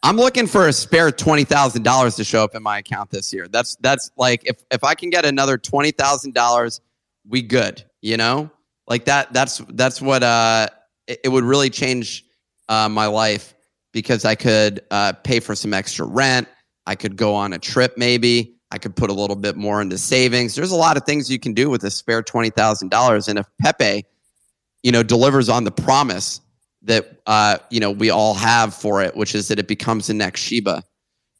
I'm 0.04 0.15
looking 0.15 0.48
for 0.48 0.67
a 0.67 0.74
spare 0.74 1.12
twenty 1.12 1.43
thousand 1.43 1.84
dollars 1.84 2.15
to 2.15 2.24
show 2.24 2.43
up 2.43 2.56
in 2.56 2.63
my 2.63 2.80
account 2.80 3.10
this 3.10 3.34
year. 3.34 3.48
That's 3.48 3.76
that's 3.78 4.10
like 4.17 4.41
if 4.45 4.58
if 4.71 4.84
I 4.84 4.95
can 4.95 5.10
get 5.10 5.26
another 5.26 5.58
twenty 5.58 5.91
thousand 5.91 6.34
dollars, 6.34 6.82
we 7.28 7.41
good. 7.41 7.84
You 8.02 8.17
know, 8.17 8.50
like 8.88 9.06
that. 9.06 9.34
That's 9.34 9.58
that's 9.69 10.02
what 10.02 10.24
uh, 10.24 10.67
it, 11.08 11.21
it 11.26 11.30
would 11.30 11.43
really 11.43 11.69
change 11.69 12.25
uh, 12.69 12.89
my 12.89 13.08
life 13.08 13.54
because 13.91 14.25
I 14.25 14.36
could 14.36 14.82
uh, 14.91 15.13
pay 15.23 15.39
for 15.39 15.56
some 15.56 15.73
extra 15.73 16.06
rent. 16.06 16.47
I 16.86 16.95
could 16.95 17.15
go 17.15 17.34
on 17.34 17.54
a 17.54 17.60
trip 17.60 17.97
maybe. 17.97 18.56
I 18.71 18.78
could 18.78 18.95
put 18.95 19.10
a 19.10 19.13
little 19.13 19.36
bit 19.36 19.56
more 19.56 19.82
into 19.82 19.97
savings. 19.97 20.56
There's 20.56 20.71
a 20.71 20.75
lot 20.75 20.97
of 20.97 21.04
things 21.04 21.32
you 21.32 21.39
can 21.39 21.54
do 21.54 21.69
with 21.69 21.84
a 21.84 21.91
spare 21.91 22.21
twenty 22.21 22.49
thousand 22.49 22.89
dollars, 22.89 23.28
and 23.28 23.39
if 23.39 23.45
Pepe, 23.62 24.04
you 24.84 24.91
know, 24.91 25.04
delivers 25.04 25.49
on 25.49 25.63
the 25.63 25.71
promise 25.71 26.41
that 26.82 27.19
uh, 27.25 27.58
you 27.69 27.80
know 27.80 27.91
we 27.91 28.10
all 28.10 28.34
have 28.34 28.73
for 28.73 29.01
it, 29.01 29.15
which 29.15 29.36
is 29.36 29.47
that 29.47 29.60
it 29.60 29.67
becomes 29.67 30.08
the 30.08 30.13
next 30.13 30.41
Shiba. 30.41 30.84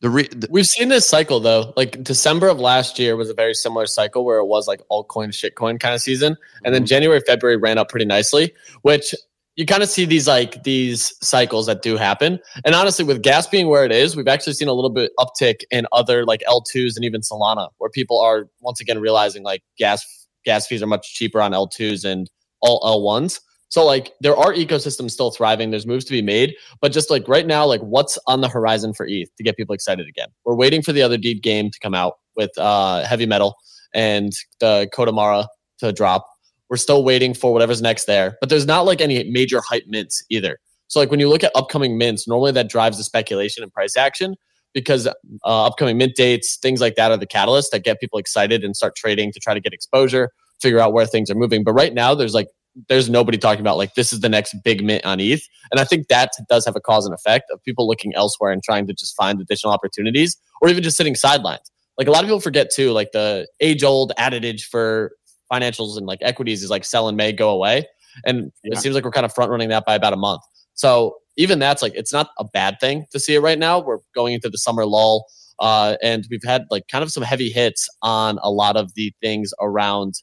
The, 0.02 0.10
re- 0.10 0.28
the 0.28 0.48
We've 0.52 0.66
seen 0.66 0.90
this 0.90 1.08
cycle 1.08 1.40
though. 1.40 1.74
Like 1.76 2.04
December 2.04 2.48
of 2.48 2.60
last 2.60 3.00
year 3.00 3.16
was 3.16 3.30
a 3.30 3.34
very 3.34 3.54
similar 3.54 3.86
cycle 3.86 4.24
where 4.24 4.38
it 4.38 4.46
was 4.46 4.68
like 4.68 4.82
altcoin, 4.92 5.30
shitcoin 5.30 5.80
kind 5.80 5.96
of 5.96 6.02
season, 6.02 6.38
and 6.64 6.76
then 6.76 6.86
January, 6.86 7.22
February 7.26 7.58
ran 7.58 7.78
up 7.78 7.90
pretty 7.90 8.06
nicely. 8.06 8.54
Which 8.82 9.16
you 9.56 9.66
kind 9.66 9.82
of 9.82 9.90
see 9.90 10.06
these 10.06 10.28
like 10.28 10.64
these 10.64 11.14
cycles 11.26 11.66
that 11.68 11.82
do 11.82 11.98
happen. 11.98 12.40
And 12.66 12.76
honestly, 12.76 13.06
with 13.06 13.22
gas 13.22 13.48
being 13.48 13.68
where 13.68 13.86
it 13.86 13.92
is, 13.92 14.16
we've 14.16 14.28
actually 14.28 14.54
seen 14.54 14.68
a 14.68 14.74
little 14.74 14.90
bit 14.90 15.12
uptick 15.20 15.62
in 15.72 15.88
other 15.92 16.26
like 16.26 16.42
L2s 16.48 16.96
and 16.96 17.06
even 17.06 17.22
Solana, 17.22 17.70
where 17.78 17.90
people 17.90 18.20
are 18.20 18.48
once 18.62 18.82
again 18.82 19.00
realizing 19.00 19.44
like 19.44 19.62
gas 19.78 20.06
gas 20.44 20.68
fees 20.68 20.84
are 20.84 20.88
much 20.88 21.14
cheaper 21.14 21.42
on 21.42 21.52
L2s 21.52 22.04
and 22.06 22.30
all 22.62 22.82
L1s. 22.82 23.40
So 23.70 23.84
like 23.86 24.14
there 24.22 24.36
are 24.36 24.54
ecosystems 24.54 25.12
still 25.12 25.32
thriving. 25.32 25.72
There's 25.72 25.88
moves 25.88 26.06
to 26.06 26.12
be 26.12 26.22
made, 26.22 26.56
but 26.82 26.92
just 26.92 27.10
like 27.10 27.28
right 27.28 27.48
now, 27.48 27.66
like 27.66 27.82
what's 27.82 28.18
on 28.28 28.42
the 28.42 28.50
horizon 28.50 28.94
for 28.94 29.06
ETH 29.08 29.30
to 29.38 29.44
get 29.44 29.58
people 29.58 29.74
excited 29.74 30.08
again? 30.08 30.28
We're 30.44 30.56
waiting 30.56 30.82
for 30.82 30.92
the 30.92 31.02
Otherdeed 31.02 31.42
game 31.42 31.72
to 31.72 31.80
come 31.80 31.94
out 31.94 32.14
with 32.36 32.52
uh, 32.58 33.06
heavy 33.06 33.26
metal 33.26 33.56
and 33.94 34.34
the 34.60 34.90
Kodamara 34.94 35.48
to 35.80 35.92
drop. 35.92 36.28
We're 36.70 36.78
still 36.78 37.04
waiting 37.04 37.34
for 37.34 37.54
whatever's 37.54 37.82
next 37.82 38.06
there, 38.06 38.38
but 38.40 38.50
there's 38.50 38.66
not 38.66 38.86
like 38.86 39.02
any 39.02 39.24
major 39.30 39.62
hype 39.62 39.84
mints 39.88 40.24
either. 40.30 40.58
So 40.88 41.00
like 41.00 41.12
when 41.12 41.20
you 41.20 41.30
look 41.30 41.44
at 41.44 41.52
upcoming 41.56 41.98
mints, 41.98 42.28
normally 42.28 42.52
that 42.54 42.70
drives 42.70 42.98
the 42.98 43.04
speculation 43.04 43.64
and 43.64 43.72
price 43.72 43.98
action 43.98 44.36
because 44.74 45.08
uh, 45.08 45.12
upcoming 45.44 45.98
mint 45.98 46.16
dates, 46.16 46.58
things 46.62 46.82
like 46.82 46.96
that 46.96 47.12
are 47.12 47.18
the 47.18 47.26
catalyst 47.26 47.72
that 47.72 47.84
get 47.84 48.00
people 48.00 48.20
excited 48.20 48.64
and 48.64 48.76
start 48.76 48.96
trading 48.96 49.32
to 49.32 49.40
try 49.40 49.54
to 49.54 49.60
get 49.60 49.74
exposure, 49.74 50.30
figure 50.62 50.80
out 50.80 50.94
where 50.94 51.08
things 51.08 51.32
are 51.32 51.36
moving. 51.36 51.64
But 51.64 51.74
right 51.74 51.94
now, 51.94 52.14
there's 52.14 52.34
like 52.34 52.48
there's 52.90 53.10
nobody 53.10 53.38
talking 53.38 53.62
about 53.62 53.78
like 53.78 53.94
this 53.96 54.12
is 54.12 54.20
the 54.20 54.30
next 54.30 54.54
big 54.64 54.84
mint 54.84 55.06
on 55.06 55.20
ETH, 55.20 55.42
and 55.72 55.80
I 55.80 55.86
think 55.86 56.10
that 56.10 56.32
does 56.50 56.66
have 56.66 56.76
a 56.76 56.82
cause 56.82 57.06
and 57.06 57.16
effect 57.16 57.46
of 57.52 57.64
people 57.64 57.88
looking 57.88 58.14
elsewhere 58.16 58.52
and 58.52 58.62
trying 58.62 58.86
to 58.88 58.94
just 58.94 59.16
find 59.16 59.40
additional 59.40 59.74
opportunities, 59.74 60.38
or 60.62 60.70
even 60.70 60.84
just 60.84 60.98
sitting 60.98 61.16
sidelines. 61.16 61.72
Like 61.98 62.08
a 62.08 62.12
lot 62.12 62.24
of 62.24 62.28
people 62.28 62.42
forget 62.42 62.70
too, 62.70 62.92
like 62.92 63.14
the 63.14 63.48
age 63.62 63.84
old 63.84 64.12
adage 64.18 64.66
for 64.66 65.14
financials 65.52 65.98
and 65.98 66.06
like 66.06 66.20
equities 66.22 66.64
is 66.64 66.70
like 66.70 66.86
sell 66.86 67.08
in 67.10 67.16
May, 67.16 67.32
go 67.32 67.50
away, 67.50 67.86
and 68.26 68.52
Yeah. 68.64 68.74
it 68.74 68.78
seems 68.80 68.96
like 68.96 69.04
we're 69.04 69.12
kind 69.12 69.26
of 69.26 69.34
front 69.34 69.52
running 69.52 69.70
that 69.70 69.86
by 69.86 69.96
about 69.96 70.14
a 70.14 70.18
month. 70.18 70.42
So 70.74 71.18
even 71.38 71.60
that's 71.60 71.82
like 71.82 71.94
it's 71.96 72.14
not 72.14 72.30
a 72.40 72.44
bad 72.46 72.80
thing 72.80 73.06
to 73.12 73.20
see 73.20 73.36
it 73.36 73.40
right 73.42 73.60
now. 73.60 73.80
We're 73.80 74.00
going 74.14 74.34
into 74.34 74.50
the 74.50 74.58
summer 74.58 74.86
lull, 74.86 75.26
uh, 75.60 75.96
and 76.02 76.26
we've 76.30 76.44
had 76.46 76.66
like 76.72 76.88
kind 76.92 77.04
of 77.04 77.12
some 77.12 77.24
heavy 77.24 77.50
hits 77.50 77.88
on 78.02 78.40
a 78.42 78.50
lot 78.52 78.76
of 78.78 78.94
the 78.96 79.14
things 79.22 79.54
around 79.62 80.16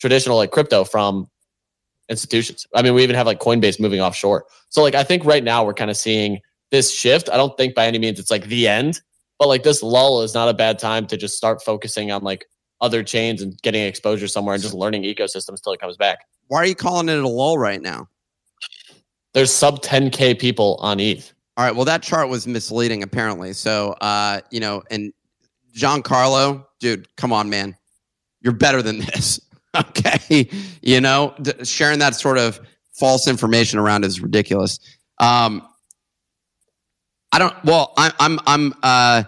traditional 0.00 0.36
like 0.36 0.50
crypto 0.50 0.84
from 0.84 1.28
institutions. 2.08 2.66
I 2.74 2.82
mean, 2.82 2.94
we 2.94 3.02
even 3.02 3.16
have 3.16 3.26
like 3.26 3.40
Coinbase 3.40 3.80
moving 3.80 4.00
offshore. 4.00 4.44
So 4.68 4.82
like 4.82 4.94
I 4.94 5.02
think 5.02 5.24
right 5.24 5.42
now 5.42 5.64
we're 5.64 5.74
kind 5.74 5.90
of 5.90 5.96
seeing 5.96 6.40
this 6.70 6.92
shift. 6.92 7.28
I 7.30 7.36
don't 7.36 7.56
think 7.56 7.74
by 7.74 7.86
any 7.86 7.98
means 7.98 8.18
it's 8.18 8.30
like 8.30 8.44
the 8.46 8.68
end, 8.68 9.00
but 9.38 9.48
like 9.48 9.62
this 9.62 9.82
lull 9.82 10.22
is 10.22 10.34
not 10.34 10.48
a 10.48 10.54
bad 10.54 10.78
time 10.78 11.06
to 11.08 11.16
just 11.16 11.36
start 11.36 11.62
focusing 11.62 12.10
on 12.12 12.22
like 12.22 12.46
other 12.80 13.02
chains 13.02 13.42
and 13.42 13.60
getting 13.62 13.82
exposure 13.82 14.28
somewhere 14.28 14.54
and 14.54 14.62
just 14.62 14.74
learning 14.74 15.02
ecosystems 15.02 15.62
till 15.62 15.72
it 15.72 15.80
comes 15.80 15.96
back. 15.96 16.20
why 16.48 16.58
are 16.58 16.66
you 16.66 16.74
calling 16.74 17.08
it 17.08 17.18
a 17.18 17.28
lull 17.28 17.58
right 17.58 17.80
now? 17.82 18.08
There's 19.34 19.52
sub 19.52 19.82
10k 19.82 20.38
people 20.38 20.76
on 20.80 21.00
ETH. 21.00 21.32
All 21.56 21.64
right. 21.64 21.74
Well, 21.74 21.86
that 21.86 22.02
chart 22.02 22.28
was 22.28 22.46
misleading 22.46 23.02
apparently. 23.02 23.52
So, 23.52 23.92
uh, 24.00 24.40
you 24.50 24.60
know, 24.60 24.82
and 24.90 25.12
Giancarlo, 25.74 26.64
dude, 26.80 27.06
come 27.16 27.32
on, 27.32 27.50
man, 27.50 27.76
you're 28.40 28.52
better 28.54 28.82
than 28.82 28.98
this. 28.98 29.40
Okay, 29.90 30.48
you 30.80 31.02
know, 31.02 31.34
th- 31.44 31.66
sharing 31.66 31.98
that 31.98 32.14
sort 32.14 32.38
of 32.38 32.58
false 32.94 33.28
information 33.28 33.78
around 33.78 34.06
is 34.06 34.22
ridiculous. 34.22 34.78
Um, 35.18 35.68
I 37.30 37.38
don't. 37.38 37.54
Well, 37.62 37.92
I, 37.98 38.10
I'm. 38.18 38.38
I'm. 38.46 38.72
Uh, 38.82 39.24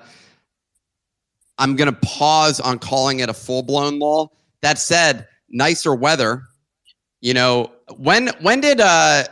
I'm 1.59 1.77
going 1.77 1.93
to 1.93 2.01
pause 2.01 2.61
on 2.61 2.79
calling 2.79 3.21
it 3.21 3.29
a 3.29 3.35
full 3.35 3.63
blown 3.63 3.99
lull. 3.99 4.33
That 4.63 4.79
said, 4.79 5.27
nicer 5.49 5.95
weather. 5.95 6.43
You 7.21 7.35
know, 7.35 7.73
when 7.97 8.29
when 8.41 8.61
did 8.61 8.81
uh, 8.81 9.25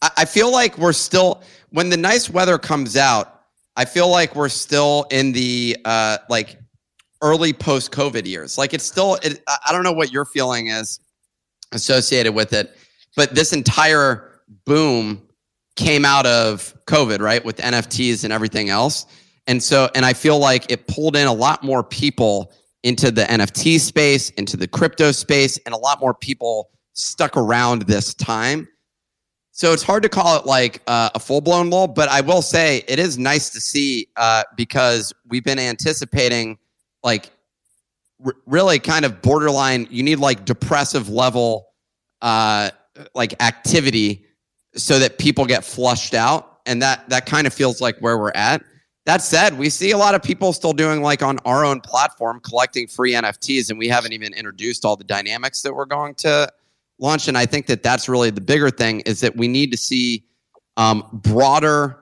I, 0.00 0.10
I 0.18 0.24
feel 0.24 0.50
like 0.50 0.78
we're 0.78 0.92
still 0.92 1.42
when 1.70 1.90
the 1.90 1.96
nice 1.96 2.30
weather 2.30 2.58
comes 2.58 2.96
out. 2.96 3.40
I 3.74 3.86
feel 3.86 4.08
like 4.08 4.34
we're 4.36 4.50
still 4.50 5.06
in 5.10 5.32
the 5.32 5.76
uh, 5.84 6.18
like 6.28 6.58
early 7.22 7.52
post 7.52 7.90
COVID 7.92 8.26
years. 8.26 8.58
Like 8.58 8.74
it's 8.74 8.84
still. 8.84 9.14
It, 9.22 9.42
I 9.48 9.58
I 9.68 9.72
don't 9.72 9.82
know 9.82 9.92
what 9.92 10.12
your 10.12 10.24
feeling 10.24 10.68
is 10.68 11.00
associated 11.72 12.34
with 12.34 12.52
it, 12.52 12.76
but 13.16 13.34
this 13.34 13.52
entire 13.52 14.40
boom 14.66 15.22
came 15.76 16.04
out 16.04 16.26
of 16.26 16.74
COVID, 16.86 17.20
right? 17.20 17.44
With 17.44 17.56
NFTs 17.56 18.24
and 18.24 18.32
everything 18.32 18.68
else. 18.68 19.06
And 19.46 19.62
so, 19.62 19.88
and 19.94 20.04
I 20.04 20.12
feel 20.12 20.38
like 20.38 20.70
it 20.70 20.86
pulled 20.86 21.16
in 21.16 21.26
a 21.26 21.32
lot 21.32 21.64
more 21.64 21.82
people 21.82 22.52
into 22.82 23.10
the 23.10 23.22
NFT 23.24 23.80
space, 23.80 24.30
into 24.30 24.56
the 24.56 24.68
crypto 24.68 25.12
space, 25.12 25.58
and 25.66 25.74
a 25.74 25.78
lot 25.78 26.00
more 26.00 26.14
people 26.14 26.70
stuck 26.92 27.36
around 27.36 27.82
this 27.82 28.14
time. 28.14 28.68
So 29.52 29.72
it's 29.72 29.82
hard 29.82 30.02
to 30.02 30.08
call 30.08 30.38
it 30.38 30.46
like 30.46 30.80
uh, 30.86 31.10
a 31.14 31.18
full 31.18 31.40
blown 31.40 31.70
lull, 31.70 31.86
but 31.86 32.08
I 32.08 32.22
will 32.22 32.42
say 32.42 32.82
it 32.88 32.98
is 32.98 33.18
nice 33.18 33.50
to 33.50 33.60
see 33.60 34.08
uh, 34.16 34.44
because 34.56 35.12
we've 35.28 35.44
been 35.44 35.58
anticipating 35.58 36.58
like 37.04 37.30
r- 38.24 38.34
really 38.46 38.78
kind 38.78 39.04
of 39.04 39.20
borderline, 39.20 39.86
you 39.90 40.02
need 40.02 40.18
like 40.18 40.46
depressive 40.46 41.10
level 41.10 41.68
uh, 42.22 42.70
like 43.14 43.40
activity 43.42 44.24
so 44.74 44.98
that 44.98 45.18
people 45.18 45.44
get 45.44 45.64
flushed 45.64 46.14
out. 46.14 46.60
And 46.64 46.80
that 46.80 47.08
that 47.10 47.26
kind 47.26 47.46
of 47.46 47.52
feels 47.52 47.80
like 47.80 47.98
where 47.98 48.16
we're 48.16 48.32
at. 48.34 48.62
That 49.04 49.20
said, 49.20 49.58
we 49.58 49.68
see 49.68 49.90
a 49.90 49.98
lot 49.98 50.14
of 50.14 50.22
people 50.22 50.52
still 50.52 50.72
doing 50.72 51.02
like 51.02 51.22
on 51.22 51.38
our 51.44 51.64
own 51.64 51.80
platform 51.80 52.40
collecting 52.40 52.86
free 52.86 53.14
NFTs, 53.14 53.68
and 53.68 53.78
we 53.78 53.88
haven't 53.88 54.12
even 54.12 54.32
introduced 54.32 54.84
all 54.84 54.96
the 54.96 55.04
dynamics 55.04 55.62
that 55.62 55.74
we're 55.74 55.86
going 55.86 56.14
to 56.16 56.48
launch. 56.98 57.26
And 57.26 57.36
I 57.36 57.46
think 57.46 57.66
that 57.66 57.82
that's 57.82 58.08
really 58.08 58.30
the 58.30 58.40
bigger 58.40 58.70
thing 58.70 59.00
is 59.00 59.20
that 59.20 59.36
we 59.36 59.48
need 59.48 59.72
to 59.72 59.76
see 59.76 60.24
um, 60.76 61.04
broader 61.12 61.98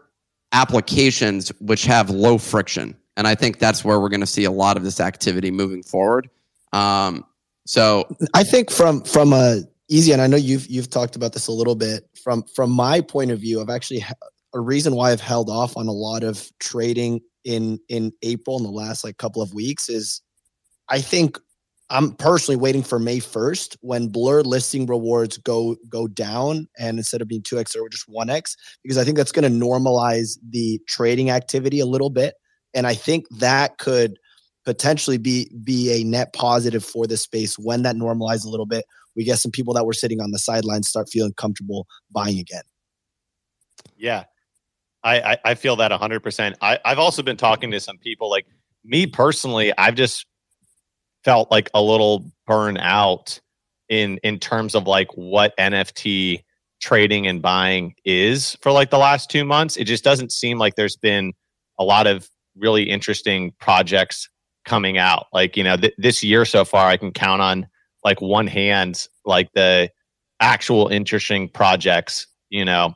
applications 0.52 1.50
which 1.60 1.84
have 1.84 2.10
low 2.10 2.36
friction. 2.36 2.96
and 3.16 3.26
I 3.26 3.34
think 3.34 3.58
that's 3.58 3.84
where 3.84 4.00
we're 4.00 4.08
going 4.08 4.20
to 4.20 4.26
see 4.26 4.44
a 4.44 4.50
lot 4.50 4.76
of 4.76 4.82
this 4.82 5.00
activity 5.00 5.50
moving 5.50 5.82
forward. 5.82 6.28
Um, 6.72 7.24
so 7.66 8.04
I 8.34 8.44
think 8.44 8.70
from 8.70 9.02
from 9.02 9.32
a 9.32 9.62
easy, 9.88 10.12
and 10.12 10.22
I 10.22 10.26
know 10.26 10.36
you've 10.36 10.66
you've 10.66 10.90
talked 10.90 11.16
about 11.16 11.32
this 11.32 11.48
a 11.48 11.52
little 11.52 11.74
bit. 11.74 12.08
From 12.22 12.42
from 12.54 12.70
my 12.70 13.00
point 13.00 13.30
of 13.30 13.40
view, 13.40 13.60
I've 13.60 13.70
actually 13.70 14.04
a 14.54 14.60
reason 14.60 14.94
why 14.94 15.12
I've 15.12 15.20
held 15.20 15.48
off 15.48 15.76
on 15.76 15.86
a 15.86 15.92
lot 15.92 16.22
of 16.22 16.50
trading 16.58 17.20
in 17.44 17.78
in 17.88 18.12
April 18.22 18.58
in 18.58 18.64
the 18.64 18.70
last 18.70 19.04
like 19.04 19.16
couple 19.18 19.42
of 19.42 19.54
weeks 19.54 19.88
is 19.88 20.20
I 20.88 21.00
think 21.00 21.38
I'm 21.88 22.12
personally 22.12 22.56
waiting 22.56 22.82
for 22.82 22.98
May 22.98 23.18
1st 23.18 23.76
when 23.80 24.08
blur 24.08 24.42
listing 24.42 24.86
rewards 24.86 25.38
go 25.38 25.76
go 25.88 26.06
down 26.06 26.68
and 26.78 26.98
instead 26.98 27.22
of 27.22 27.28
being 27.28 27.42
2x 27.42 27.76
or 27.76 27.88
just 27.88 28.08
1x 28.08 28.56
because 28.82 28.98
I 28.98 29.04
think 29.04 29.16
that's 29.16 29.32
going 29.32 29.50
to 29.50 29.66
normalize 29.66 30.38
the 30.50 30.80
trading 30.86 31.30
activity 31.30 31.80
a 31.80 31.86
little 31.86 32.10
bit 32.10 32.34
and 32.74 32.86
I 32.86 32.94
think 32.94 33.26
that 33.38 33.78
could 33.78 34.18
potentially 34.64 35.18
be 35.18 35.50
be 35.64 35.90
a 35.92 36.04
net 36.04 36.32
positive 36.32 36.84
for 36.84 37.06
the 37.06 37.16
space 37.16 37.58
when 37.58 37.82
that 37.82 37.96
normalizes 37.96 38.44
a 38.44 38.50
little 38.50 38.66
bit. 38.66 38.84
We 39.16 39.24
get 39.24 39.38
some 39.38 39.50
people 39.50 39.74
that 39.74 39.84
were 39.84 39.92
sitting 39.92 40.20
on 40.20 40.30
the 40.30 40.38
sidelines 40.38 40.88
start 40.88 41.08
feeling 41.10 41.32
comfortable 41.34 41.86
buying 42.10 42.38
again. 42.38 42.62
Yeah. 43.96 44.24
I, 45.02 45.20
I, 45.20 45.38
I 45.44 45.54
feel 45.54 45.76
that 45.76 45.90
100%. 45.90 46.54
I, 46.60 46.78
I've 46.84 46.98
also 46.98 47.22
been 47.22 47.36
talking 47.36 47.70
to 47.70 47.80
some 47.80 47.98
people 47.98 48.30
like 48.30 48.46
me 48.84 49.06
personally, 49.06 49.72
I've 49.76 49.94
just 49.94 50.26
felt 51.24 51.50
like 51.50 51.70
a 51.74 51.82
little 51.82 52.30
burn 52.46 52.76
out 52.78 53.40
in 53.88 54.18
in 54.22 54.38
terms 54.38 54.74
of 54.74 54.86
like 54.86 55.08
what 55.14 55.56
NFT 55.58 56.42
trading 56.80 57.26
and 57.26 57.42
buying 57.42 57.94
is 58.04 58.56
for 58.62 58.72
like 58.72 58.90
the 58.90 58.98
last 58.98 59.30
2 59.30 59.44
months. 59.44 59.76
It 59.76 59.84
just 59.84 60.04
doesn't 60.04 60.32
seem 60.32 60.58
like 60.58 60.76
there's 60.76 60.96
been 60.96 61.32
a 61.78 61.84
lot 61.84 62.06
of 62.06 62.28
really 62.56 62.84
interesting 62.84 63.52
projects 63.60 64.28
coming 64.64 64.98
out. 64.98 65.26
Like, 65.32 65.56
you 65.56 65.64
know, 65.64 65.76
th- 65.76 65.94
this 65.98 66.22
year 66.22 66.44
so 66.44 66.64
far 66.64 66.86
I 66.86 66.96
can 66.96 67.12
count 67.12 67.42
on 67.42 67.66
like 68.04 68.20
one 68.20 68.46
hand 68.46 69.06
like 69.24 69.52
the 69.54 69.90
actual 70.40 70.88
interesting 70.88 71.48
projects, 71.48 72.26
you 72.48 72.64
know. 72.64 72.94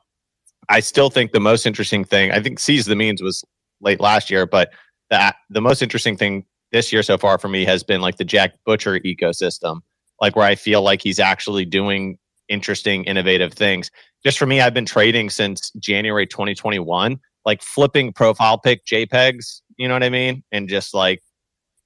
I 0.69 0.81
still 0.81 1.11
think 1.11 1.33
the 1.33 1.41
most 1.41 1.67
interesting 1.67 2.05
thing, 2.05 2.31
I 2.31 2.41
think 2.41 2.59
Seize 2.59 2.87
the 2.87 2.97
Means 2.97 3.23
was 3.23 3.45
late 3.81 4.01
last 4.01 4.31
year, 4.31 4.47
but 4.47 4.71
the 5.11 5.35
the 5.51 5.61
most 5.61 5.83
interesting 5.83 6.17
thing 6.17 6.45
this 6.73 6.93
year 6.93 7.03
so 7.03 7.17
far 7.19 7.39
for 7.39 7.49
me 7.49 7.65
has 7.65 7.83
been 7.83 8.01
like 8.01 8.17
the 8.17 8.25
Jack 8.25 8.53
Butcher 8.65 8.99
ecosystem, 9.01 9.81
like 10.21 10.37
where 10.37 10.47
I 10.47 10.55
feel 10.55 10.83
like 10.83 11.03
he's 11.03 11.21
actually 11.21 11.65
doing 11.65 12.19
interesting, 12.49 13.05
innovative 13.05 13.53
things. 13.53 13.91
Just 14.25 14.39
for 14.39 14.47
me, 14.47 14.61
I've 14.61 14.75
been 14.75 14.87
trading 14.87 15.31
since 15.31 15.71
January 15.79 16.27
2021, 16.27 17.19
like 17.45 17.63
flipping 17.63 18.13
profile 18.13 18.59
pic 18.59 18.85
JPEGs, 18.87 19.61
you 19.77 19.89
know 19.89 19.95
what 19.95 20.03
I 20.03 20.11
mean? 20.11 20.43
And 20.53 20.69
just 20.69 20.95
like 20.95 21.23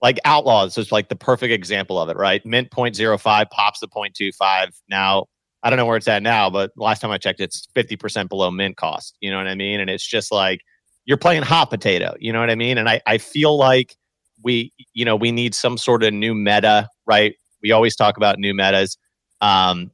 like 0.00 0.18
Outlaws 0.24 0.78
is 0.78 0.92
like 0.92 1.08
the 1.08 1.16
perfect 1.16 1.52
example 1.52 2.00
of 2.00 2.08
it, 2.08 2.16
right? 2.16 2.44
Mint 2.46 2.70
0.05 2.70 3.50
pops 3.50 3.80
to 3.80 3.88
0.25. 3.88 4.70
Now, 4.88 5.26
I 5.62 5.70
don't 5.70 5.76
know 5.76 5.86
where 5.86 5.96
it's 5.96 6.08
at 6.08 6.22
now, 6.22 6.48
but 6.50 6.70
last 6.76 7.00
time 7.00 7.10
I 7.10 7.18
checked, 7.18 7.40
it's 7.40 7.66
50% 7.74 8.28
below 8.28 8.50
mint 8.50 8.76
cost. 8.76 9.16
You 9.20 9.30
know 9.30 9.38
what 9.38 9.48
I 9.48 9.54
mean? 9.54 9.80
And 9.80 9.90
it's 9.90 10.06
just 10.06 10.30
like 10.30 10.60
you're 11.04 11.16
playing 11.16 11.42
hot 11.42 11.70
potato. 11.70 12.14
You 12.20 12.32
know 12.32 12.40
what 12.40 12.50
I 12.50 12.54
mean? 12.54 12.78
And 12.78 12.88
I, 12.88 13.00
I 13.06 13.18
feel 13.18 13.56
like 13.56 13.96
we, 14.42 14.72
you 14.92 15.04
know, 15.04 15.16
we 15.16 15.32
need 15.32 15.54
some 15.54 15.76
sort 15.76 16.04
of 16.04 16.14
new 16.14 16.34
meta, 16.34 16.88
right? 17.06 17.34
We 17.62 17.72
always 17.72 17.96
talk 17.96 18.16
about 18.16 18.38
new 18.38 18.54
metas. 18.54 18.98
Um, 19.40 19.90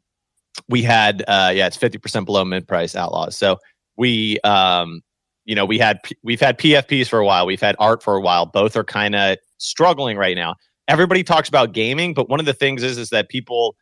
we 0.69 0.83
had, 0.83 1.25
uh, 1.27 1.53
yeah, 1.55 1.67
it's 1.67 1.79
50% 1.79 2.27
below 2.27 2.45
mint 2.45 2.69
price 2.69 2.95
Outlaws. 2.95 3.37
So 3.37 3.59
we, 3.97 4.39
um, 4.41 5.03
you 5.45 5.55
know, 5.55 5.65
we 5.65 5.79
had, 5.79 6.01
we've 6.23 6.41
had 6.41 6.59
PFPs 6.59 7.09
for 7.09 7.19
a 7.19 7.25
while. 7.25 7.47
We've 7.47 7.61
had 7.61 7.77
art 7.79 8.03
for 8.03 8.17
a 8.17 8.21
while. 8.21 8.47
Both 8.47 8.77
are 8.77 8.85
kind 8.85 9.15
of 9.15 9.39
struggling 9.59 10.17
right 10.17 10.37
now. 10.37 10.57
Everybody 10.89 11.23
talks 11.23 11.49
about 11.49 11.73
gaming, 11.73 12.13
but 12.13 12.29
one 12.29 12.41
of 12.41 12.47
the 12.47 12.53
things 12.53 12.83
is 12.83 12.99
is 12.99 13.09
that 13.11 13.29
people, 13.29 13.77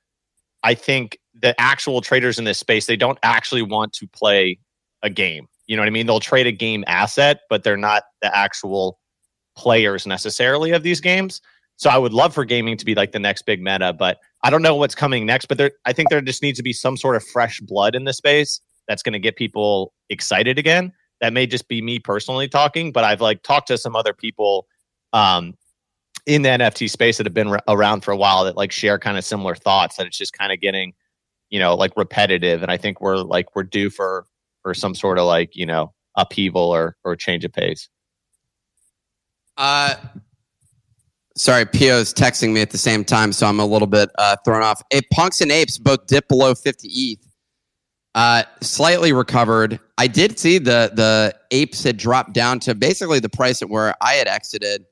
I 0.63 0.75
think, 0.75 1.19
the 1.41 1.59
actual 1.61 2.01
traders 2.01 2.39
in 2.39 2.45
this 2.45 2.59
space, 2.59 2.87
they 2.87 2.97
don't 2.97 3.19
actually 3.23 3.63
want 3.63 3.93
to 3.95 4.07
play 4.09 4.59
a 5.03 5.11
game. 5.11 5.49
You 5.67 5.77
know 5.77 5.83
what 5.83 5.89
I 5.89 5.91
mean? 5.91 6.07
They'll 6.07 6.21
trade 6.21 6.47
a 6.47 6.53
game 6.53 6.85
asset, 6.87 7.41
but 7.49 7.63
they're 7.63 7.77
not 7.77 8.05
the 8.21 8.35
actual 8.37 8.99
players 9.57 10.07
necessarily 10.07 10.73
of 10.73 10.83
these 10.83 11.01
games. 11.01 11.41
So 11.77 11.91
I 11.91 11.99
would 11.99 12.13
love 12.13 12.35
for 12.35 12.45
gaming 12.45 12.77
to 12.77 12.85
be 12.85 12.95
like 12.95 13.13
the 13.13 13.19
next 13.19 13.43
big 13.43 13.63
meta, 13.63 13.93
but 13.93 14.19
I 14.45 14.51
don't 14.51 14.63
know 14.63 14.77
what's 14.77 14.95
coming 14.95 15.27
next. 15.27 15.47
But 15.47 15.59
there, 15.59 15.73
I 15.85 15.93
think 15.93 16.11
there 16.11 16.21
just 16.21 16.43
needs 16.43 16.59
to 16.59 16.63
be 16.63 16.73
some 16.73 16.97
sort 16.97 17.17
of 17.17 17.25
fresh 17.25 17.61
blood 17.61 17.95
in 17.95 18.05
the 18.05 18.13
space 18.13 18.61
that's 18.89 19.03
going 19.03 19.15
to 19.15 19.19
get 19.19 19.37
people 19.37 19.93
excited 20.11 20.59
again. 20.59 20.93
That 21.21 21.33
may 21.33 21.47
just 21.47 21.69
be 21.69 21.81
me 21.83 21.99
personally 21.99 22.49
talking, 22.49 22.93
but 22.93 23.05
I've 23.05 23.21
like 23.21 23.43
talked 23.43 23.69
to 23.69 23.79
some 23.79 23.97
other 23.97 24.13
people 24.13 24.67
um, 25.13 25.55
in 26.27 26.43
the 26.43 26.51
NFT 26.51 26.91
space 26.91 27.17
that 27.17 27.27
have 27.27 27.35
been 27.35 27.57
around 27.69 28.03
for 28.03 28.11
a 28.11 28.17
while 28.17 28.45
that 28.45 28.57
like 28.57 28.73
share 28.73 28.99
kind 28.99 29.17
of 29.17 29.25
similar 29.25 29.55
thoughts 29.55 29.97
that 29.97 30.07
it's 30.07 30.19
just 30.19 30.33
kind 30.33 30.53
of 30.53 30.61
getting, 30.61 30.93
you 31.53 31.61
know, 31.61 31.77
like 31.77 31.93
repetitive. 31.97 32.63
And 32.63 32.73
I 32.73 32.77
think 32.77 33.01
we're 33.01 33.19
like 33.19 33.55
we're 33.55 33.63
due 33.63 33.91
for 33.91 34.27
for 34.63 34.75
some 34.75 34.95
sort 34.95 35.19
of 35.19 35.27
like 35.27 35.55
you 35.55 35.67
know 35.67 35.93
upheaval 36.17 36.63
or 36.63 36.97
or 37.05 37.15
change 37.15 37.45
of 37.45 37.53
pace. 37.53 37.89
Uh, 39.59 39.95
sorry, 41.37 41.67
Pio's 41.67 42.13
texting 42.13 42.53
me 42.53 42.63
at 42.63 42.71
the 42.71 42.79
same 42.79 43.05
time, 43.05 43.33
so 43.33 43.47
I'm 43.47 43.61
a 43.61 43.67
little 43.67 43.87
bit 43.87 44.11
uh, 44.19 44.37
thrown 44.45 44.63
off. 44.63 44.83
Hey, 44.91 45.03
Punks 45.13 45.43
and 45.43 45.53
Apes 45.53 45.79
both 45.79 46.07
dip 46.07 46.27
below 46.27 46.55
50 46.55 46.89
ETH. 46.89 47.29
Uh, 48.15 48.45
slightly 48.63 49.13
recovered. 49.13 49.79
I 49.99 50.07
did 50.07 50.39
see 50.39 50.59
the 50.59 50.91
the 50.95 51.35
apes 51.51 51.85
had 51.85 51.99
dropped 51.99 52.33
down 52.33 52.61
to 52.61 52.75
basically 52.75 53.21
the 53.21 53.29
price 53.29 53.61
at 53.63 53.69
where 53.69 53.95
I 54.01 54.15
had 54.15 54.27
exited 54.27 54.87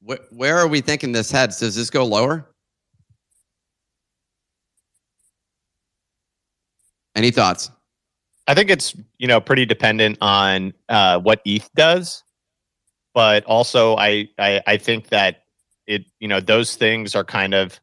where, 0.00 0.18
where 0.30 0.56
are 0.56 0.68
we 0.68 0.80
thinking 0.80 1.12
this 1.12 1.30
heads? 1.30 1.58
Does 1.58 1.76
this 1.76 1.90
go 1.90 2.04
lower? 2.04 2.47
Any 7.18 7.32
thoughts? 7.32 7.68
I 8.46 8.54
think 8.54 8.70
it's 8.70 8.94
you 9.18 9.26
know 9.26 9.40
pretty 9.40 9.66
dependent 9.66 10.18
on 10.20 10.72
uh, 10.88 11.18
what 11.18 11.40
ETH 11.44 11.68
does, 11.74 12.22
but 13.12 13.44
also 13.44 13.96
I, 13.96 14.28
I 14.38 14.62
I 14.68 14.76
think 14.76 15.08
that 15.08 15.42
it 15.88 16.04
you 16.20 16.28
know 16.28 16.38
those 16.38 16.76
things 16.76 17.16
are 17.16 17.24
kind 17.24 17.54
of 17.54 17.80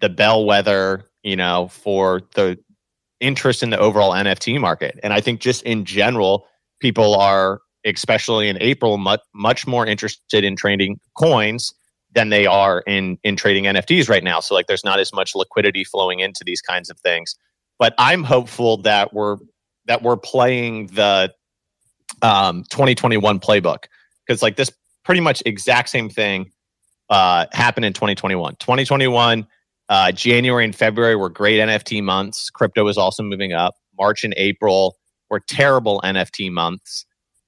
the 0.00 0.08
bellwether 0.08 1.04
you 1.22 1.36
know 1.36 1.68
for 1.68 2.22
the 2.34 2.58
interest 3.20 3.62
in 3.62 3.68
the 3.68 3.78
overall 3.78 4.12
NFT 4.12 4.58
market, 4.58 4.98
and 5.02 5.12
I 5.12 5.20
think 5.20 5.40
just 5.40 5.62
in 5.64 5.84
general 5.84 6.46
people 6.80 7.14
are 7.14 7.60
especially 7.84 8.48
in 8.48 8.56
April, 8.62 8.96
much 8.96 9.20
much 9.34 9.66
more 9.66 9.86
interested 9.86 10.44
in 10.44 10.56
trading 10.56 10.98
coins 11.14 11.74
than 12.14 12.30
they 12.30 12.46
are 12.46 12.80
in 12.86 13.18
in 13.22 13.36
trading 13.36 13.64
NFTs 13.64 14.08
right 14.08 14.24
now. 14.24 14.40
So 14.40 14.54
like 14.54 14.66
there's 14.66 14.84
not 14.84 14.98
as 14.98 15.12
much 15.12 15.34
liquidity 15.34 15.84
flowing 15.84 16.20
into 16.20 16.42
these 16.42 16.62
kinds 16.62 16.88
of 16.88 16.98
things. 17.00 17.36
But 17.78 17.94
I'm 17.98 18.22
hopeful 18.22 18.78
that 18.78 19.12
we're 19.12 19.36
that 19.86 20.02
we're 20.02 20.16
playing 20.16 20.86
the 20.88 21.32
um, 22.22 22.64
2021 22.70 23.40
playbook 23.40 23.84
because 24.26 24.42
like 24.42 24.56
this 24.56 24.70
pretty 25.04 25.20
much 25.20 25.42
exact 25.44 25.88
same 25.88 26.08
thing 26.08 26.52
uh, 27.10 27.46
happened 27.52 27.84
in 27.84 27.92
2021. 27.92 28.56
2021 28.60 29.46
uh, 29.88 30.12
January 30.12 30.64
and 30.64 30.74
February 30.74 31.16
were 31.16 31.28
great 31.28 31.58
NFT 31.58 32.02
months. 32.02 32.50
Crypto 32.50 32.84
was 32.84 32.96
also 32.96 33.22
moving 33.22 33.52
up. 33.52 33.74
March 33.98 34.24
and 34.24 34.32
April 34.36 34.96
were 35.28 35.40
terrible 35.40 36.00
NFT 36.04 36.50
months 36.50 37.04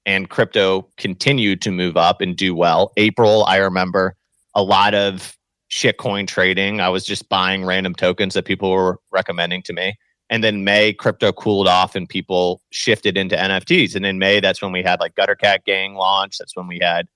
and 0.06 0.28
crypto 0.28 0.88
continued 0.98 1.62
to 1.62 1.70
move 1.70 1.96
up 1.96 2.20
and 2.20 2.36
do 2.36 2.54
well. 2.54 2.92
April, 2.96 3.44
I 3.44 3.56
remember 3.56 4.16
a 4.54 4.62
lot 4.62 4.94
of 4.94 5.36
shitcoin 5.70 6.26
trading. 6.26 6.80
I 6.80 6.88
was 6.88 7.04
just 7.04 7.28
buying 7.28 7.64
random 7.64 7.94
tokens 7.94 8.34
that 8.34 8.44
people 8.44 8.70
were 8.70 8.98
recommending 9.10 9.62
to 9.62 9.72
me. 9.72 9.94
And 10.30 10.42
then 10.42 10.64
May, 10.64 10.92
crypto 10.92 11.32
cooled 11.32 11.68
off 11.68 11.94
and 11.94 12.08
people 12.08 12.62
shifted 12.70 13.16
into 13.16 13.36
NFTs. 13.36 13.94
And 13.94 14.06
in 14.06 14.18
May, 14.18 14.40
that's 14.40 14.62
when 14.62 14.72
we 14.72 14.82
had 14.82 15.00
like 15.00 15.14
Gutter 15.14 15.34
Cat 15.34 15.64
Gang 15.64 15.94
launch. 15.94 16.38
That's 16.38 16.56
when 16.56 16.66
we 16.66 16.78
had 16.80 17.06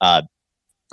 uh, 0.00 0.22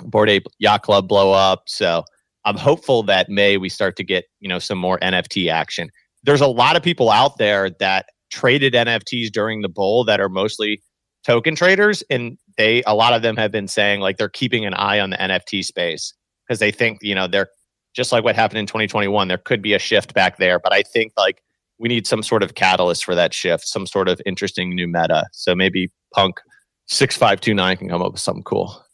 Bored 0.02 0.30
Ape 0.30 0.46
Yacht 0.58 0.82
Club 0.82 1.08
blow 1.08 1.32
up. 1.32 1.64
So 1.66 2.04
I'm 2.44 2.56
hopeful 2.56 3.02
that 3.04 3.28
May 3.28 3.58
we 3.58 3.68
start 3.68 3.96
to 3.96 4.04
get 4.04 4.24
you 4.40 4.48
know 4.48 4.58
some 4.58 4.78
more 4.78 4.98
NFT 5.00 5.50
action. 5.50 5.90
There's 6.24 6.40
a 6.40 6.46
lot 6.46 6.76
of 6.76 6.82
people 6.82 7.10
out 7.10 7.38
there 7.38 7.70
that 7.78 8.06
traded 8.30 8.74
NFTs 8.74 9.30
during 9.30 9.62
the 9.62 9.68
bull 9.68 10.04
that 10.04 10.20
are 10.20 10.28
mostly 10.28 10.82
token 11.24 11.54
traders 11.54 12.02
and 12.10 12.38
they 12.56 12.82
a 12.86 12.94
lot 12.94 13.12
of 13.12 13.22
them 13.22 13.36
have 13.36 13.50
been 13.50 13.68
saying 13.68 14.00
like 14.00 14.16
they're 14.16 14.28
keeping 14.28 14.64
an 14.64 14.74
eye 14.74 15.00
on 15.00 15.10
the 15.10 15.16
NFT 15.16 15.64
space 15.64 16.14
because 16.46 16.58
they 16.58 16.70
think, 16.70 16.98
you 17.02 17.14
know, 17.14 17.26
they're 17.26 17.48
just 17.94 18.12
like 18.12 18.24
what 18.24 18.36
happened 18.36 18.58
in 18.58 18.66
2021, 18.66 19.28
there 19.28 19.38
could 19.38 19.60
be 19.60 19.74
a 19.74 19.78
shift 19.78 20.14
back 20.14 20.38
there, 20.38 20.58
but 20.58 20.72
I 20.72 20.82
think 20.82 21.12
like 21.16 21.42
we 21.78 21.88
need 21.88 22.06
some 22.06 22.22
sort 22.22 22.42
of 22.42 22.54
catalyst 22.54 23.04
for 23.04 23.14
that 23.14 23.32
shift, 23.32 23.66
some 23.66 23.86
sort 23.86 24.08
of 24.08 24.20
interesting 24.26 24.74
new 24.74 24.86
meta. 24.86 25.26
So 25.32 25.54
maybe 25.54 25.90
Punk 26.12 26.40
6529 26.86 27.76
can 27.76 27.88
come 27.88 28.02
up 28.02 28.12
with 28.12 28.20
something 28.20 28.42
cool. 28.42 28.84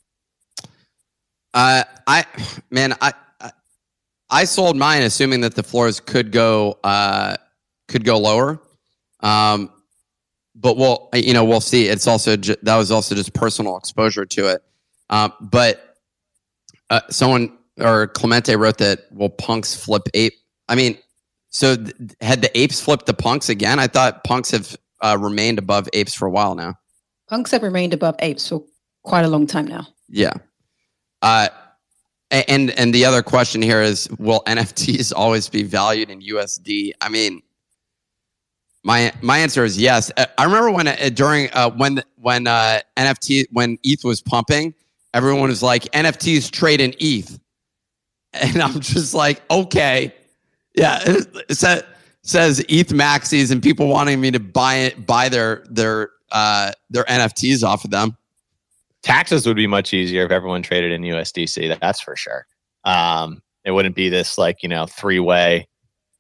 Uh, 1.55 1.85
I 2.07 2.25
man, 2.71 2.95
I, 3.01 3.13
I 4.31 4.45
sold 4.45 4.77
mine 4.77 5.03
assuming 5.03 5.41
that 5.43 5.55
the 5.55 5.63
floors 5.63 6.01
could 6.01 6.33
go 6.33 6.79
uh, 6.83 7.37
could 7.89 8.05
go 8.05 8.19
lower. 8.19 8.61
Um, 9.21 9.71
but 10.57 10.77
we'll 10.77 11.09
you 11.15 11.33
know 11.33 11.45
we'll 11.45 11.61
see. 11.61 11.87
It's 11.87 12.07
also 12.07 12.37
ju- 12.37 12.57
that 12.63 12.77
was 12.77 12.91
also 12.91 13.15
just 13.15 13.33
personal 13.35 13.77
exposure 13.77 14.25
to 14.27 14.49
it. 14.49 14.63
Uh, 15.11 15.29
but 15.41 15.97
uh, 16.91 17.01
someone 17.11 17.57
or 17.79 18.09
Clemente 18.09 18.57
wrote 18.57 18.79
that 18.79 19.07
will 19.13 19.29
punks 19.29 19.75
flip 19.75 20.03
ape. 20.15 20.35
I 20.69 20.75
mean, 20.75 20.99
so 21.55 21.77
th- 21.77 21.95
had 22.21 22.43
the 22.43 22.59
apes 22.59 22.81
flipped 22.81 23.07
the 23.07 23.15
punks 23.15 23.49
again? 23.49 23.79
I 23.79 23.87
thought 23.87 24.25
punks 24.25 24.51
have 24.51 24.77
uh, 25.01 25.17
remained 25.21 25.61
above 25.61 25.89
apes 25.93 26.13
for 26.13 26.27
a 26.27 26.31
while 26.31 26.57
now. 26.57 26.75
Punks 27.29 27.53
have 27.53 27.63
remained 27.63 27.95
above 27.95 28.17
apes 28.19 28.49
for 28.49 28.65
quite 29.05 29.25
a 29.25 29.29
long 29.29 29.47
time 29.47 29.69
now. 29.69 29.87
Yeah. 30.09 30.33
Uh, 31.23 31.49
and 32.33 32.73
and 32.73 32.93
the 32.93 33.05
other 33.05 33.23
question 33.23 33.63
here 33.63 33.81
is, 33.81 34.09
will 34.19 34.43
NFTs 34.49 35.13
always 35.15 35.49
be 35.49 35.63
valued 35.63 36.11
in 36.11 36.21
USD? 36.23 36.91
I 37.01 37.09
mean, 37.09 37.41
my 38.83 39.13
my 39.23 39.39
answer 39.39 39.65
is 39.65 39.79
yes. 39.79 40.11
Uh, 40.17 40.27
I 40.37 40.45
remember 40.45 40.73
when 40.73 40.89
uh, 40.89 41.11
during 41.15 41.51
uh, 41.53 41.71
when 41.71 42.03
when 42.17 42.49
uh, 42.49 42.81
NFT 42.97 43.47
when 43.53 43.79
ETH 43.85 44.03
was 44.03 44.21
pumping, 44.21 44.75
everyone 45.15 45.51
was 45.51 45.63
like 45.63 45.85
NFTs 45.93 46.51
trade 46.51 46.81
in 46.81 46.97
ETH, 46.99 47.39
and 48.33 48.61
I'm 48.61 48.81
just 48.81 49.15
like, 49.15 49.41
okay, 49.49 50.13
yeah. 50.75 51.01
It 51.05 51.57
sa- 51.57 51.81
says 52.23 52.61
ETH 52.69 52.89
maxis 52.89 53.53
and 53.53 53.63
people 53.63 53.87
wanting 53.87 54.21
me 54.21 54.31
to 54.31 54.41
buy 54.41 54.75
it, 54.77 55.07
buy 55.07 55.29
their 55.29 55.65
their 55.71 56.11
uh, 56.33 56.73
their 56.91 57.05
NFTs 57.05 57.63
off 57.63 57.85
of 57.85 57.91
them. 57.91 58.17
taxes 59.03 59.47
would 59.47 59.57
be 59.57 59.67
much 59.67 59.95
easier 59.95 60.25
if 60.25 60.33
everyone 60.33 60.63
traded 60.63 60.91
in 60.91 61.03
USDC. 61.03 61.79
That's 61.81 62.01
for 62.01 62.17
sure. 62.17 62.47
Um, 62.85 63.43
it 63.65 63.71
wouldn't 63.71 63.95
be 63.95 64.09
this 64.09 64.37
like 64.39 64.63
you 64.63 64.69
know 64.69 64.87
three 64.87 65.21
way 65.21 65.69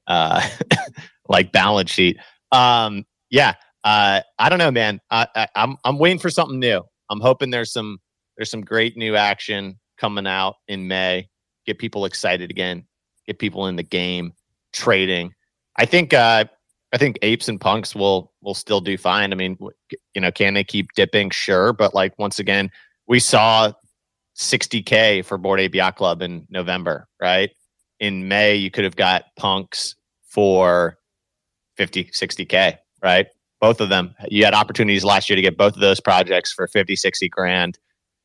uh, 0.06 0.46
like 1.28 1.52
balance 1.52 1.90
sheet. 1.90 2.18
Um, 2.52 3.04
yeah, 3.30 3.54
uh, 3.82 4.20
I 4.38 4.48
don't 4.48 4.58
know, 4.58 4.70
man. 4.70 5.00
I, 5.10 5.26
I, 5.34 5.48
I'm 5.56 5.76
I'm 5.84 5.98
waiting 5.98 6.18
for 6.18 6.30
something 6.30 6.58
new. 6.58 6.82
I'm 7.10 7.20
hoping 7.20 7.50
there's 7.50 7.72
some 7.72 7.98
there's 8.36 8.50
some 8.50 8.62
great 8.62 8.96
new 8.96 9.16
action 9.16 9.78
coming 9.98 10.26
out 10.26 10.56
in 10.68 10.86
May. 10.86 11.28
Get 11.66 11.78
people 11.78 12.04
excited 12.04 12.50
again. 12.50 12.84
Get 13.26 13.38
people 13.38 13.66
in 13.66 13.76
the 13.76 13.82
game 13.82 14.34
trading. 14.74 15.32
I 15.76 15.86
think 15.86 16.12
uh, 16.12 16.44
I 16.92 16.98
think 16.98 17.18
apes 17.22 17.48
and 17.48 17.60
punks 17.60 17.94
will 17.94 18.32
will 18.42 18.54
still 18.54 18.80
do 18.80 18.98
fine. 18.98 19.32
I 19.32 19.36
mean, 19.36 19.56
you 20.14 20.20
know, 20.20 20.30
can 20.30 20.54
they 20.54 20.64
keep 20.64 20.88
dipping? 20.94 21.30
Sure, 21.30 21.72
but 21.72 21.94
like 21.94 22.18
once 22.18 22.38
again, 22.38 22.70
we 23.08 23.20
saw 23.20 23.72
60k 24.36 25.24
for 25.24 25.38
Bored 25.38 25.60
Ape 25.60 25.74
Yacht 25.74 25.96
Club 25.96 26.22
in 26.22 26.46
November, 26.50 27.08
right? 27.20 27.50
In 28.00 28.28
May, 28.28 28.56
you 28.56 28.70
could 28.70 28.84
have 28.84 28.96
got 28.96 29.24
punks 29.36 29.94
for 30.28 30.98
50, 31.76 32.04
60k, 32.06 32.78
right? 33.02 33.26
Both 33.60 33.80
of 33.80 33.88
them. 33.88 34.14
You 34.28 34.44
had 34.44 34.54
opportunities 34.54 35.04
last 35.04 35.28
year 35.28 35.36
to 35.36 35.42
get 35.42 35.56
both 35.56 35.74
of 35.74 35.80
those 35.80 36.00
projects 36.00 36.52
for 36.52 36.66
50, 36.66 36.96
60 36.96 37.28
grand. 37.28 37.78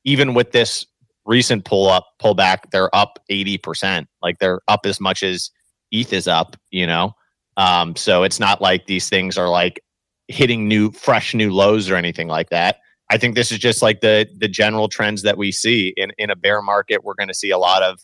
Even 0.04 0.34
with 0.34 0.52
this 0.52 0.86
recent 1.26 1.66
pull 1.66 1.88
up, 1.88 2.08
pullback, 2.22 2.72
they're 2.72 2.94
up 2.96 3.20
80%. 3.32 4.08
Like 4.22 4.40
they're 4.40 4.62
up 4.68 4.86
as 4.86 5.00
much 5.00 5.22
as 5.22 5.52
ETH 5.92 6.14
is 6.14 6.28
up, 6.28 6.56
you 6.72 6.88
know? 6.88 7.14
Um, 7.58 7.96
so 7.96 8.24
it's 8.24 8.40
not 8.40 8.62
like 8.62 8.86
these 8.86 9.10
things 9.10 9.38
are 9.38 9.50
like 9.50 9.84
hitting 10.28 10.68
new, 10.68 10.92
fresh 10.92 11.34
new 11.34 11.52
lows 11.52 11.90
or 11.90 11.96
anything 11.96 12.28
like 12.28 12.50
that. 12.50 12.78
I 13.10 13.18
think 13.18 13.36
this 13.36 13.52
is 13.52 13.58
just 13.60 13.82
like 13.82 14.02
the 14.02 14.28
the 14.38 14.48
general 14.48 14.88
trends 14.88 15.24
that 15.24 15.38
we 15.38 15.52
see 15.52 15.94
in 15.98 16.12
in 16.18 16.30
a 16.30 16.36
bear 16.36 16.62
market. 16.62 17.04
We're 17.04 17.16
going 17.16 17.28
to 17.28 17.34
see 17.34 17.50
a 17.50 17.58
lot 17.58 17.82
of 17.82 18.00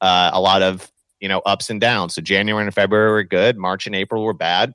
uh, 0.00 0.30
a 0.32 0.40
lot 0.40 0.62
of 0.62 0.90
you 1.20 1.28
know 1.28 1.40
ups 1.44 1.70
and 1.70 1.80
downs. 1.80 2.14
So 2.14 2.22
January 2.22 2.64
and 2.64 2.74
February 2.74 3.10
were 3.10 3.24
good. 3.24 3.56
March 3.58 3.86
and 3.86 3.96
April 3.96 4.22
were 4.22 4.32
bad. 4.32 4.72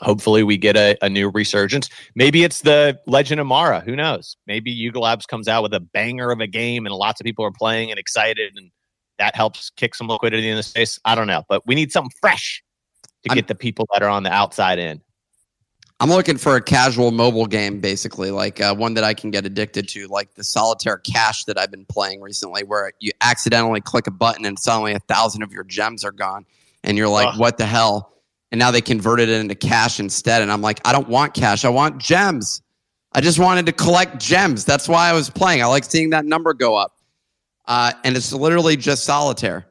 Hopefully, 0.00 0.42
we 0.42 0.56
get 0.56 0.76
a, 0.76 0.96
a 1.02 1.08
new 1.08 1.30
resurgence. 1.30 1.88
Maybe 2.14 2.42
it's 2.42 2.62
the 2.62 2.98
Legend 3.06 3.40
of 3.40 3.46
Mara. 3.46 3.80
Who 3.80 3.94
knows? 3.94 4.36
Maybe 4.46 4.70
Yuga 4.70 4.98
Labs 4.98 5.26
comes 5.26 5.46
out 5.46 5.62
with 5.62 5.74
a 5.74 5.80
banger 5.80 6.32
of 6.32 6.40
a 6.40 6.46
game, 6.46 6.86
and 6.86 6.94
lots 6.94 7.20
of 7.20 7.24
people 7.24 7.44
are 7.44 7.52
playing 7.52 7.90
and 7.90 8.00
excited, 8.00 8.52
and 8.56 8.70
that 9.18 9.34
helps 9.36 9.70
kick 9.70 9.94
some 9.94 10.08
liquidity 10.08 10.48
in 10.48 10.56
the 10.56 10.62
space. 10.62 10.98
I 11.04 11.14
don't 11.14 11.26
know, 11.26 11.44
but 11.48 11.66
we 11.66 11.74
need 11.74 11.92
something 11.92 12.12
fresh 12.20 12.62
to 13.24 13.30
I'm- 13.30 13.36
get 13.36 13.48
the 13.48 13.54
people 13.54 13.88
that 13.92 14.02
are 14.02 14.08
on 14.08 14.22
the 14.22 14.32
outside 14.32 14.78
in. 14.78 15.00
I'm 16.00 16.10
looking 16.10 16.36
for 16.36 16.56
a 16.56 16.60
casual 16.60 17.12
mobile 17.12 17.46
game, 17.46 17.80
basically, 17.80 18.32
like 18.32 18.60
uh, 18.60 18.74
one 18.74 18.94
that 18.94 19.04
I 19.04 19.14
can 19.14 19.30
get 19.30 19.46
addicted 19.46 19.88
to, 19.90 20.08
like 20.08 20.34
the 20.34 20.42
solitaire 20.42 20.98
cash 20.98 21.44
that 21.44 21.56
I've 21.56 21.70
been 21.70 21.86
playing 21.86 22.20
recently, 22.20 22.64
where 22.64 22.92
you 22.98 23.12
accidentally 23.20 23.80
click 23.80 24.08
a 24.08 24.10
button 24.10 24.44
and 24.44 24.58
suddenly 24.58 24.92
a 24.92 24.98
thousand 24.98 25.42
of 25.44 25.52
your 25.52 25.62
gems 25.62 26.04
are 26.04 26.12
gone, 26.12 26.44
and 26.82 26.98
you're 26.98 27.08
like, 27.08 27.28
Ugh. 27.28 27.38
"What 27.38 27.58
the 27.58 27.66
hell?" 27.66 28.12
And 28.50 28.58
now 28.58 28.72
they 28.72 28.80
converted 28.80 29.28
it 29.28 29.40
into 29.40 29.54
cash 29.54 30.00
instead, 30.00 30.42
and 30.42 30.50
I'm 30.50 30.60
like, 30.60 30.80
"I 30.86 30.92
don't 30.92 31.08
want 31.08 31.32
cash. 31.32 31.64
I 31.64 31.68
want 31.68 31.98
gems. 31.98 32.60
I 33.12 33.20
just 33.20 33.38
wanted 33.38 33.64
to 33.66 33.72
collect 33.72 34.18
gems. 34.20 34.64
That's 34.64 34.88
why 34.88 35.08
I 35.08 35.12
was 35.12 35.30
playing. 35.30 35.62
I 35.62 35.66
like 35.66 35.84
seeing 35.84 36.10
that 36.10 36.24
number 36.24 36.54
go 36.54 36.74
up, 36.74 36.93
uh, 37.66 37.92
and 38.04 38.16
it's 38.16 38.32
literally 38.32 38.76
just 38.76 39.04
solitaire. 39.04 39.66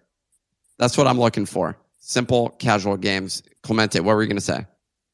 That's 0.80 0.98
what 0.98 1.08
I'm 1.08 1.20
looking 1.20 1.46
for. 1.46 1.78
Simple, 2.00 2.50
casual 2.60 2.98
games. 2.98 3.44
Clemente, 3.62 4.00
what 4.00 4.16
were 4.16 4.22
you 4.22 4.28
going 4.28 4.38
to 4.38 4.42
say? 4.42 4.66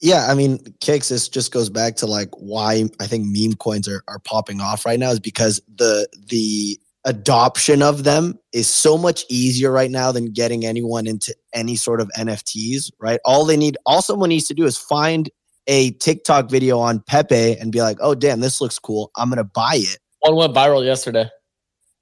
Yeah, 0.01 0.27
I 0.29 0.33
mean, 0.33 0.59
Kix. 0.79 1.09
This 1.09 1.27
just 1.27 1.51
goes 1.51 1.69
back 1.69 1.97
to 1.97 2.05
like 2.05 2.29
why 2.37 2.85
I 3.01 3.07
think 3.07 3.25
meme 3.27 3.55
coins 3.55 3.87
are, 3.87 4.01
are 4.07 4.19
popping 4.19 4.61
off 4.61 4.85
right 4.85 4.97
now 4.97 5.11
is 5.11 5.19
because 5.19 5.61
the 5.75 6.07
the 6.27 6.79
adoption 7.05 7.81
of 7.81 8.05
them 8.05 8.39
is 8.53 8.67
so 8.67 8.97
much 8.97 9.25
easier 9.29 9.71
right 9.71 9.91
now 9.91 10.11
than 10.11 10.31
getting 10.31 10.65
anyone 10.65 11.05
into 11.05 11.35
any 11.53 11.75
sort 11.75 11.99
of 11.99 12.09
NFTs. 12.17 12.91
Right, 12.97 13.19
all 13.25 13.43
they 13.43 13.57
need, 13.57 13.77
all 13.85 14.01
someone 14.01 14.29
needs 14.29 14.47
to 14.47 14.53
do 14.53 14.65
is 14.65 14.77
find 14.77 15.29
a 15.67 15.91
TikTok 15.91 16.49
video 16.49 16.79
on 16.79 17.01
Pepe 17.01 17.57
and 17.57 17.69
be 17.69 17.81
like, 17.81 17.97
"Oh, 17.99 18.15
damn, 18.15 18.39
this 18.39 18.61
looks 18.61 18.79
cool. 18.79 19.11
I'm 19.17 19.27
gonna 19.27 19.43
buy 19.43 19.75
it." 19.75 19.99
One 20.21 20.35
went 20.35 20.55
viral 20.55 20.85
yesterday. 20.85 21.29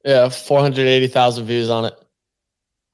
Yeah, 0.06 0.30
480,000 0.30 1.46
views 1.46 1.70
on 1.70 1.86
it. 1.86 1.94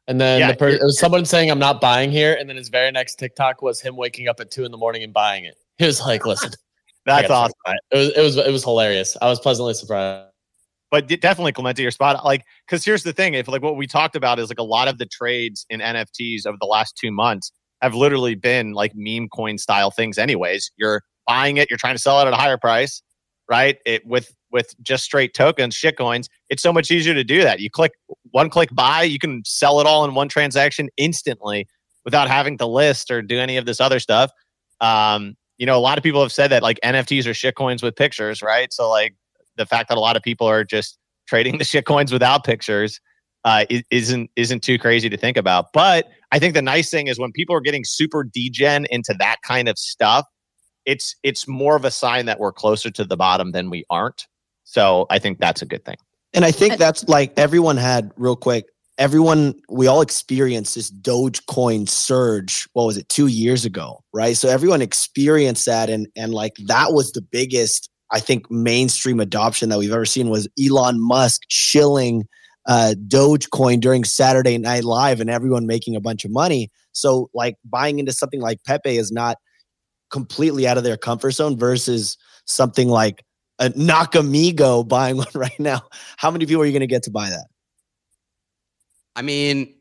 And 0.07 0.19
then 0.19 0.39
Yeah, 0.39 0.51
the 0.51 0.57
per- 0.57 0.69
it 0.69 0.81
was 0.81 0.99
someone 0.99 1.25
saying, 1.25 1.49
I'm 1.49 1.59
not 1.59 1.79
buying 1.79 2.11
here. 2.11 2.35
And 2.39 2.49
then 2.49 2.57
his 2.57 2.69
very 2.69 2.91
next 2.91 3.15
TikTok 3.15 3.61
was 3.61 3.79
him 3.79 3.95
waking 3.95 4.27
up 4.27 4.39
at 4.39 4.51
two 4.51 4.65
in 4.65 4.71
the 4.71 4.77
morning 4.77 5.03
and 5.03 5.13
buying 5.13 5.45
it. 5.45 5.55
He 5.77 5.85
was 5.85 6.01
like, 6.01 6.25
listen, 6.25 6.51
That's 7.05 7.29
awesome. 7.29 7.53
check 7.67 7.75
it 7.91 7.97
was, 7.97 8.09
it 8.09 8.21
was, 8.21 8.37
it 8.37 8.51
was 8.51 8.63
hilarious. 8.63 9.17
I 9.21 9.27
was 9.27 9.39
pleasantly 9.39 9.73
surprised. 9.73 10.29
but 10.91 11.07
definitely 11.07 11.51
Clemente, 11.51 11.81
your 11.81 11.91
spot. 11.91 12.23
Like, 12.23 12.45
because 12.65 12.85
here's 12.85 13.03
the 13.03 13.13
thing: 13.13 13.33
if 13.33 13.47
like 13.47 13.61
what 13.61 13.75
we 13.75 13.87
talked 13.87 14.15
about 14.15 14.39
is 14.39 14.49
like 14.49 14.59
a 14.59 14.63
lot 14.63 14.87
of 14.87 14.97
the 14.97 15.05
trades 15.05 15.65
in 15.69 15.79
NFTs 15.81 16.45
over 16.45 16.57
the 16.59 16.67
last 16.67 16.97
two 16.97 17.11
months 17.11 17.51
have 17.81 17.93
literally 17.93 18.35
been 18.35 18.71
like 18.73 18.93
meme 18.95 19.27
coin 19.29 19.57
style 19.57 19.91
things. 19.91 20.17
Anyways, 20.17 20.71
you're 20.77 21.01
buying 21.27 21.57
it, 21.57 21.69
you're 21.69 21.77
trying 21.77 21.95
to 21.95 22.01
sell 22.01 22.21
it 22.21 22.27
at 22.27 22.33
a 22.33 22.37
higher 22.37 22.57
price, 22.57 23.01
right? 23.49 23.77
It 23.85 24.05
with 24.05 24.33
with 24.51 24.75
just 24.83 25.03
straight 25.03 25.33
tokens, 25.33 25.73
shit 25.73 25.97
coins. 25.97 26.29
It's 26.49 26.61
so 26.61 26.71
much 26.71 26.91
easier 26.91 27.13
to 27.13 27.23
do 27.23 27.41
that. 27.41 27.59
You 27.59 27.69
click 27.69 27.93
one 28.31 28.49
click 28.49 28.69
buy, 28.73 29.03
you 29.03 29.19
can 29.19 29.43
sell 29.45 29.79
it 29.79 29.87
all 29.87 30.05
in 30.05 30.13
one 30.13 30.29
transaction 30.29 30.89
instantly 30.97 31.67
without 32.05 32.27
having 32.27 32.57
to 32.59 32.65
list 32.65 33.09
or 33.09 33.21
do 33.21 33.39
any 33.39 33.57
of 33.57 33.65
this 33.65 33.81
other 33.81 33.99
stuff. 33.99 34.31
Um, 34.81 35.35
you 35.57 35.65
know, 35.65 35.77
a 35.77 35.81
lot 35.81 35.97
of 35.97 36.03
people 36.03 36.21
have 36.21 36.31
said 36.31 36.49
that 36.49 36.61
like 36.61 36.79
NFTs 36.83 37.25
are 37.25 37.33
shit 37.33 37.55
coins 37.55 37.81
with 37.81 37.95
pictures, 37.95 38.41
right? 38.41 38.71
So 38.71 38.89
like 38.89 39.15
the 39.55 39.65
fact 39.65 39.89
that 39.89 39.97
a 39.97 40.01
lot 40.01 40.15
of 40.15 40.23
people 40.23 40.47
are 40.47 40.63
just 40.63 40.97
trading 41.27 41.57
the 41.57 41.63
shit 41.65 41.85
coins 41.85 42.11
without 42.11 42.43
pictures 42.43 42.99
uh, 43.45 43.65
isn't 43.91 44.29
isn't 44.35 44.63
too 44.63 44.77
crazy 44.77 45.09
to 45.09 45.17
think 45.17 45.37
about. 45.37 45.67
But 45.73 46.07
I 46.31 46.39
think 46.39 46.53
the 46.53 46.61
nice 46.61 46.89
thing 46.89 47.07
is 47.07 47.19
when 47.19 47.31
people 47.31 47.55
are 47.55 47.61
getting 47.61 47.83
super 47.83 48.23
degen 48.23 48.85
into 48.89 49.13
that 49.19 49.37
kind 49.45 49.67
of 49.67 49.77
stuff, 49.77 50.25
it's 50.85 51.15
it's 51.23 51.47
more 51.47 51.75
of 51.75 51.85
a 51.85 51.91
sign 51.91 52.25
that 52.25 52.39
we're 52.39 52.51
closer 52.51 52.89
to 52.91 53.03
the 53.03 53.17
bottom 53.17 53.51
than 53.51 53.69
we 53.69 53.85
aren't. 53.89 54.27
So 54.63 55.05
I 55.09 55.19
think 55.19 55.39
that's 55.39 55.61
a 55.61 55.65
good 55.65 55.85
thing. 55.85 55.97
And 56.33 56.43
I 56.45 56.51
think 56.51 56.77
that's 56.77 57.07
like 57.07 57.33
everyone 57.37 57.77
had 57.77 58.11
real 58.17 58.35
quick. 58.35 58.65
Everyone, 58.97 59.55
we 59.69 59.87
all 59.87 60.01
experienced 60.01 60.75
this 60.75 60.91
Dogecoin 60.91 61.89
surge. 61.89 62.67
What 62.73 62.85
was 62.85 62.97
it, 62.97 63.09
two 63.09 63.27
years 63.27 63.65
ago, 63.65 64.03
right? 64.13 64.37
So 64.37 64.49
everyone 64.49 64.81
experienced 64.81 65.65
that, 65.65 65.89
and 65.89 66.07
and 66.15 66.33
like 66.33 66.55
that 66.67 66.93
was 66.93 67.11
the 67.11 67.21
biggest, 67.21 67.89
I 68.11 68.19
think, 68.19 68.49
mainstream 68.51 69.19
adoption 69.19 69.69
that 69.69 69.79
we've 69.79 69.91
ever 69.91 70.05
seen 70.05 70.29
was 70.29 70.47
Elon 70.63 71.01
Musk 71.01 71.41
shilling 71.47 72.27
uh, 72.67 72.93
Dogecoin 73.07 73.79
during 73.79 74.03
Saturday 74.03 74.57
Night 74.57 74.83
Live, 74.83 75.19
and 75.19 75.29
everyone 75.29 75.65
making 75.65 75.95
a 75.95 76.01
bunch 76.01 76.23
of 76.23 76.31
money. 76.31 76.69
So 76.91 77.29
like 77.33 77.57
buying 77.65 77.99
into 77.99 78.13
something 78.13 78.41
like 78.41 78.63
Pepe 78.63 78.97
is 78.97 79.11
not 79.11 79.37
completely 80.13 80.67
out 80.67 80.77
of 80.77 80.83
their 80.83 80.95
comfort 80.95 81.31
zone 81.31 81.57
versus 81.57 82.17
something 82.45 82.87
like 82.87 83.25
a 83.59 83.69
Nakamigo 83.71 84.87
buying 84.87 85.17
one 85.25 85.27
right 85.33 85.59
now. 85.59 85.81
How 86.17 86.31
many 86.31 86.45
people 86.45 86.61
are 86.61 86.65
you 86.65 86.71
going 86.71 86.81
to 86.81 86.87
get 86.87 87.03
to 87.03 87.11
buy 87.11 87.29
that? 87.29 87.47
I 89.15 89.23
mean, 89.23 89.73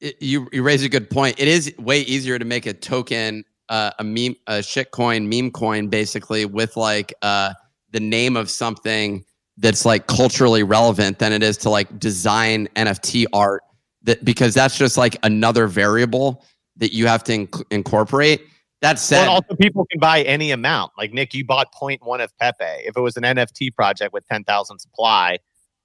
it, 0.00 0.16
you 0.22 0.48
you 0.52 0.62
raise 0.62 0.82
a 0.82 0.88
good 0.88 1.10
point. 1.10 1.38
It 1.38 1.48
is 1.48 1.74
way 1.78 2.00
easier 2.00 2.38
to 2.38 2.44
make 2.44 2.66
a 2.66 2.72
token, 2.72 3.44
uh, 3.68 3.90
a 3.98 4.04
meme, 4.04 4.36
a 4.46 4.62
shit 4.62 4.92
coin, 4.92 5.28
meme 5.28 5.50
coin, 5.50 5.88
basically 5.88 6.46
with 6.46 6.76
like 6.76 7.12
uh, 7.22 7.52
the 7.90 8.00
name 8.00 8.36
of 8.36 8.48
something 8.50 9.24
that's 9.58 9.84
like 9.84 10.06
culturally 10.06 10.62
relevant 10.62 11.18
than 11.18 11.32
it 11.32 11.42
is 11.42 11.56
to 11.58 11.70
like 11.70 11.98
design 11.98 12.68
NFT 12.76 13.26
art. 13.32 13.62
That 14.02 14.24
because 14.24 14.54
that's 14.54 14.78
just 14.78 14.96
like 14.96 15.16
another 15.22 15.66
variable 15.66 16.44
that 16.76 16.92
you 16.92 17.06
have 17.06 17.22
to 17.24 17.46
inc- 17.46 17.64
incorporate. 17.70 18.42
That 18.82 18.92
Well, 18.92 18.96
said, 18.96 19.20
and 19.20 19.28
also 19.28 19.54
people 19.56 19.86
can 19.90 20.00
buy 20.00 20.22
any 20.22 20.50
amount. 20.50 20.92
Like 20.96 21.12
Nick, 21.12 21.34
you 21.34 21.44
bought 21.44 21.68
0.1 21.74 22.24
of 22.24 22.36
Pepe. 22.38 22.64
If 22.64 22.96
it 22.96 23.00
was 23.00 23.16
an 23.16 23.24
NFT 23.24 23.74
project 23.74 24.12
with 24.12 24.26
10,000 24.26 24.78
supply, 24.78 25.38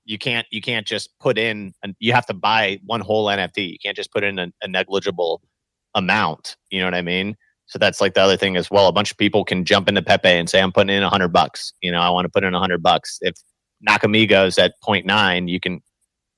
you 0.05 0.17
can't 0.17 0.47
you 0.51 0.61
can't 0.61 0.85
just 0.85 1.09
put 1.19 1.37
in 1.37 1.73
an, 1.83 1.95
you 1.99 2.13
have 2.13 2.25
to 2.27 2.33
buy 2.33 2.79
one 2.85 3.01
whole 3.01 3.25
NFT. 3.25 3.71
You 3.71 3.77
can't 3.83 3.97
just 3.97 4.11
put 4.11 4.23
in 4.23 4.39
a, 4.39 4.47
a 4.61 4.67
negligible 4.67 5.41
amount. 5.95 6.55
You 6.69 6.79
know 6.79 6.85
what 6.85 6.95
I 6.95 7.01
mean? 7.01 7.35
So 7.65 7.79
that's 7.79 7.99
like 7.99 8.13
the 8.13 8.21
other 8.21 8.37
thing 8.37 8.55
as 8.55 8.69
well. 8.69 8.87
A 8.87 8.93
bunch 8.93 9.11
of 9.11 9.17
people 9.17 9.43
can 9.43 9.65
jump 9.65 9.89
into 9.89 10.03
Pepe 10.03 10.29
and 10.29 10.49
say, 10.49 10.61
"I'm 10.61 10.71
putting 10.71 10.95
in 10.95 11.01
a 11.01 11.09
hundred 11.09 11.29
bucks." 11.29 11.73
You 11.81 11.91
know, 11.91 11.99
I 11.99 12.09
want 12.11 12.25
to 12.25 12.29
put 12.29 12.43
in 12.43 12.53
a 12.53 12.59
hundred 12.59 12.83
bucks. 12.83 13.17
If 13.21 13.35
Nakamigos 13.87 14.63
at 14.63 14.73
0.9, 14.87 15.49
you 15.49 15.59
can 15.59 15.81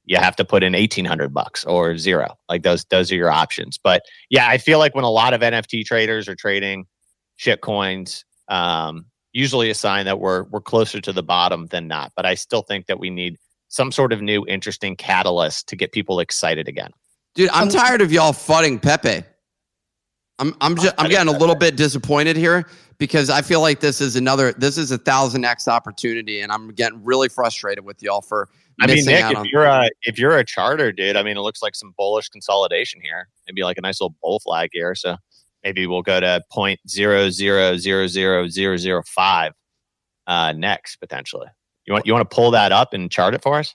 you 0.08 0.18
have 0.18 0.38
to 0.38 0.46
put 0.46 0.64
in 0.64 0.74
1800 0.74 1.34
bucks 1.34 1.66
or 1.66 1.98
zero. 1.98 2.38
Like 2.50 2.64
those 2.64 2.86
those 2.86 3.12
are 3.12 3.16
your 3.16 3.30
options. 3.30 3.78
But 3.78 4.04
yeah, 4.30 4.48
I 4.48 4.58
feel 4.58 4.80
like 4.80 4.96
when 4.96 5.04
a 5.04 5.10
lot 5.10 5.34
of 5.34 5.42
NFT 5.42 5.86
traders 5.86 6.28
are 6.28 6.36
trading 6.36 6.88
shit 7.36 7.62
coins, 7.62 8.26
um, 8.48 9.06
usually 9.34 9.70
a 9.70 9.76
sign 9.76 10.06
that 10.06 10.20
we're 10.20 10.44
we're 10.44 10.62
closer 10.62 11.02
to 11.02 11.12
the 11.12 11.24
bottom 11.24 11.68
than 11.68 11.88
not. 11.88 12.14
But 12.16 12.26
I 12.26 12.36
still 12.36 12.62
think 12.62 12.88
that 12.88 13.00
we 13.00 13.10
need 13.10 13.38
some 13.68 13.92
sort 13.92 14.14
of 14.14 14.22
new 14.22 14.46
interesting 14.48 14.96
catalyst 14.96 15.68
to 15.68 15.76
get 15.76 15.92
people 15.92 16.22
excited 16.22 16.70
again. 16.70 16.92
dude, 17.36 17.50
I'm 17.52 17.68
tired 17.68 18.02
of 18.02 18.12
y'all 18.12 18.32
fudding 18.32 18.82
Pepe. 18.82 19.24
I'm 20.40 20.56
I'm 20.62 20.76
just 20.78 20.96
I'm 20.98 21.10
getting 21.10 21.34
a 21.34 21.38
little 21.38 21.56
bit 21.56 21.76
disappointed 21.76 22.38
here 22.38 22.66
because 22.98 23.30
I 23.30 23.42
feel 23.42 23.60
like 23.60 23.82
this 23.82 24.00
is 24.00 24.16
another 24.16 24.54
this 24.54 24.78
is 24.78 24.92
a 24.92 24.98
thousand 24.98 25.44
x 25.44 25.68
opportunity, 25.68 26.40
and 26.42 26.52
I'm 26.52 26.70
getting 26.70 27.04
really 27.04 27.28
frustrated 27.28 27.84
with 27.84 28.02
y'all 28.02 28.22
for 28.22 28.48
I 28.80 28.88
mean, 28.88 29.06
Nick, 29.06 29.26
if 29.32 29.46
you're 29.46 29.64
a 29.64 29.90
if 30.04 30.20
you're 30.20 30.38
a 30.38 30.44
charter 30.44 30.92
dude, 30.92 31.16
I 31.16 31.24
mean, 31.24 31.38
it 31.38 31.42
looks 31.42 31.62
like 31.62 31.76
some 31.76 31.94
bullish 31.98 32.30
consolidation 32.30 33.02
here. 33.02 33.28
Maybe 33.48 33.64
like 33.64 33.78
a 33.78 33.82
nice 33.82 34.00
little 34.00 34.16
bull 34.22 34.40
flag 34.40 34.70
here. 34.72 34.94
So 34.94 35.18
maybe 35.64 35.88
we'll 35.88 36.04
go 36.04 36.20
to 36.20 36.42
point 36.52 36.80
zero 36.88 37.30
zero 37.30 37.78
zero 37.78 38.08
zero 38.08 38.48
zero 38.48 38.78
zero 38.78 39.02
five 39.08 39.54
uh, 40.28 40.54
next 40.54 40.98
potentially. 40.98 41.48
You 41.86 41.94
want 41.94 42.06
you 42.06 42.14
want 42.14 42.30
to 42.30 42.36
pull 42.36 42.52
that 42.52 42.72
up 42.72 42.94
and 42.94 43.10
chart 43.10 43.34
it 43.34 43.42
for 43.42 43.58
us? 43.58 43.74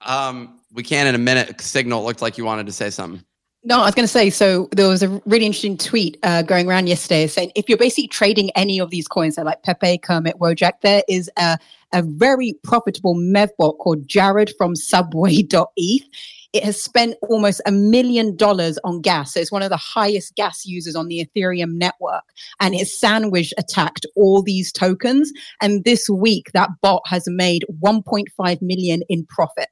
Um, 0.00 0.60
we 0.72 0.82
can 0.82 1.06
in 1.06 1.14
a 1.14 1.18
minute. 1.18 1.60
Signal 1.60 2.00
it 2.00 2.04
looked 2.04 2.22
like 2.22 2.38
you 2.38 2.44
wanted 2.44 2.66
to 2.66 2.72
say 2.72 2.88
something. 2.88 3.22
No, 3.68 3.82
I 3.82 3.84
was 3.84 3.94
going 3.94 4.04
to 4.04 4.10
say. 4.10 4.30
So 4.30 4.66
there 4.72 4.88
was 4.88 5.02
a 5.02 5.20
really 5.26 5.44
interesting 5.44 5.76
tweet 5.76 6.16
uh, 6.22 6.40
going 6.40 6.66
around 6.66 6.88
yesterday 6.88 7.26
saying 7.26 7.52
if 7.54 7.68
you're 7.68 7.76
basically 7.76 8.08
trading 8.08 8.50
any 8.56 8.80
of 8.80 8.88
these 8.88 9.06
coins, 9.06 9.34
so 9.34 9.42
like 9.42 9.62
Pepe, 9.62 9.98
Kermit, 9.98 10.36
Wojak, 10.38 10.80
there 10.80 11.02
is 11.06 11.30
a, 11.36 11.58
a 11.92 12.00
very 12.00 12.54
profitable 12.64 13.14
mevbot 13.14 13.76
called 13.76 14.08
Jared 14.08 14.52
from 14.56 14.74
Subway.eth. 14.74 16.08
It 16.54 16.64
has 16.64 16.80
spent 16.82 17.16
almost 17.28 17.60
a 17.66 17.70
million 17.70 18.36
dollars 18.36 18.78
on 18.84 19.02
gas. 19.02 19.34
So 19.34 19.40
it's 19.40 19.52
one 19.52 19.62
of 19.62 19.68
the 19.68 19.76
highest 19.76 20.34
gas 20.34 20.64
users 20.64 20.96
on 20.96 21.08
the 21.08 21.22
Ethereum 21.22 21.72
network. 21.72 22.24
And 22.60 22.74
it 22.74 22.88
sandwich 22.88 23.52
attacked 23.58 24.06
all 24.16 24.42
these 24.42 24.72
tokens. 24.72 25.30
And 25.60 25.84
this 25.84 26.08
week, 26.08 26.52
that 26.54 26.70
bot 26.80 27.02
has 27.04 27.24
made 27.26 27.66
1.5 27.82 28.62
million 28.62 29.02
in 29.10 29.26
profit 29.26 29.68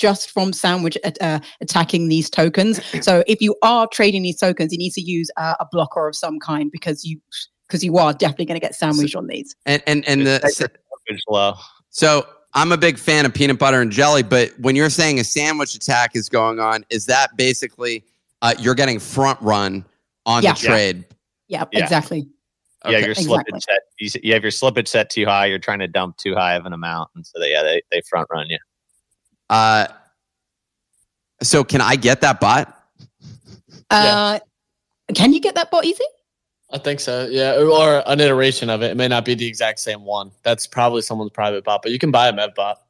just 0.00 0.30
from 0.30 0.52
sandwich 0.52 0.96
at, 1.04 1.20
uh, 1.20 1.38
attacking 1.60 2.08
these 2.08 2.30
tokens. 2.30 2.80
So 3.02 3.22
if 3.26 3.40
you 3.40 3.54
are 3.62 3.86
trading 3.92 4.22
these 4.22 4.38
tokens, 4.38 4.72
you 4.72 4.78
need 4.78 4.92
to 4.94 5.00
use 5.00 5.30
uh, 5.36 5.54
a 5.60 5.66
blocker 5.70 6.08
of 6.08 6.16
some 6.16 6.38
kind 6.40 6.70
because 6.72 7.04
you 7.04 7.20
because 7.68 7.84
you 7.84 7.98
are 7.98 8.12
definitely 8.12 8.46
going 8.46 8.60
to 8.60 8.66
get 8.66 8.74
sandwiched 8.74 9.14
on 9.14 9.26
these. 9.28 9.54
And 9.66 9.82
and 9.86 10.06
and 10.08 10.26
the 10.26 10.40
It's 11.06 11.22
low. 11.28 11.54
So 11.90 12.26
I'm 12.54 12.72
a 12.72 12.76
big 12.76 12.98
fan 12.98 13.26
of 13.26 13.32
peanut 13.34 13.58
butter 13.58 13.80
and 13.80 13.92
jelly, 13.92 14.22
but 14.22 14.50
when 14.58 14.74
you're 14.74 14.90
saying 14.90 15.20
a 15.20 15.24
sandwich 15.24 15.74
attack 15.74 16.16
is 16.16 16.28
going 16.28 16.58
on, 16.58 16.84
is 16.90 17.06
that 17.06 17.36
basically 17.36 18.04
uh, 18.42 18.54
you're 18.58 18.74
getting 18.74 18.98
front 18.98 19.40
run 19.40 19.84
on 20.26 20.42
Yeah. 20.42 20.54
the 20.54 20.58
trade? 20.60 21.04
Yeah, 21.48 21.64
Yeah. 21.72 21.80
exactly. 21.84 22.28
Yeah, 22.84 22.90
Okay. 22.90 23.00
your 23.00 23.10
Exactly. 23.10 23.52
slippage 23.52 23.62
set. 23.62 23.80
You, 23.98 24.20
you 24.24 24.32
have 24.34 24.42
your 24.42 24.50
slippage 24.52 24.88
set 24.88 25.10
too 25.10 25.26
high. 25.26 25.46
You're 25.46 25.58
trying 25.58 25.80
to 25.80 25.86
dump 25.88 26.16
too 26.16 26.34
high 26.34 26.54
of 26.54 26.64
an 26.66 26.72
amount, 26.72 27.10
and 27.14 27.24
so 27.26 27.38
they, 27.38 27.52
yeah, 27.52 27.62
they 27.62 27.82
they 27.92 28.00
front 28.08 28.26
run 28.32 28.48
you. 28.48 28.58
Uh, 29.50 29.88
so 31.42 31.64
can 31.64 31.80
I 31.80 31.96
get 31.96 32.20
that 32.20 32.40
bot? 32.40 32.74
Uh, 33.90 34.38
can 35.14 35.32
you 35.32 35.40
get 35.40 35.56
that 35.56 35.70
bot 35.70 35.84
easy? 35.84 36.04
I 36.72 36.78
think 36.78 37.00
so. 37.00 37.26
Yeah, 37.28 37.56
or 37.56 38.04
an 38.06 38.20
iteration 38.20 38.70
of 38.70 38.82
it. 38.82 38.92
It 38.92 38.96
may 38.96 39.08
not 39.08 39.24
be 39.24 39.34
the 39.34 39.46
exact 39.46 39.80
same 39.80 40.04
one. 40.04 40.30
That's 40.44 40.68
probably 40.68 41.02
someone's 41.02 41.32
private 41.32 41.64
bot, 41.64 41.82
but 41.82 41.90
you 41.90 41.98
can 41.98 42.12
buy 42.12 42.28
a 42.28 42.32
Mev 42.32 42.54
bot. 42.54 42.80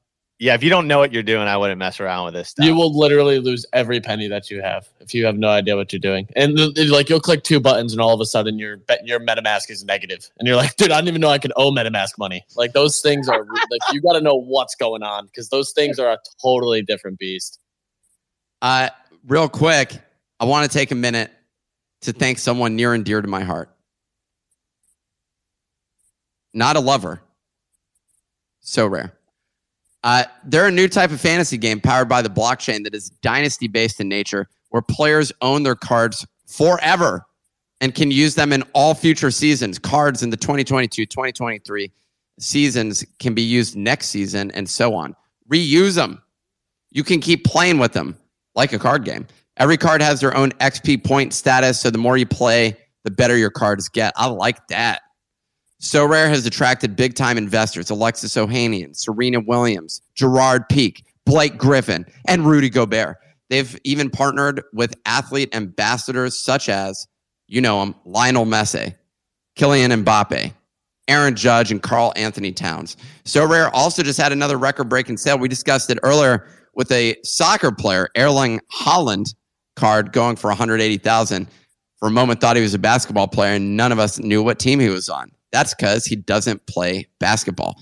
Yeah, 0.40 0.54
if 0.54 0.62
you 0.62 0.70
don't 0.70 0.88
know 0.88 0.96
what 0.98 1.12
you're 1.12 1.22
doing, 1.22 1.46
I 1.46 1.58
wouldn't 1.58 1.78
mess 1.78 2.00
around 2.00 2.24
with 2.24 2.32
this 2.32 2.48
stuff. 2.48 2.64
You 2.64 2.74
will 2.74 2.98
literally 2.98 3.38
lose 3.40 3.66
every 3.74 4.00
penny 4.00 4.26
that 4.28 4.50
you 4.50 4.62
have 4.62 4.88
if 4.98 5.12
you 5.12 5.26
have 5.26 5.36
no 5.36 5.48
idea 5.48 5.76
what 5.76 5.92
you're 5.92 6.00
doing. 6.00 6.26
And 6.34 6.56
th- 6.56 6.74
th- 6.74 6.88
like 6.88 7.10
you'll 7.10 7.20
click 7.20 7.44
two 7.44 7.60
buttons, 7.60 7.92
and 7.92 8.00
all 8.00 8.14
of 8.14 8.22
a 8.22 8.24
sudden 8.24 8.58
your 8.58 8.78
bet 8.78 9.06
your 9.06 9.20
MetaMask 9.20 9.70
is 9.70 9.84
negative, 9.84 10.30
and 10.38 10.48
you're 10.48 10.56
like, 10.56 10.76
dude, 10.76 10.92
I 10.92 10.96
didn't 10.96 11.08
even 11.08 11.20
know 11.20 11.28
I 11.28 11.36
could 11.36 11.52
owe 11.56 11.70
MetaMask 11.70 12.16
money. 12.16 12.42
Like 12.56 12.72
those 12.72 13.02
things 13.02 13.28
are 13.28 13.44
like 13.44 13.82
you 13.92 14.00
got 14.00 14.14
to 14.14 14.22
know 14.22 14.34
what's 14.34 14.74
going 14.74 15.02
on 15.02 15.26
because 15.26 15.50
those 15.50 15.72
things 15.72 15.98
are 15.98 16.10
a 16.10 16.18
totally 16.42 16.80
different 16.80 17.18
beast. 17.18 17.60
Uh, 18.62 18.88
real 19.28 19.46
quick, 19.46 20.00
I 20.40 20.46
want 20.46 20.70
to 20.70 20.74
take 20.74 20.90
a 20.90 20.94
minute 20.94 21.30
to 22.00 22.14
thank 22.14 22.38
someone 22.38 22.76
near 22.76 22.94
and 22.94 23.04
dear 23.04 23.20
to 23.20 23.28
my 23.28 23.42
heart. 23.42 23.68
Not 26.54 26.76
a 26.76 26.80
lover. 26.80 27.20
Sorare. 28.64 29.12
Uh, 30.02 30.24
they're 30.44 30.66
a 30.66 30.70
new 30.70 30.88
type 30.88 31.10
of 31.10 31.20
fantasy 31.20 31.58
game 31.58 31.80
powered 31.80 32.08
by 32.08 32.22
the 32.22 32.30
blockchain 32.30 32.84
that 32.84 32.94
is 32.94 33.10
dynasty 33.22 33.68
based 33.68 34.00
in 34.00 34.08
nature, 34.08 34.48
where 34.70 34.82
players 34.82 35.30
own 35.42 35.62
their 35.62 35.74
cards 35.74 36.26
forever 36.46 37.26
and 37.80 37.94
can 37.94 38.10
use 38.10 38.34
them 38.34 38.52
in 38.52 38.62
all 38.72 38.94
future 38.94 39.30
seasons. 39.30 39.78
Cards 39.78 40.22
in 40.22 40.30
the 40.30 40.36
2022 40.36 41.06
2023 41.06 41.90
seasons 42.38 43.04
can 43.18 43.34
be 43.34 43.42
used 43.42 43.76
next 43.76 44.08
season 44.08 44.50
and 44.52 44.68
so 44.68 44.94
on. 44.94 45.14
Reuse 45.50 45.94
them. 45.94 46.22
You 46.90 47.04
can 47.04 47.20
keep 47.20 47.44
playing 47.44 47.78
with 47.78 47.92
them 47.92 48.16
like 48.54 48.72
a 48.72 48.78
card 48.78 49.04
game. 49.04 49.26
Every 49.56 49.76
card 49.76 50.00
has 50.00 50.20
their 50.20 50.34
own 50.34 50.50
XP 50.52 51.04
point 51.04 51.34
status, 51.34 51.80
so 51.80 51.90
the 51.90 51.98
more 51.98 52.16
you 52.16 52.26
play, 52.26 52.76
the 53.04 53.10
better 53.10 53.36
your 53.36 53.50
cards 53.50 53.88
get. 53.88 54.12
I 54.16 54.26
like 54.26 54.66
that. 54.68 55.02
Sorare 55.80 56.28
has 56.28 56.44
attracted 56.44 56.94
big 56.94 57.14
time 57.14 57.38
investors 57.38 57.90
Alexis 57.90 58.34
Ohanian, 58.34 58.94
Serena 58.94 59.40
Williams, 59.40 60.02
Gerard 60.14 60.68
Piqué, 60.68 61.02
Blake 61.24 61.56
Griffin, 61.56 62.04
and 62.28 62.46
Rudy 62.46 62.68
Gobert. 62.68 63.16
They've 63.48 63.78
even 63.84 64.10
partnered 64.10 64.62
with 64.72 64.94
athlete 65.06 65.54
ambassadors 65.54 66.36
such 66.36 66.68
as, 66.68 67.08
you 67.48 67.60
know 67.60 67.80
them, 67.80 67.94
Lionel 68.04 68.44
Messi, 68.44 68.94
Kylian 69.56 70.04
Mbappe, 70.04 70.52
Aaron 71.08 71.34
Judge, 71.34 71.72
and 71.72 71.82
Karl-Anthony 71.82 72.52
Towns. 72.52 72.96
Sorare 73.24 73.70
also 73.72 74.02
just 74.02 74.20
had 74.20 74.32
another 74.32 74.56
record 74.56 74.88
breaking 74.88 75.16
sale. 75.16 75.38
We 75.38 75.48
discussed 75.48 75.90
it 75.90 75.98
earlier 76.02 76.46
with 76.74 76.92
a 76.92 77.16
soccer 77.24 77.72
player, 77.72 78.08
Erling 78.16 78.60
Haaland 78.72 79.34
card 79.76 80.12
going 80.12 80.36
for 80.36 80.48
180,000. 80.48 81.48
For 81.96 82.08
a 82.08 82.10
moment 82.10 82.40
thought 82.40 82.56
he 82.56 82.62
was 82.62 82.74
a 82.74 82.78
basketball 82.78 83.28
player 83.28 83.54
and 83.54 83.76
none 83.76 83.92
of 83.92 83.98
us 83.98 84.18
knew 84.18 84.42
what 84.42 84.58
team 84.58 84.78
he 84.78 84.88
was 84.88 85.08
on. 85.08 85.32
That's 85.52 85.74
cuz 85.74 86.04
he 86.04 86.16
doesn't 86.16 86.66
play 86.66 87.08
basketball. 87.18 87.76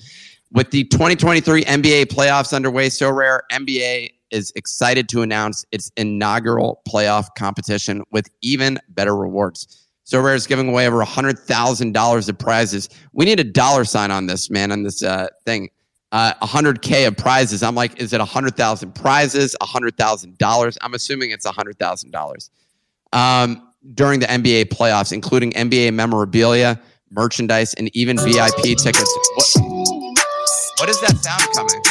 With 0.53 0.71
the 0.71 0.85
2023 0.85 1.64
NBA 1.64 2.07
playoffs 2.07 2.55
underway, 2.55 2.89
Sorare 2.89 3.41
NBA 3.53 4.11
is 4.31 4.53
excited 4.57 5.09
to 5.11 5.23
announce 5.23 5.64
its 5.73 5.91
inaugural 5.97 6.83
playoff 6.89 7.29
competition 7.37 8.03
with 8.11 8.29
even 8.43 8.79
better 8.89 9.16
rewards. 9.16 9.87
Sorare 10.07 10.35
is 10.35 10.47
giving 10.47 10.69
away 10.69 10.87
over 10.87 11.05
$100,000 11.05 12.29
of 12.29 12.39
prizes. 12.39 12.89
We 13.12 13.27
need 13.27 13.41
a 13.41 13.45
dollar 13.45 13.85
sign 13.85 14.11
on 14.11 14.27
this, 14.27 14.49
man, 14.49 14.73
on 14.73 14.83
this 14.83 15.03
uh, 15.03 15.29
thing. 15.45 15.69
Uh, 16.12 16.33
100K 16.43 17.07
of 17.07 17.16
prizes. 17.19 17.62
I'm 17.62 17.75
like, 17.75 18.01
is 18.01 18.14
it 18.14 18.19
100,000 18.19 18.95
prizes, 18.95 19.55
$100,000? 19.61 20.77
I'm 20.81 20.95
assuming 20.95 21.31
it's 21.31 21.47
$100,000 21.47 22.51
um, 23.12 23.69
during 23.93 24.21
the 24.21 24.27
NBA 24.27 24.66
playoffs, 24.66 25.12
including 25.12 25.53
NBA 25.53 25.93
memorabilia, 25.93 26.81
merchandise, 27.11 27.74
and 27.74 27.94
even 27.96 28.16
VIP 28.18 28.76
tickets. 28.76 29.18
What, 29.34 29.46
what 30.78 30.88
is 30.88 31.00
that 31.00 31.16
sound 31.20 31.42
coming? 31.54 31.82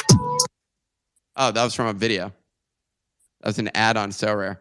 Oh, 1.36 1.52
that 1.52 1.64
was 1.64 1.74
from 1.74 1.88
a 1.88 1.94
video. 1.94 2.34
That 3.42 3.48
was 3.48 3.60
an 3.60 3.70
ad 3.76 3.98
on 3.98 4.12
Sorare. 4.12 4.58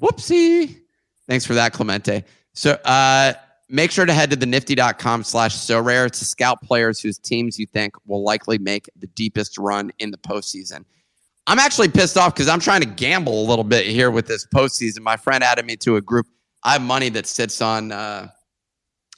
Whoopsie. 0.00 0.76
Thanks 1.28 1.44
for 1.44 1.54
that, 1.54 1.72
Clemente. 1.72 2.24
So 2.54 2.72
uh, 2.84 3.34
make 3.68 3.90
sure 3.90 4.04
to 4.04 4.12
head 4.12 4.30
to 4.30 4.36
the 4.36 4.46
nifty.com 4.46 5.24
slash 5.24 5.56
sorare 5.56 6.10
to 6.10 6.24
scout 6.24 6.60
players 6.62 7.00
whose 7.00 7.18
teams 7.18 7.58
you 7.58 7.66
think 7.66 7.94
will 8.06 8.22
likely 8.22 8.58
make 8.58 8.88
the 8.96 9.06
deepest 9.08 9.58
run 9.58 9.90
in 9.98 10.10
the 10.10 10.18
postseason. 10.18 10.84
I'm 11.46 11.58
actually 11.58 11.88
pissed 11.88 12.16
off 12.16 12.34
because 12.34 12.48
I'm 12.48 12.60
trying 12.60 12.82
to 12.82 12.86
gamble 12.86 13.44
a 13.44 13.46
little 13.46 13.64
bit 13.64 13.86
here 13.86 14.10
with 14.10 14.26
this 14.26 14.46
postseason. 14.46 15.00
My 15.00 15.16
friend 15.16 15.42
added 15.42 15.64
me 15.64 15.76
to 15.78 15.96
a 15.96 16.00
group. 16.00 16.26
I 16.62 16.74
have 16.74 16.82
money 16.82 17.08
that 17.10 17.26
sits 17.26 17.60
on 17.60 17.90
uh, 17.90 18.28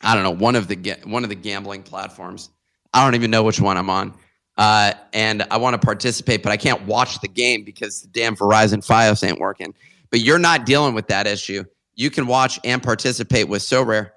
I 0.05 0.15
don't 0.15 0.23
know 0.23 0.31
one 0.31 0.55
of 0.57 0.69
the 0.69 0.97
one 1.05 1.25
of 1.25 1.31
the 1.31 1.35
gambling 1.35 1.83
platforms. 1.83 2.51
I 2.93 3.05
don't 3.05 3.15
even 3.15 3.31
know 3.31 3.43
which 3.43 3.61
one 3.61 3.77
I'm 3.77 3.91
on. 3.91 4.15
Uh, 4.57 4.93
and 5.13 5.45
I 5.51 5.57
want 5.57 5.75
to 5.81 5.85
participate, 5.85 6.43
but 6.43 6.53
I 6.53 6.57
can't 6.57 6.87
watch 6.87 7.21
the 7.21 7.29
game 7.29 7.65
because 7.65 8.03
the 8.03 8.09
damn 8.09 8.37
Verizon 8.37 8.87
FiOS 8.87 9.27
ain't 9.27 9.41
working. 9.41 9.75
But 10.11 10.21
you're 10.21 10.39
not 10.39 10.65
dealing 10.65 10.95
with 10.95 11.09
that 11.09 11.27
issue. 11.27 11.65
You 11.97 12.11
can 12.11 12.27
watch 12.29 12.61
and 12.63 12.81
participate 12.83 13.49
with 13.49 13.63
Sorare. 13.63 14.11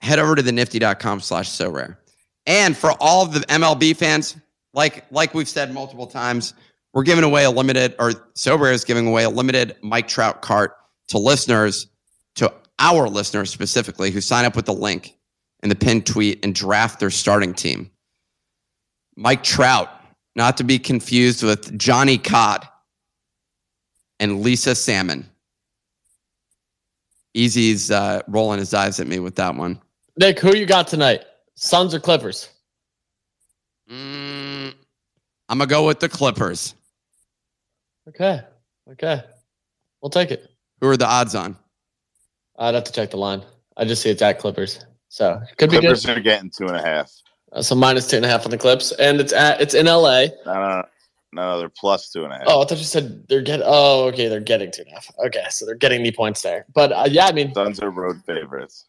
head 0.00 0.18
over 0.18 0.34
to 0.34 0.42
the 0.42 0.52
nifty.com 0.52 1.20
slash 1.20 1.48
sorare. 1.48 1.96
And 2.46 2.76
for 2.76 2.92
all 3.00 3.24
of 3.24 3.32
the 3.32 3.40
MLB 3.40 3.96
fans, 3.96 4.36
like 4.74 5.04
like 5.10 5.32
we've 5.32 5.48
said 5.48 5.72
multiple 5.72 6.06
times, 6.06 6.52
we're 6.92 7.04
giving 7.04 7.24
away 7.24 7.44
a 7.44 7.50
limited, 7.50 7.94
or 7.98 8.10
Sorare 8.36 8.72
is 8.72 8.84
giving 8.84 9.06
away 9.06 9.24
a 9.24 9.30
limited 9.30 9.76
Mike 9.82 10.08
Trout 10.08 10.42
cart 10.42 10.76
to 11.08 11.18
listeners, 11.18 11.86
to 12.36 12.52
our 12.78 13.08
listeners 13.08 13.50
specifically, 13.50 14.10
who 14.10 14.20
sign 14.20 14.44
up 14.44 14.56
with 14.56 14.66
the 14.66 14.74
link 14.74 15.16
in 15.62 15.68
the 15.68 15.74
pinned 15.74 16.06
tweet 16.06 16.44
and 16.44 16.54
draft 16.54 17.00
their 17.00 17.10
starting 17.10 17.54
team. 17.54 17.90
Mike 19.16 19.42
Trout, 19.42 19.88
not 20.36 20.56
to 20.56 20.64
be 20.64 20.78
confused 20.78 21.42
with 21.42 21.76
Johnny 21.78 22.18
Cod 22.18 22.66
and 24.20 24.42
Lisa 24.42 24.74
Salmon. 24.74 25.28
Easy's 27.34 27.90
uh, 27.90 28.22
rolling 28.28 28.58
his 28.58 28.74
eyes 28.74 29.00
at 29.00 29.06
me 29.06 29.18
with 29.18 29.34
that 29.36 29.54
one. 29.54 29.80
Nick, 30.16 30.38
who 30.38 30.56
you 30.56 30.66
got 30.66 30.86
tonight? 30.86 31.24
Suns 31.56 31.94
or 31.94 32.00
Clippers? 32.00 32.48
Mm, 33.90 34.72
I'm 35.48 35.58
gonna 35.58 35.66
go 35.66 35.86
with 35.86 36.00
the 36.00 36.08
Clippers. 36.08 36.74
Okay. 38.08 38.40
Okay. 38.92 39.22
We'll 40.00 40.10
take 40.10 40.30
it. 40.30 40.50
Who 40.80 40.88
are 40.88 40.96
the 40.96 41.06
odds 41.06 41.34
on? 41.34 41.56
I'd 42.58 42.74
have 42.74 42.84
to 42.84 42.92
check 42.92 43.10
the 43.10 43.16
line. 43.16 43.42
I 43.76 43.84
just 43.84 44.02
see 44.02 44.10
it's 44.10 44.22
at 44.22 44.38
Clippers. 44.38 44.84
So 45.08 45.40
could 45.58 45.70
be 45.70 45.78
Clippers 45.78 46.04
good. 46.06 46.18
are 46.18 46.20
getting 46.20 46.50
two 46.50 46.66
and 46.66 46.76
a 46.76 46.82
half. 46.82 47.10
Uh, 47.52 47.62
so 47.62 47.74
minus 47.74 48.08
two 48.08 48.16
and 48.16 48.24
a 48.24 48.28
half 48.28 48.44
on 48.44 48.50
the 48.50 48.58
Clips, 48.58 48.92
and 48.92 49.20
it's 49.20 49.32
at 49.32 49.60
it's 49.60 49.74
in 49.74 49.86
LA. 49.86 50.26
No, 50.44 50.54
no, 50.54 50.84
no, 51.32 51.58
they're 51.58 51.68
plus 51.68 52.10
two 52.10 52.24
and 52.24 52.32
a 52.32 52.36
half. 52.38 52.44
Oh, 52.48 52.62
I 52.62 52.64
thought 52.66 52.78
you 52.78 52.84
said 52.84 53.26
they're 53.28 53.42
getting. 53.42 53.64
Oh, 53.66 54.04
okay, 54.08 54.28
they're 54.28 54.40
getting 54.40 54.70
two 54.72 54.82
and 54.82 54.90
a 54.90 54.94
half. 54.94 55.10
Okay, 55.26 55.44
so 55.50 55.66
they're 55.66 55.74
getting 55.76 56.02
the 56.02 56.12
points 56.12 56.42
there. 56.42 56.66
But 56.74 56.92
uh, 56.92 57.06
yeah, 57.08 57.26
I 57.26 57.32
mean, 57.32 57.54
Suns 57.54 57.80
are 57.80 57.90
road 57.90 58.22
favorites. 58.26 58.86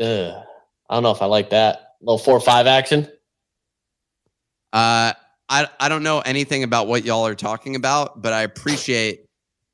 ugh, 0.00 0.42
I 0.88 0.94
don't 0.94 1.02
know 1.02 1.10
if 1.10 1.20
I 1.22 1.26
like 1.26 1.50
that 1.50 1.94
little 2.00 2.18
four 2.18 2.36
or 2.36 2.40
five 2.40 2.66
action. 2.66 3.06
Uh, 4.72 5.12
I 5.48 5.68
I 5.78 5.88
don't 5.88 6.02
know 6.02 6.20
anything 6.20 6.62
about 6.62 6.86
what 6.88 7.04
y'all 7.04 7.26
are 7.26 7.34
talking 7.34 7.76
about, 7.76 8.20
but 8.22 8.32
I 8.32 8.42
appreciate 8.42 9.25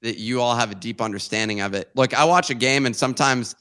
that 0.03 0.18
you 0.18 0.40
all 0.40 0.55
have 0.55 0.70
a 0.70 0.74
deep 0.74 1.00
understanding 1.00 1.61
of 1.61 1.74
it. 1.74 1.90
Look, 1.94 2.12
I 2.12 2.24
watch 2.24 2.50
a 2.50 2.55
game, 2.55 2.86
and 2.86 2.94
sometimes 2.94 3.55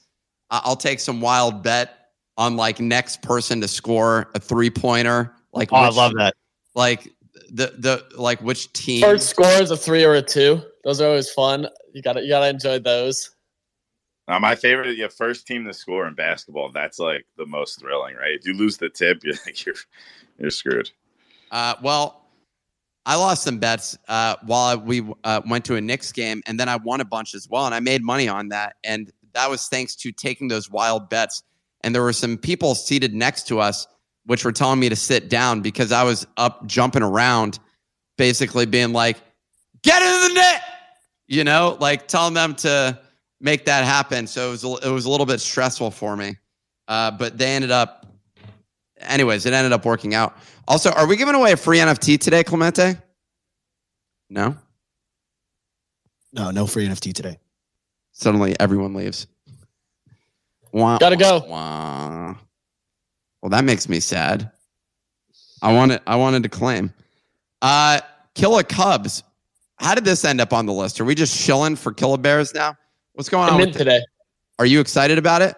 I- 0.50 0.60
I'll 0.64 0.76
take 0.76 1.00
some 1.00 1.20
wild 1.20 1.62
bet 1.62 2.10
on 2.36 2.56
like 2.56 2.80
next 2.80 3.22
person 3.22 3.60
to 3.60 3.68
score 3.68 4.30
a 4.34 4.40
three 4.40 4.70
pointer. 4.70 5.34
Like, 5.52 5.72
Oh, 5.72 5.76
I 5.76 5.88
love 5.88 6.12
that. 6.16 6.34
Like 6.74 7.12
the 7.50 7.74
the 7.78 8.04
like 8.16 8.40
which 8.40 8.72
team? 8.72 9.02
First 9.02 9.28
score 9.28 9.46
is 9.46 9.70
a 9.70 9.76
three 9.76 10.04
or 10.04 10.14
a 10.14 10.22
two. 10.22 10.62
Those 10.84 11.00
are 11.00 11.08
always 11.08 11.30
fun. 11.30 11.68
You 11.92 12.02
gotta 12.02 12.22
you 12.22 12.28
gotta 12.28 12.48
enjoy 12.48 12.78
those. 12.78 13.30
Uh, 14.28 14.38
my 14.38 14.54
favorite, 14.54 14.96
yeah, 14.96 15.08
first 15.08 15.46
team 15.46 15.64
to 15.66 15.74
score 15.74 16.06
in 16.06 16.14
basketball. 16.14 16.70
That's 16.72 16.98
like 16.98 17.26
the 17.36 17.44
most 17.44 17.80
thrilling, 17.80 18.14
right? 18.14 18.30
If 18.32 18.46
you 18.46 18.54
lose 18.54 18.78
the 18.78 18.88
tip, 18.88 19.22
you're 19.24 19.34
like 19.46 19.64
you're 19.66 19.74
you're 20.38 20.50
screwed. 20.50 20.90
Uh, 21.50 21.74
well, 21.82 22.21
I 23.04 23.16
lost 23.16 23.42
some 23.42 23.58
bets 23.58 23.98
uh, 24.08 24.36
while 24.46 24.78
we 24.78 25.02
uh, 25.24 25.40
went 25.48 25.64
to 25.66 25.76
a 25.76 25.80
Knicks 25.80 26.12
game, 26.12 26.42
and 26.46 26.58
then 26.58 26.68
I 26.68 26.76
won 26.76 27.00
a 27.00 27.04
bunch 27.04 27.34
as 27.34 27.48
well, 27.48 27.66
and 27.66 27.74
I 27.74 27.80
made 27.80 28.02
money 28.02 28.28
on 28.28 28.48
that, 28.48 28.76
and 28.84 29.10
that 29.34 29.50
was 29.50 29.66
thanks 29.66 29.96
to 29.96 30.12
taking 30.12 30.48
those 30.48 30.70
wild 30.70 31.08
bets. 31.08 31.42
And 31.82 31.94
there 31.94 32.02
were 32.02 32.12
some 32.12 32.38
people 32.38 32.74
seated 32.74 33.12
next 33.12 33.48
to 33.48 33.58
us, 33.58 33.88
which 34.26 34.44
were 34.44 34.52
telling 34.52 34.78
me 34.78 34.88
to 34.88 34.94
sit 34.96 35.28
down 35.28 35.62
because 35.62 35.90
I 35.90 36.04
was 36.04 36.26
up 36.36 36.64
jumping 36.66 37.02
around, 37.02 37.58
basically 38.18 38.66
being 38.66 38.92
like, 38.92 39.16
"Get 39.82 40.00
into 40.00 40.28
the 40.28 40.34
net," 40.34 40.62
you 41.26 41.42
know, 41.42 41.76
like 41.80 42.06
telling 42.06 42.34
them 42.34 42.54
to 42.56 43.00
make 43.40 43.64
that 43.64 43.84
happen. 43.84 44.28
So 44.28 44.48
it 44.48 44.50
was 44.52 44.64
it 44.64 44.90
was 44.90 45.06
a 45.06 45.10
little 45.10 45.26
bit 45.26 45.40
stressful 45.40 45.90
for 45.90 46.16
me, 46.16 46.36
uh, 46.86 47.10
but 47.10 47.36
they 47.36 47.52
ended 47.52 47.72
up 47.72 48.01
anyways, 49.04 49.46
it 49.46 49.52
ended 49.52 49.72
up 49.72 49.84
working 49.84 50.14
out. 50.14 50.36
Also, 50.68 50.90
are 50.92 51.06
we 51.06 51.16
giving 51.16 51.34
away 51.34 51.52
a 51.52 51.56
free 51.56 51.78
NFT 51.78 52.18
today, 52.20 52.44
Clemente? 52.44 52.96
No. 54.30 54.56
No, 56.32 56.50
no 56.50 56.66
free 56.66 56.86
NFT 56.86 57.12
today. 57.12 57.38
Suddenly, 58.12 58.54
everyone 58.60 58.94
leaves. 58.94 59.26
Wah, 60.72 60.98
Gotta 60.98 61.16
wah, 61.16 61.40
go. 61.40 61.46
wah. 61.48 62.34
Well, 63.42 63.50
that 63.50 63.64
makes 63.64 63.88
me 63.88 64.00
sad. 64.00 64.50
I 65.60 65.72
wanted. 65.74 66.00
I 66.06 66.16
wanted 66.16 66.42
to 66.44 66.48
claim. 66.48 66.92
Uh, 67.60 68.00
Killer 68.34 68.62
Cubs. 68.62 69.22
How 69.76 69.94
did 69.94 70.04
this 70.04 70.24
end 70.24 70.40
up 70.40 70.52
on 70.52 70.64
the 70.66 70.72
list? 70.72 71.00
Are 71.00 71.04
we 71.04 71.14
just 71.14 71.36
shilling 71.36 71.76
for 71.76 71.92
Killer 71.92 72.16
Bears 72.16 72.54
now? 72.54 72.76
What's 73.14 73.28
going 73.28 73.44
on? 73.48 73.54
I'm 73.54 73.56
with 73.58 73.68
in 73.70 73.74
it? 73.74 73.78
today. 73.78 74.00
Are 74.58 74.66
you 74.66 74.80
excited 74.80 75.18
about 75.18 75.42
it? 75.42 75.56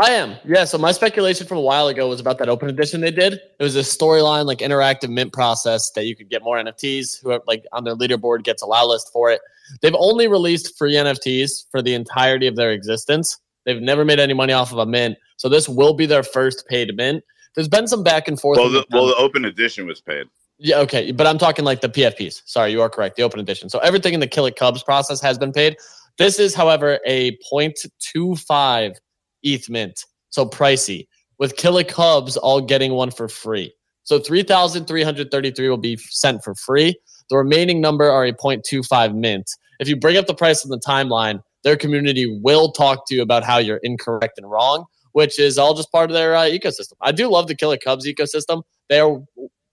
I 0.00 0.10
am. 0.10 0.36
Yeah. 0.44 0.64
So 0.64 0.78
my 0.78 0.92
speculation 0.92 1.46
from 1.46 1.58
a 1.58 1.62
while 1.62 1.88
ago 1.88 2.08
was 2.08 2.20
about 2.20 2.38
that 2.38 2.48
open 2.48 2.68
edition 2.68 3.00
they 3.00 3.10
did. 3.10 3.34
It 3.34 3.62
was 3.62 3.74
a 3.74 3.80
storyline, 3.80 4.46
like 4.46 4.58
interactive 4.58 5.10
mint 5.10 5.32
process 5.32 5.90
that 5.92 6.06
you 6.06 6.14
could 6.14 6.30
get 6.30 6.42
more 6.42 6.56
NFTs. 6.56 7.20
Who 7.22 7.32
are, 7.32 7.40
like 7.46 7.64
on 7.72 7.84
their 7.84 7.96
leaderboard 7.96 8.44
gets 8.44 8.62
a 8.62 8.66
allow 8.66 8.86
list 8.86 9.10
for 9.12 9.30
it. 9.30 9.40
They've 9.82 9.94
only 9.98 10.28
released 10.28 10.78
free 10.78 10.94
NFTs 10.94 11.70
for 11.70 11.82
the 11.82 11.94
entirety 11.94 12.46
of 12.46 12.56
their 12.56 12.70
existence. 12.70 13.38
They've 13.64 13.82
never 13.82 14.04
made 14.04 14.20
any 14.20 14.34
money 14.34 14.52
off 14.52 14.72
of 14.72 14.78
a 14.78 14.86
mint. 14.86 15.18
So 15.36 15.48
this 15.48 15.68
will 15.68 15.94
be 15.94 16.06
their 16.06 16.22
first 16.22 16.66
paid 16.68 16.94
mint. 16.96 17.24
There's 17.54 17.68
been 17.68 17.88
some 17.88 18.02
back 18.04 18.28
and 18.28 18.40
forth. 18.40 18.58
Well, 18.58 18.70
the, 18.70 18.84
well, 18.92 19.06
the 19.06 19.16
open 19.16 19.44
edition 19.44 19.86
was 19.86 20.00
paid. 20.00 20.26
Yeah, 20.58 20.78
okay. 20.78 21.12
But 21.12 21.26
I'm 21.26 21.38
talking 21.38 21.64
like 21.64 21.80
the 21.80 21.88
PFPs. 21.88 22.42
Sorry, 22.44 22.70
you 22.70 22.80
are 22.82 22.88
correct. 22.88 23.16
The 23.16 23.22
open 23.22 23.40
edition. 23.40 23.68
So 23.68 23.78
everything 23.80 24.14
in 24.14 24.20
the 24.20 24.26
Kill 24.26 24.46
It 24.46 24.56
Cubs 24.56 24.82
process 24.82 25.20
has 25.20 25.38
been 25.38 25.52
paid. 25.52 25.76
This 26.18 26.38
is, 26.38 26.54
however, 26.54 26.98
a 27.06 27.36
0.25 27.52 28.96
ETH 29.42 29.68
mint. 29.68 30.04
So 30.30 30.46
pricey. 30.46 31.06
With 31.38 31.56
Kill 31.56 31.78
It 31.78 31.88
Cubs 31.88 32.36
all 32.36 32.60
getting 32.60 32.92
one 32.92 33.10
for 33.10 33.28
free. 33.28 33.72
So 34.02 34.18
3,333 34.18 35.68
will 35.68 35.76
be 35.76 35.96
sent 35.96 36.42
for 36.42 36.54
free. 36.54 36.96
The 37.30 37.36
remaining 37.36 37.80
number 37.80 38.10
are 38.10 38.24
a 38.24 38.32
0.25 38.32 39.14
mint. 39.14 39.50
If 39.80 39.88
you 39.88 39.96
bring 39.96 40.16
up 40.16 40.26
the 40.26 40.34
price 40.34 40.64
on 40.64 40.70
the 40.70 40.80
timeline, 40.80 41.40
their 41.62 41.76
community 41.76 42.38
will 42.42 42.72
talk 42.72 43.06
to 43.08 43.14
you 43.14 43.22
about 43.22 43.44
how 43.44 43.58
you're 43.58 43.80
incorrect 43.82 44.38
and 44.38 44.50
wrong, 44.50 44.86
which 45.12 45.38
is 45.38 45.58
all 45.58 45.74
just 45.74 45.92
part 45.92 46.10
of 46.10 46.14
their 46.14 46.34
uh, 46.34 46.44
ecosystem. 46.44 46.94
I 47.00 47.12
do 47.12 47.28
love 47.28 47.46
the 47.48 47.54
Kill 47.54 47.72
It 47.72 47.82
Cubs 47.84 48.06
ecosystem. 48.06 48.62
They 48.88 49.00
are 49.00 49.18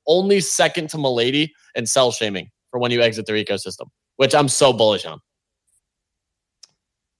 only 0.07 0.41
second 0.41 0.89
to 0.91 0.97
Milady 0.97 1.53
and 1.75 1.87
sell 1.87 2.11
shaming 2.11 2.49
for 2.71 2.79
when 2.79 2.91
you 2.91 3.01
exit 3.01 3.25
their 3.25 3.35
ecosystem, 3.37 3.87
which 4.17 4.35
I'm 4.35 4.49
so 4.49 4.73
bullish 4.73 5.05
on. 5.05 5.19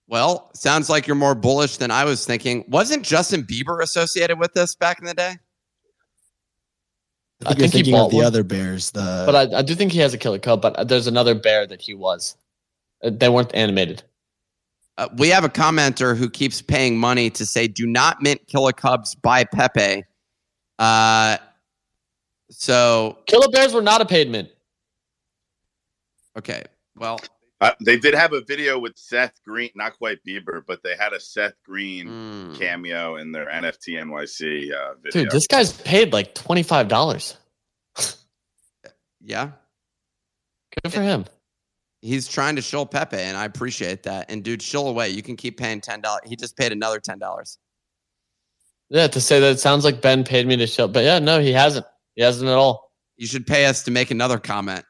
Well, 0.07 0.51
sounds 0.53 0.89
like 0.89 1.07
you're 1.07 1.15
more 1.15 1.33
bullish 1.35 1.77
than 1.77 1.89
I 1.91 2.05
was 2.05 2.25
thinking. 2.25 2.63
Wasn't 2.67 3.03
Justin 3.03 3.43
Bieber 3.43 3.81
associated 3.81 4.37
with 4.39 4.53
this 4.53 4.75
back 4.75 4.99
in 4.99 5.05
the 5.05 5.13
day? 5.15 5.35
I 7.45 7.49
I 7.49 7.53
think, 7.53 7.71
think 7.73 7.85
he 7.87 7.91
bought 7.91 8.11
the 8.11 8.17
one. 8.17 8.25
other 8.25 8.43
Bears. 8.43 8.91
The 8.91 9.23
But 9.25 9.35
I, 9.53 9.59
I 9.59 9.61
do 9.61 9.75
think 9.75 9.91
he 9.91 9.99
has 9.99 10.13
a 10.13 10.17
killer 10.17 10.39
cub, 10.39 10.61
but 10.61 10.87
there's 10.87 11.07
another 11.07 11.35
bear 11.35 11.65
that 11.67 11.81
he 11.81 11.93
was. 11.93 12.37
Uh, 13.03 13.09
They 13.13 13.29
weren't 13.29 13.53
animated. 13.55 14.03
Uh, 14.97 15.09
we 15.17 15.27
have 15.29 15.43
a 15.43 15.49
commenter 15.49 16.15
who 16.15 16.29
keeps 16.29 16.61
paying 16.61 16.97
money 16.97 17.29
to 17.31 17.45
say, 17.45 17.67
"Do 17.67 17.85
not 17.85 18.21
mint 18.21 18.47
Killer 18.47 18.71
Cubs 18.71 19.13
by 19.15 19.43
Pepe." 19.43 20.05
Uh, 20.79 21.35
so 22.49 23.17
Killer 23.25 23.49
bears 23.49 23.73
were 23.73 23.81
not 23.81 23.99
a 23.99 24.05
paid 24.05 24.29
mint. 24.29 24.47
okay, 26.37 26.63
well, 26.95 27.19
Uh, 27.61 27.71
they 27.83 27.97
did 27.97 28.13
have 28.13 28.33
a 28.33 28.41
video 28.41 28.77
with 28.77 28.97
Seth 28.97 29.39
Green, 29.45 29.69
not 29.75 29.97
quite 29.97 30.19
Bieber, 30.27 30.61
but 30.67 30.83
they 30.83 30.95
had 30.99 31.13
a 31.13 31.19
Seth 31.19 31.55
Green 31.65 32.07
mm, 32.07 32.59
cameo 32.59 33.15
in 33.15 33.31
their 33.31 33.45
NFT 33.45 33.95
NYC 34.03 34.73
uh, 34.73 34.95
video. 35.01 35.23
Dude, 35.23 35.31
this 35.31 35.47
guy's 35.47 35.71
paid 35.71 36.11
like 36.11 36.35
$25. 36.35 37.37
yeah, 39.21 39.51
Good 40.83 40.93
for 40.93 41.01
him. 41.01 41.25
he's 42.01 42.27
trying 42.27 42.57
to 42.57 42.61
shill 42.61 42.85
Pepe, 42.85 43.15
and 43.17 43.37
I 43.37 43.45
appreciate 43.45 44.03
that. 44.03 44.29
And 44.29 44.43
dude, 44.43 44.61
shill 44.61 44.89
away. 44.89 45.09
You 45.09 45.23
can 45.23 45.37
keep 45.37 45.57
paying 45.57 45.79
ten 45.79 46.01
dollars. 46.01 46.23
He 46.25 46.35
just 46.35 46.57
paid 46.57 46.73
another 46.73 46.99
ten 46.99 47.19
dollars. 47.19 47.57
Yeah, 48.89 49.07
to 49.07 49.21
say 49.21 49.39
that 49.39 49.53
it 49.53 49.59
sounds 49.59 49.83
like 49.85 50.01
Ben 50.01 50.23
paid 50.25 50.45
me 50.45 50.57
to 50.57 50.67
show, 50.67 50.87
but 50.87 51.03
yeah, 51.05 51.19
no, 51.19 51.39
he 51.39 51.53
hasn't. 51.53 51.85
He 52.15 52.21
hasn't 52.21 52.49
at 52.49 52.55
all. 52.55 52.91
You 53.17 53.25
should 53.27 53.47
pay 53.47 53.65
us 53.65 53.83
to 53.83 53.91
make 53.91 54.11
another 54.11 54.37
comment. 54.37 54.83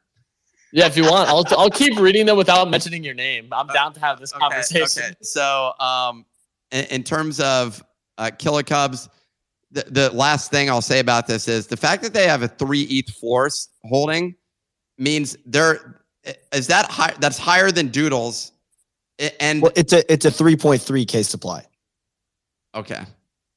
Yeah, 0.76 0.88
if 0.88 0.98
you 0.98 1.04
want, 1.04 1.30
I'll 1.30 1.46
I'll 1.58 1.70
keep 1.70 1.98
reading 1.98 2.26
them 2.26 2.36
without 2.36 2.70
mentioning 2.70 3.02
your 3.02 3.14
name. 3.14 3.48
I'm 3.54 3.68
down 3.68 3.94
to 3.94 4.00
have 4.02 4.20
this 4.20 4.34
conversation. 4.34 5.04
Okay. 5.04 5.16
So, 5.22 5.72
um, 5.80 6.26
in, 6.72 6.84
in 6.88 7.04
terms 7.04 7.40
of 7.40 7.82
uh, 8.18 8.30
Killer 8.38 8.62
Cubs, 8.62 9.08
the, 9.72 9.86
the 9.88 10.10
last 10.14 10.52
thing 10.52 10.70
I'll 10.70 10.82
say 10.82 11.00
about 11.00 11.28
this 11.28 11.48
is 11.48 11.68
the 11.68 11.78
fact 11.78 12.04
that 12.04 12.14
they 12.14 12.28
have 12.28 12.44
a 12.44 12.50
three 12.50 12.82
ETH 12.90 13.10
floor 13.16 13.46
s- 13.46 13.70
holding 13.86 14.36
means 14.98 15.38
they're 15.46 16.02
is 16.52 16.68
that 16.68 16.92
high? 16.92 17.14
That's 17.22 17.38
higher 17.38 17.72
than 17.72 17.88
Doodles. 17.88 18.52
And 19.40 19.62
well, 19.62 19.72
it's 19.78 19.94
a 19.94 20.12
it's 20.12 20.26
a 20.26 20.30
3.3 20.30 21.08
k 21.08 21.24
supply. 21.24 21.66
okay, 22.76 23.06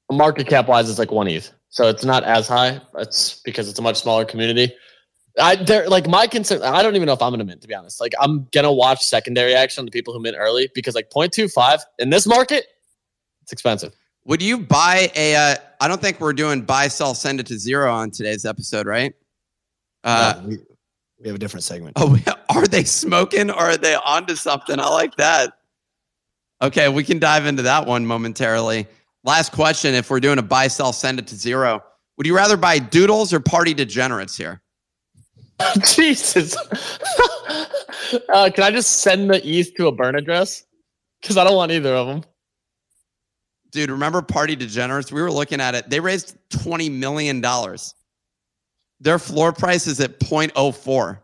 Market 0.08 0.46
cap 0.46 0.68
wise, 0.68 0.88
it's 0.88 1.00
like 1.00 1.10
one 1.10 1.26
ETH, 1.26 1.50
so 1.68 1.88
it's 1.88 2.04
not 2.04 2.22
as 2.22 2.46
high. 2.46 2.80
It's 2.98 3.40
because 3.44 3.68
it's 3.68 3.80
a 3.80 3.82
much 3.82 3.96
smaller 3.96 4.24
community. 4.24 4.72
I 5.40 5.56
they're 5.56 5.88
like 5.88 6.08
my 6.08 6.26
concern. 6.26 6.62
I 6.62 6.82
don't 6.82 6.96
even 6.96 7.06
know 7.06 7.12
if 7.12 7.22
I'm 7.22 7.32
gonna 7.32 7.44
mint 7.44 7.62
to 7.62 7.68
be 7.68 7.74
honest. 7.74 8.00
Like 8.00 8.14
I'm 8.20 8.48
gonna 8.52 8.72
watch 8.72 9.04
secondary 9.04 9.54
action 9.54 9.82
on 9.82 9.84
the 9.84 9.90
people 9.90 10.12
who 10.12 10.20
mint 10.20 10.36
early 10.38 10.70
because 10.74 10.94
like 10.94 11.10
0.25 11.10 11.80
in 11.98 12.10
this 12.10 12.26
market, 12.26 12.66
it's 13.42 13.52
expensive. 13.52 13.94
Would 14.24 14.42
you 14.42 14.58
buy 14.58 15.10
a? 15.16 15.36
Uh, 15.36 15.56
I 15.80 15.88
don't 15.88 16.00
think 16.00 16.20
we're 16.20 16.32
doing 16.32 16.62
buy, 16.62 16.88
sell, 16.88 17.14
send 17.14 17.40
it 17.40 17.46
to 17.46 17.58
zero 17.58 17.92
on 17.92 18.10
today's 18.10 18.44
episode, 18.44 18.86
right? 18.86 19.14
Uh, 20.04 20.34
No, 20.36 20.48
we, 20.48 20.58
we 21.20 21.26
have 21.28 21.36
a 21.36 21.38
different 21.38 21.64
segment. 21.64 21.94
Oh, 21.96 22.18
are 22.50 22.66
they 22.66 22.84
smoking 22.84 23.50
or 23.50 23.56
are 23.56 23.76
they 23.76 23.94
onto 23.94 24.34
something? 24.34 24.78
I 24.78 24.88
like 24.88 25.16
that. 25.16 25.54
Okay, 26.60 26.88
we 26.88 27.04
can 27.04 27.18
dive 27.18 27.46
into 27.46 27.62
that 27.62 27.86
one 27.86 28.04
momentarily. 28.04 28.86
Last 29.24 29.52
question: 29.52 29.94
If 29.94 30.10
we're 30.10 30.20
doing 30.20 30.38
a 30.38 30.42
buy, 30.42 30.68
sell, 30.68 30.92
send 30.92 31.18
it 31.18 31.26
to 31.28 31.34
zero, 31.34 31.82
would 32.16 32.26
you 32.26 32.36
rather 32.36 32.56
buy 32.56 32.78
doodles 32.78 33.32
or 33.32 33.40
party 33.40 33.72
degenerates 33.72 34.36
here? 34.36 34.60
Jesus. 35.84 36.56
uh, 38.32 38.50
can 38.54 38.64
I 38.64 38.70
just 38.70 39.00
send 39.00 39.30
the 39.30 39.40
ETH 39.44 39.74
to 39.76 39.88
a 39.88 39.92
burn 39.92 40.16
address? 40.16 40.64
Because 41.20 41.36
I 41.36 41.44
don't 41.44 41.56
want 41.56 41.72
either 41.72 41.94
of 41.94 42.06
them. 42.06 42.24
Dude, 43.70 43.90
remember 43.90 44.22
Party 44.22 44.56
Degenerates? 44.56 45.12
We 45.12 45.20
were 45.20 45.30
looking 45.30 45.60
at 45.60 45.74
it. 45.74 45.90
They 45.90 46.00
raised 46.00 46.36
$20 46.50 46.90
million. 46.90 47.44
Their 49.00 49.18
floor 49.18 49.52
price 49.52 49.86
is 49.86 50.00
at 50.00 50.18
0.04. 50.20 51.18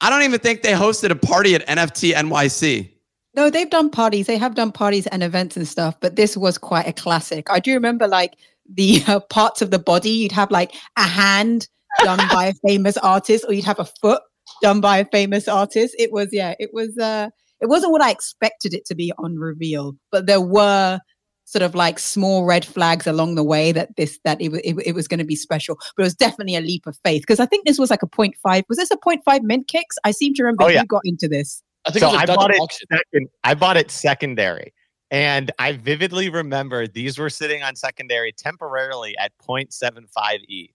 I 0.00 0.10
don't 0.10 0.22
even 0.22 0.40
think 0.40 0.62
they 0.62 0.72
hosted 0.72 1.10
a 1.10 1.14
party 1.14 1.54
at 1.54 1.66
NFT 1.66 2.12
NYC. 2.12 2.90
No, 3.34 3.48
they've 3.50 3.70
done 3.70 3.88
parties. 3.88 4.26
They 4.26 4.36
have 4.36 4.54
done 4.54 4.72
parties 4.72 5.06
and 5.06 5.22
events 5.22 5.56
and 5.56 5.66
stuff, 5.66 5.98
but 6.00 6.16
this 6.16 6.36
was 6.36 6.58
quite 6.58 6.86
a 6.86 6.92
classic. 6.92 7.48
I 7.48 7.60
do 7.60 7.72
remember 7.72 8.08
like 8.08 8.34
the 8.68 9.02
uh, 9.06 9.20
parts 9.20 9.62
of 9.62 9.70
the 9.70 9.78
body. 9.78 10.10
You'd 10.10 10.32
have 10.32 10.50
like 10.50 10.74
a 10.96 11.04
hand 11.04 11.68
done 12.04 12.20
by 12.32 12.46
a 12.46 12.54
famous 12.66 12.96
artist, 12.98 13.44
or 13.48 13.54
you'd 13.54 13.64
have 13.64 13.78
a 13.80 13.88
foot 14.00 14.22
done 14.62 14.80
by 14.80 14.98
a 14.98 15.04
famous 15.06 15.48
artist. 15.48 15.94
It 15.98 16.12
was, 16.12 16.28
yeah, 16.32 16.54
it 16.58 16.70
was. 16.72 16.96
uh 16.98 17.28
It 17.60 17.68
wasn't 17.68 17.92
what 17.92 18.02
I 18.02 18.10
expected 18.10 18.74
it 18.74 18.84
to 18.86 18.94
be 18.94 19.12
on 19.18 19.36
reveal, 19.38 19.94
but 20.10 20.26
there 20.26 20.40
were 20.40 20.98
sort 21.44 21.62
of 21.62 21.74
like 21.74 21.98
small 21.98 22.44
red 22.44 22.64
flags 22.64 23.06
along 23.06 23.34
the 23.34 23.44
way 23.44 23.72
that 23.72 23.94
this 23.96 24.18
that 24.24 24.40
it, 24.40 24.50
wa- 24.50 24.58
it, 24.64 24.74
it 24.86 24.94
was 24.94 25.06
going 25.06 25.18
to 25.18 25.24
be 25.26 25.36
special 25.36 25.76
but 25.96 26.02
it 26.02 26.06
was 26.06 26.14
definitely 26.14 26.56
a 26.56 26.60
leap 26.62 26.86
of 26.86 26.96
faith 27.04 27.20
because 27.22 27.40
i 27.40 27.44
think 27.44 27.66
this 27.66 27.78
was 27.80 27.90
like 27.90 28.02
a 28.02 28.06
0.5 28.06 28.62
was 28.70 28.78
this 28.78 28.90
a 28.92 28.96
0.5 28.96 29.42
mint 29.42 29.66
Kix 29.68 29.96
i 30.04 30.12
seem 30.12 30.32
to 30.34 30.44
remember 30.44 30.64
Oh, 30.64 30.68
yeah. 30.68 30.80
you 30.82 30.86
got 30.86 31.02
into 31.04 31.28
this 31.28 31.62
I 31.84 31.90
think 31.90 32.00
so 32.00 32.08
it 32.08 32.12
was 32.12 32.18
a 32.20 32.22
I 32.22 32.26
Dutch 32.26 32.36
bought 32.36 32.50
it 32.52 32.60
auction. 32.60 32.86
second. 32.90 33.28
I 33.44 33.54
bought 33.54 33.76
it 33.76 33.90
secondary, 33.90 34.72
and 35.10 35.50
I 35.58 35.72
vividly 35.72 36.30
remember 36.30 36.86
these 36.86 37.18
were 37.18 37.28
sitting 37.28 37.62
on 37.64 37.74
secondary 37.76 38.32
temporarily 38.32 39.18
at 39.18 39.32
0.75 39.46 40.38
e, 40.48 40.70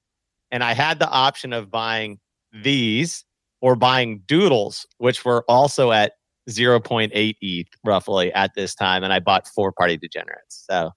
and 0.52 0.64
I 0.64 0.74
had 0.74 1.00
the 1.00 1.10
option 1.10 1.54
of 1.54 1.70
buying 1.72 2.20
these 2.54 3.26
or 3.62 3.76
buying 3.76 4.22
doodles, 4.28 4.86
which 4.98 5.26
were 5.26 5.44
also 5.48 5.92
at 5.92 6.14
0.8 6.50 7.36
ETH 7.42 7.68
roughly 7.84 8.32
at 8.34 8.54
this 8.56 8.74
time, 8.76 9.04
and 9.04 9.12
I 9.12 9.20
bought 9.20 9.48
four 9.48 9.72
party 9.72 9.98
degenerates. 9.98 10.66
So 10.70 10.92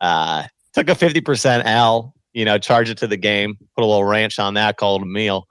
uh, 0.00 0.44
took 0.74 0.88
a 0.88 0.94
50% 0.94 1.62
L. 1.64 2.14
You 2.34 2.44
know, 2.44 2.58
charge 2.58 2.90
it 2.90 2.98
to 2.98 3.06
the 3.06 3.16
game, 3.16 3.56
put 3.74 3.82
a 3.82 3.86
little 3.86 4.04
ranch 4.04 4.38
on 4.38 4.54
that, 4.54 4.76
called 4.76 5.02
a 5.02 5.06
meal. 5.06 5.46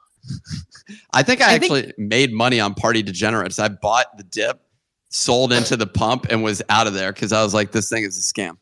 I 1.13 1.23
think 1.23 1.41
I, 1.41 1.55
I 1.55 1.59
think- 1.59 1.71
actually 1.73 1.93
made 1.97 2.31
money 2.31 2.59
on 2.59 2.75
Party 2.75 3.01
Degenerates. 3.01 3.59
I 3.59 3.67
bought 3.69 4.15
the 4.17 4.23
dip, 4.23 4.61
sold 5.09 5.51
into 5.51 5.75
the 5.75 5.87
pump, 5.87 6.27
and 6.29 6.43
was 6.43 6.61
out 6.69 6.87
of 6.87 6.93
there 6.93 7.11
because 7.11 7.33
I 7.33 7.43
was 7.43 7.53
like, 7.53 7.71
this 7.71 7.89
thing 7.89 8.03
is 8.03 8.17
a 8.17 8.21
scam. 8.21 8.57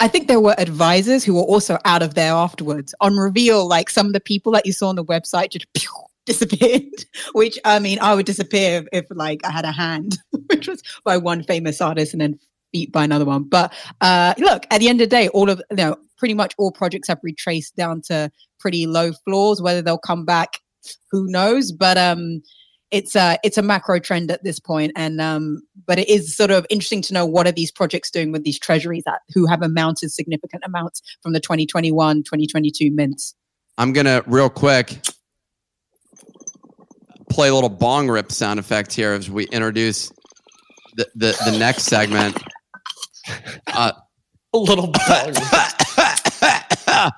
I 0.00 0.08
think 0.08 0.28
there 0.28 0.40
were 0.40 0.54
advisors 0.58 1.24
who 1.24 1.34
were 1.34 1.42
also 1.42 1.78
out 1.84 2.02
of 2.02 2.14
there 2.14 2.32
afterwards. 2.32 2.94
On 3.02 3.18
reveal, 3.18 3.68
like 3.68 3.90
some 3.90 4.06
of 4.06 4.14
the 4.14 4.20
people 4.20 4.50
that 4.52 4.64
you 4.64 4.72
saw 4.72 4.88
on 4.88 4.96
the 4.96 5.04
website 5.04 5.50
just 5.50 5.70
pew, 5.74 5.90
disappeared. 6.26 7.04
Which 7.32 7.58
I 7.66 7.78
mean, 7.78 7.98
I 8.00 8.14
would 8.14 8.26
disappear 8.26 8.78
if, 8.92 9.04
if 9.04 9.06
like 9.10 9.44
I 9.44 9.50
had 9.50 9.66
a 9.66 9.72
hand, 9.72 10.18
which 10.50 10.66
was 10.66 10.82
by 11.04 11.18
one 11.18 11.42
famous 11.42 11.80
artist 11.80 12.14
and 12.14 12.20
then 12.22 12.38
beat 12.72 12.92
by 12.92 13.04
another 13.04 13.26
one. 13.26 13.44
But 13.44 13.74
uh, 14.00 14.34
look, 14.38 14.66
at 14.70 14.80
the 14.80 14.88
end 14.88 15.02
of 15.02 15.10
the 15.10 15.16
day, 15.16 15.28
all 15.28 15.50
of 15.50 15.60
you 15.70 15.76
know, 15.76 15.96
pretty 16.16 16.34
much 16.34 16.54
all 16.56 16.72
projects 16.72 17.08
have 17.08 17.20
retraced 17.22 17.76
down 17.76 18.00
to 18.02 18.30
pretty 18.58 18.86
low 18.86 19.12
floors. 19.24 19.60
Whether 19.60 19.82
they'll 19.82 19.98
come 19.98 20.24
back, 20.24 20.60
who 21.10 21.30
knows? 21.30 21.72
But 21.72 21.98
um, 21.98 22.42
it's 22.90 23.14
a 23.14 23.38
it's 23.44 23.56
a 23.56 23.62
macro 23.62 23.98
trend 23.98 24.30
at 24.30 24.42
this 24.42 24.58
point 24.58 24.92
and 24.96 25.20
um 25.20 25.62
but 25.86 25.98
it 25.98 26.08
is 26.08 26.36
sort 26.36 26.50
of 26.50 26.66
interesting 26.70 27.02
to 27.02 27.14
know 27.14 27.24
what 27.24 27.46
are 27.46 27.52
these 27.52 27.70
projects 27.70 28.10
doing 28.10 28.32
with 28.32 28.44
these 28.44 28.58
treasuries 28.58 29.02
that 29.06 29.20
who 29.32 29.46
have 29.46 29.62
amounted 29.62 30.10
significant 30.10 30.62
amounts 30.64 31.00
from 31.22 31.32
the 31.32 31.40
2021 31.40 32.18
2022 32.18 32.90
mints 32.90 33.34
I'm 33.78 33.92
gonna 33.92 34.22
real 34.26 34.50
quick 34.50 34.98
play 37.30 37.48
a 37.48 37.54
little 37.54 37.70
bong 37.70 38.08
rip 38.10 38.30
sound 38.30 38.60
effect 38.60 38.92
here 38.92 39.12
as 39.12 39.30
we 39.30 39.44
introduce 39.46 40.10
the 40.96 41.06
the, 41.14 41.50
the 41.50 41.56
next 41.58 41.84
segment. 41.84 42.36
Uh, 43.68 43.92
A 44.54 44.58
little 44.58 44.88
bong. 44.88 45.34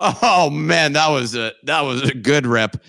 oh 0.00 0.50
man, 0.50 0.94
that 0.94 1.08
was 1.08 1.36
a 1.36 1.52
that 1.64 1.82
was 1.82 2.02
a 2.02 2.14
good 2.14 2.46
rip. 2.46 2.82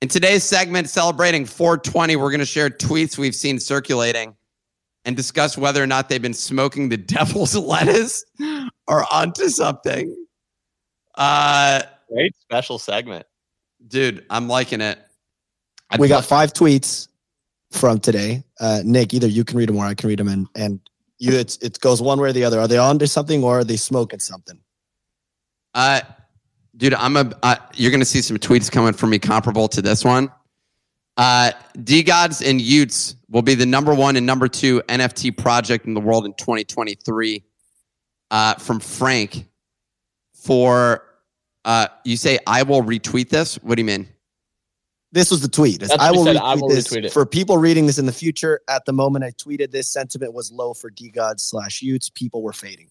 In 0.00 0.08
today's 0.08 0.44
segment, 0.44 0.88
celebrating 0.88 1.44
420, 1.44 2.16
we're 2.16 2.30
going 2.30 2.40
to 2.40 2.46
share 2.46 2.70
tweets 2.70 3.18
we've 3.18 3.34
seen 3.34 3.58
circulating 3.60 4.34
and 5.04 5.14
discuss 5.14 5.58
whether 5.58 5.82
or 5.82 5.86
not 5.86 6.08
they've 6.08 6.22
been 6.22 6.32
smoking 6.32 6.88
the 6.88 6.96
devil's 7.16 7.54
lettuce 7.54 8.24
or 8.86 9.04
onto 9.12 9.48
something. 9.48 10.16
Uh, 11.16 11.82
Great 12.10 12.34
special 12.40 12.78
segment. 12.78 13.26
dude, 13.88 14.24
I'm 14.30 14.48
liking 14.48 14.80
it. 14.80 14.98
we 15.98 16.08
got 16.08 16.24
five 16.24 16.54
tweets 16.54 17.08
from 17.70 18.00
today. 18.00 18.42
Uh, 18.58 18.80
Nick, 18.84 19.12
either 19.12 19.26
you 19.26 19.44
can 19.44 19.58
read 19.58 19.68
them 19.68 19.76
or 19.76 19.84
I 19.84 19.94
can 19.94 20.08
read 20.08 20.18
them, 20.18 20.28
and 20.28 20.46
and 20.54 20.80
you 21.18 21.32
it's 21.32 21.56
it 21.58 21.78
goes 21.80 22.00
one 22.00 22.18
way 22.20 22.30
or 22.30 22.32
the 22.32 22.44
other. 22.44 22.58
Are 22.58 22.66
they 22.66 22.78
onto 22.78 23.06
something 23.06 23.44
or 23.44 23.60
are 23.60 23.64
they 23.64 23.76
smoking 23.76 24.18
something? 24.18 24.58
Uh, 25.74 26.00
dude, 26.76 26.94
I'm 26.94 27.16
a. 27.16 27.32
Uh, 27.42 27.56
you're 27.74 27.90
gonna 27.90 28.04
see 28.04 28.22
some 28.22 28.36
tweets 28.36 28.70
coming 28.70 28.92
from 28.92 29.10
me 29.10 29.18
comparable 29.18 29.68
to 29.68 29.82
this 29.82 30.04
one. 30.04 30.30
Uh, 31.16 31.52
DeGods 31.78 32.48
and 32.48 32.60
y00ts 32.60 33.16
will 33.28 33.42
be 33.42 33.54
the 33.54 33.66
number 33.66 33.94
one 33.94 34.16
and 34.16 34.24
number 34.24 34.48
two 34.48 34.80
NFT 34.88 35.36
project 35.36 35.86
in 35.86 35.94
the 35.94 36.00
world 36.00 36.24
in 36.24 36.32
2023. 36.34 37.42
Uh, 38.30 38.54
from 38.54 38.80
Frank. 38.80 39.46
For 40.34 41.04
uh, 41.64 41.88
you 42.04 42.16
say 42.16 42.38
I 42.46 42.62
will 42.62 42.82
retweet 42.82 43.28
this. 43.28 43.56
What 43.56 43.74
do 43.74 43.82
you 43.82 43.86
mean? 43.86 44.08
This 45.12 45.30
was 45.30 45.42
the 45.42 45.48
tweet. 45.48 45.80
That's 45.80 45.92
I 45.92 46.12
will, 46.12 46.24
said, 46.24 46.36
retweet 46.36 46.40
I 46.40 46.54
will 46.54 46.68
this. 46.68 46.88
retweet 46.88 47.04
it. 47.06 47.12
For 47.12 47.26
people 47.26 47.58
reading 47.58 47.86
this 47.86 47.98
in 47.98 48.06
the 48.06 48.12
future, 48.12 48.60
at 48.68 48.84
the 48.86 48.92
moment 48.92 49.24
I 49.24 49.32
tweeted 49.32 49.72
this, 49.72 49.88
sentiment 49.88 50.32
was 50.32 50.52
low 50.52 50.72
for 50.72 50.90
DeGods 50.90 51.40
slash 51.40 51.82
y00ts. 51.82 52.14
People 52.14 52.42
were 52.42 52.52
fading. 52.52 52.88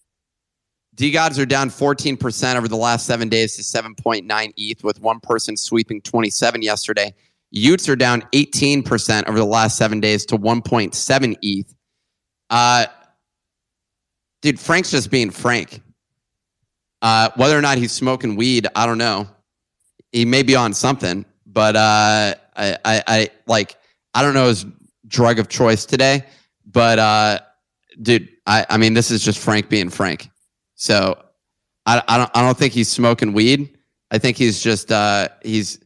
DeGods 1.00 1.40
are 1.40 1.46
down 1.46 1.70
14% 1.70 2.58
over 2.58 2.68
the 2.68 2.76
last 2.76 3.06
seven 3.06 3.30
days 3.30 3.56
to 3.56 3.62
7.9 3.62 4.54
ETH, 4.58 4.84
with 4.84 5.00
one 5.00 5.22
person 5.22 5.56
sweeping 5.56 6.02
27 6.02 6.62
yesterday. 6.62 7.14
y00ts 7.56 7.88
are 7.88 7.96
down 7.96 8.22
18% 8.34 9.30
over 9.30 9.38
the 9.38 9.46
last 9.46 9.78
seven 9.78 10.02
days 10.02 10.26
to 10.26 10.38
1.7 10.38 11.38
ETH. 11.42 11.74
Uh, 12.50 12.86
dude, 14.42 14.60
Frank's 14.60 14.92
just 14.92 15.10
being 15.10 15.30
Frank. 15.30 15.82
Uh, 17.02 17.30
whether 17.38 17.58
or 17.58 17.62
not 17.62 17.78
he's 17.78 17.94
smoking 17.94 18.36
weed, 18.36 18.68
I 18.76 18.86
don't 18.86 18.98
know. 18.98 19.26
He 20.12 20.26
may 20.26 20.44
be 20.44 20.58
on 20.58 20.74
something, 20.74 21.24
but 21.46 21.78
uh, 21.78 22.36
I, 22.58 22.78
I, 22.84 23.04
I 23.08 23.30
like, 23.48 23.78
I 24.14 24.22
don't 24.22 24.34
know 24.34 24.48
his 24.48 24.66
drug 25.08 25.40
of 25.40 25.48
choice 25.48 25.86
today. 25.86 26.26
But 26.66 27.00
uh, 27.00 27.40
dude, 28.02 28.28
I, 28.46 28.66
I 28.70 28.76
mean, 28.76 28.96
this 28.96 29.12
is 29.12 29.24
just 29.24 29.40
Frank 29.40 29.70
being 29.70 29.90
Frank. 29.90 30.30
So 30.80 31.22
I, 31.86 32.02
I 32.08 32.18
don't 32.18 32.32
I 32.34 32.42
don't 32.42 32.58
think 32.58 32.72
he's 32.72 32.88
smoking 32.88 33.34
weed. 33.34 33.78
I 34.12 34.18
think 34.18 34.38
he's 34.38 34.64
just 34.64 34.94
uh, 34.94 35.28
he's 35.44 35.78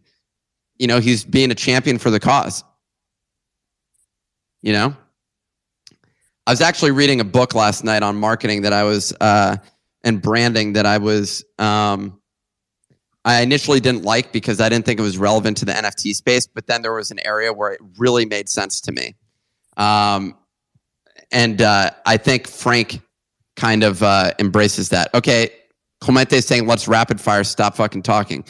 you 0.77 0.85
know 0.85 0.99
he's 0.99 1.25
being 1.25 1.49
a 1.49 1.55
champion 1.55 1.97
for 1.97 2.11
the 2.11 2.19
cause. 2.19 2.63
You 4.61 4.73
know, 4.73 4.95
I 6.45 6.51
was 6.51 6.61
actually 6.61 6.91
reading 6.91 7.19
a 7.21 7.23
book 7.23 7.55
last 7.55 7.83
night 7.83 8.03
on 8.03 8.15
marketing 8.17 8.61
that 8.61 8.71
I 8.71 8.83
was 8.83 9.11
uh, 9.19 9.57
and 10.03 10.21
branding 10.21 10.73
that 10.73 10.85
I 10.85 10.99
was 10.99 11.43
um, 11.57 12.21
I 13.25 13.41
initially 13.41 13.79
didn't 13.79 14.03
like 14.03 14.31
because 14.31 14.61
I 14.61 14.69
didn't 14.69 14.85
think 14.85 14.99
it 14.99 15.03
was 15.03 15.17
relevant 15.17 15.57
to 15.57 15.65
the 15.65 15.73
NFT 15.73 16.13
space, 16.13 16.45
but 16.45 16.67
then 16.67 16.83
there 16.83 16.93
was 16.93 17.09
an 17.09 17.19
area 17.25 17.51
where 17.51 17.71
it 17.71 17.81
really 17.97 18.25
made 18.25 18.47
sense 18.47 18.79
to 18.81 18.91
me. 18.91 19.15
Um, 19.75 20.37
and 21.31 21.63
uh, 21.63 21.89
I 22.05 22.17
think 22.17 22.47
Frank 22.47 23.01
kind 23.55 23.83
of 23.83 24.03
uh, 24.03 24.31
embraces 24.39 24.89
that. 24.89 25.13
Okay, 25.13 25.49
Clemente 26.01 26.37
is 26.37 26.45
saying, 26.45 26.67
let's 26.67 26.87
rapid 26.87 27.21
fire, 27.21 27.43
stop 27.43 27.75
fucking 27.75 28.03
talking. 28.03 28.43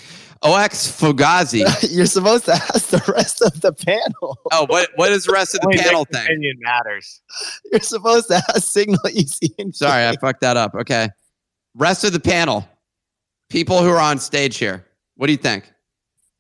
OX 0.44 0.88
Fugazi. 0.92 1.64
You're 1.96 2.06
supposed 2.06 2.46
to 2.46 2.54
ask 2.54 2.88
the 2.90 3.14
rest 3.14 3.42
of 3.42 3.62
the 3.62 3.72
panel. 3.72 4.38
oh, 4.52 4.66
what 4.68 4.90
what 4.96 5.12
is 5.12 5.24
the 5.24 5.32
rest 5.32 5.56
of 5.56 5.62
the 5.62 5.78
panel 5.78 6.06
thing? 6.06 6.24
Opinion 6.26 6.58
matters. 6.60 7.22
You're 7.72 7.80
supposed 7.80 8.28
to 8.28 8.36
ask 8.36 8.64
Signal 8.64 9.00
Easy. 9.12 9.54
and 9.58 9.74
Sorry, 9.76 10.06
I 10.06 10.16
fucked 10.18 10.42
that 10.42 10.58
up. 10.58 10.76
Okay. 10.76 11.10
Rest 11.76 12.04
of 12.04 12.12
the 12.12 12.20
panel. 12.20 12.68
People 13.50 13.82
who 13.82 13.90
are 13.90 14.02
on 14.02 14.20
stage 14.20 14.58
here. 14.58 14.86
What 15.16 15.28
do 15.28 15.34
you 15.34 15.38
think? 15.38 15.72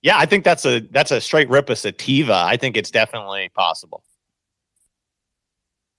Yeah, 0.01 0.18
I 0.18 0.26
think 0.26 0.43
that's 0.43 0.66
a 0.66 0.82
that's 0.91 1.11
a 1.11 1.22
straight 1.22 1.49
rip 1.49 1.70
of 1.70 1.78
sativa. 1.78 2.43
I 2.45 2.57
think 2.57 2.76
it's 2.76 2.91
definitely 2.91 3.49
possible. 3.55 4.03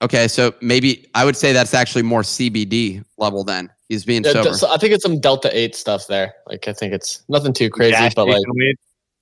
Okay, 0.01 0.27
so 0.27 0.53
maybe 0.61 1.07
I 1.15 1.23
would 1.25 1.37
say 1.37 1.53
that's 1.53 1.73
actually 1.73 2.01
more 2.03 2.21
CBD 2.21 3.03
level 3.17 3.43
then. 3.43 3.71
He's 3.89 4.03
being 4.03 4.23
Yeah, 4.23 4.33
sober. 4.33 4.53
so 4.53 4.69
I 4.71 4.77
think 4.77 4.93
it's 4.93 5.03
some 5.03 5.19
Delta 5.19 5.49
Eight 5.57 5.75
stuff 5.75 6.07
there. 6.07 6.33
Like 6.47 6.67
I 6.67 6.73
think 6.73 6.93
it's 6.93 7.23
nothing 7.29 7.53
too 7.53 7.69
crazy, 7.69 7.91
Gas 7.91 8.13
but 8.13 8.27
like 8.27 8.41
weed? 8.53 8.75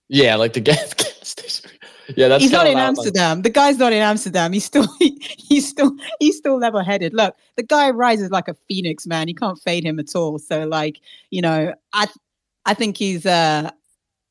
yeah, 0.10 0.36
like 0.36 0.54
the 0.54 0.60
gas, 0.72 0.94
gas 0.94 1.14
station. 1.22 1.70
Yeah, 2.18 2.28
that's 2.28 2.42
he's 2.44 2.52
not 2.52 2.66
in 2.68 2.74
loud, 2.74 2.80
like- 2.80 2.88
Amsterdam. 2.98 3.42
the 3.44 3.50
guy's 3.50 3.78
not 3.78 3.94
in 3.94 4.02
Amsterdam. 4.02 4.52
He's 4.52 4.66
still 4.66 4.88
he's 5.00 5.68
still 5.68 5.92
he's 6.20 6.38
still 6.38 6.58
level 6.58 6.84
headed. 6.84 7.14
Look, 7.14 7.36
the 7.56 7.64
guy 7.64 7.92
rises 7.92 8.32
like 8.32 8.48
a 8.48 8.56
phoenix, 8.68 9.06
man. 9.06 9.28
You 9.28 9.36
can't 9.36 9.60
fade 9.60 9.84
him 9.86 10.00
at 10.00 10.16
all. 10.16 10.40
So 10.40 10.66
like, 10.66 11.00
you 11.30 11.42
know, 11.42 11.74
I 11.94 12.08
I 12.66 12.74
think 12.74 12.98
he's 12.98 13.26
uh 13.26 13.70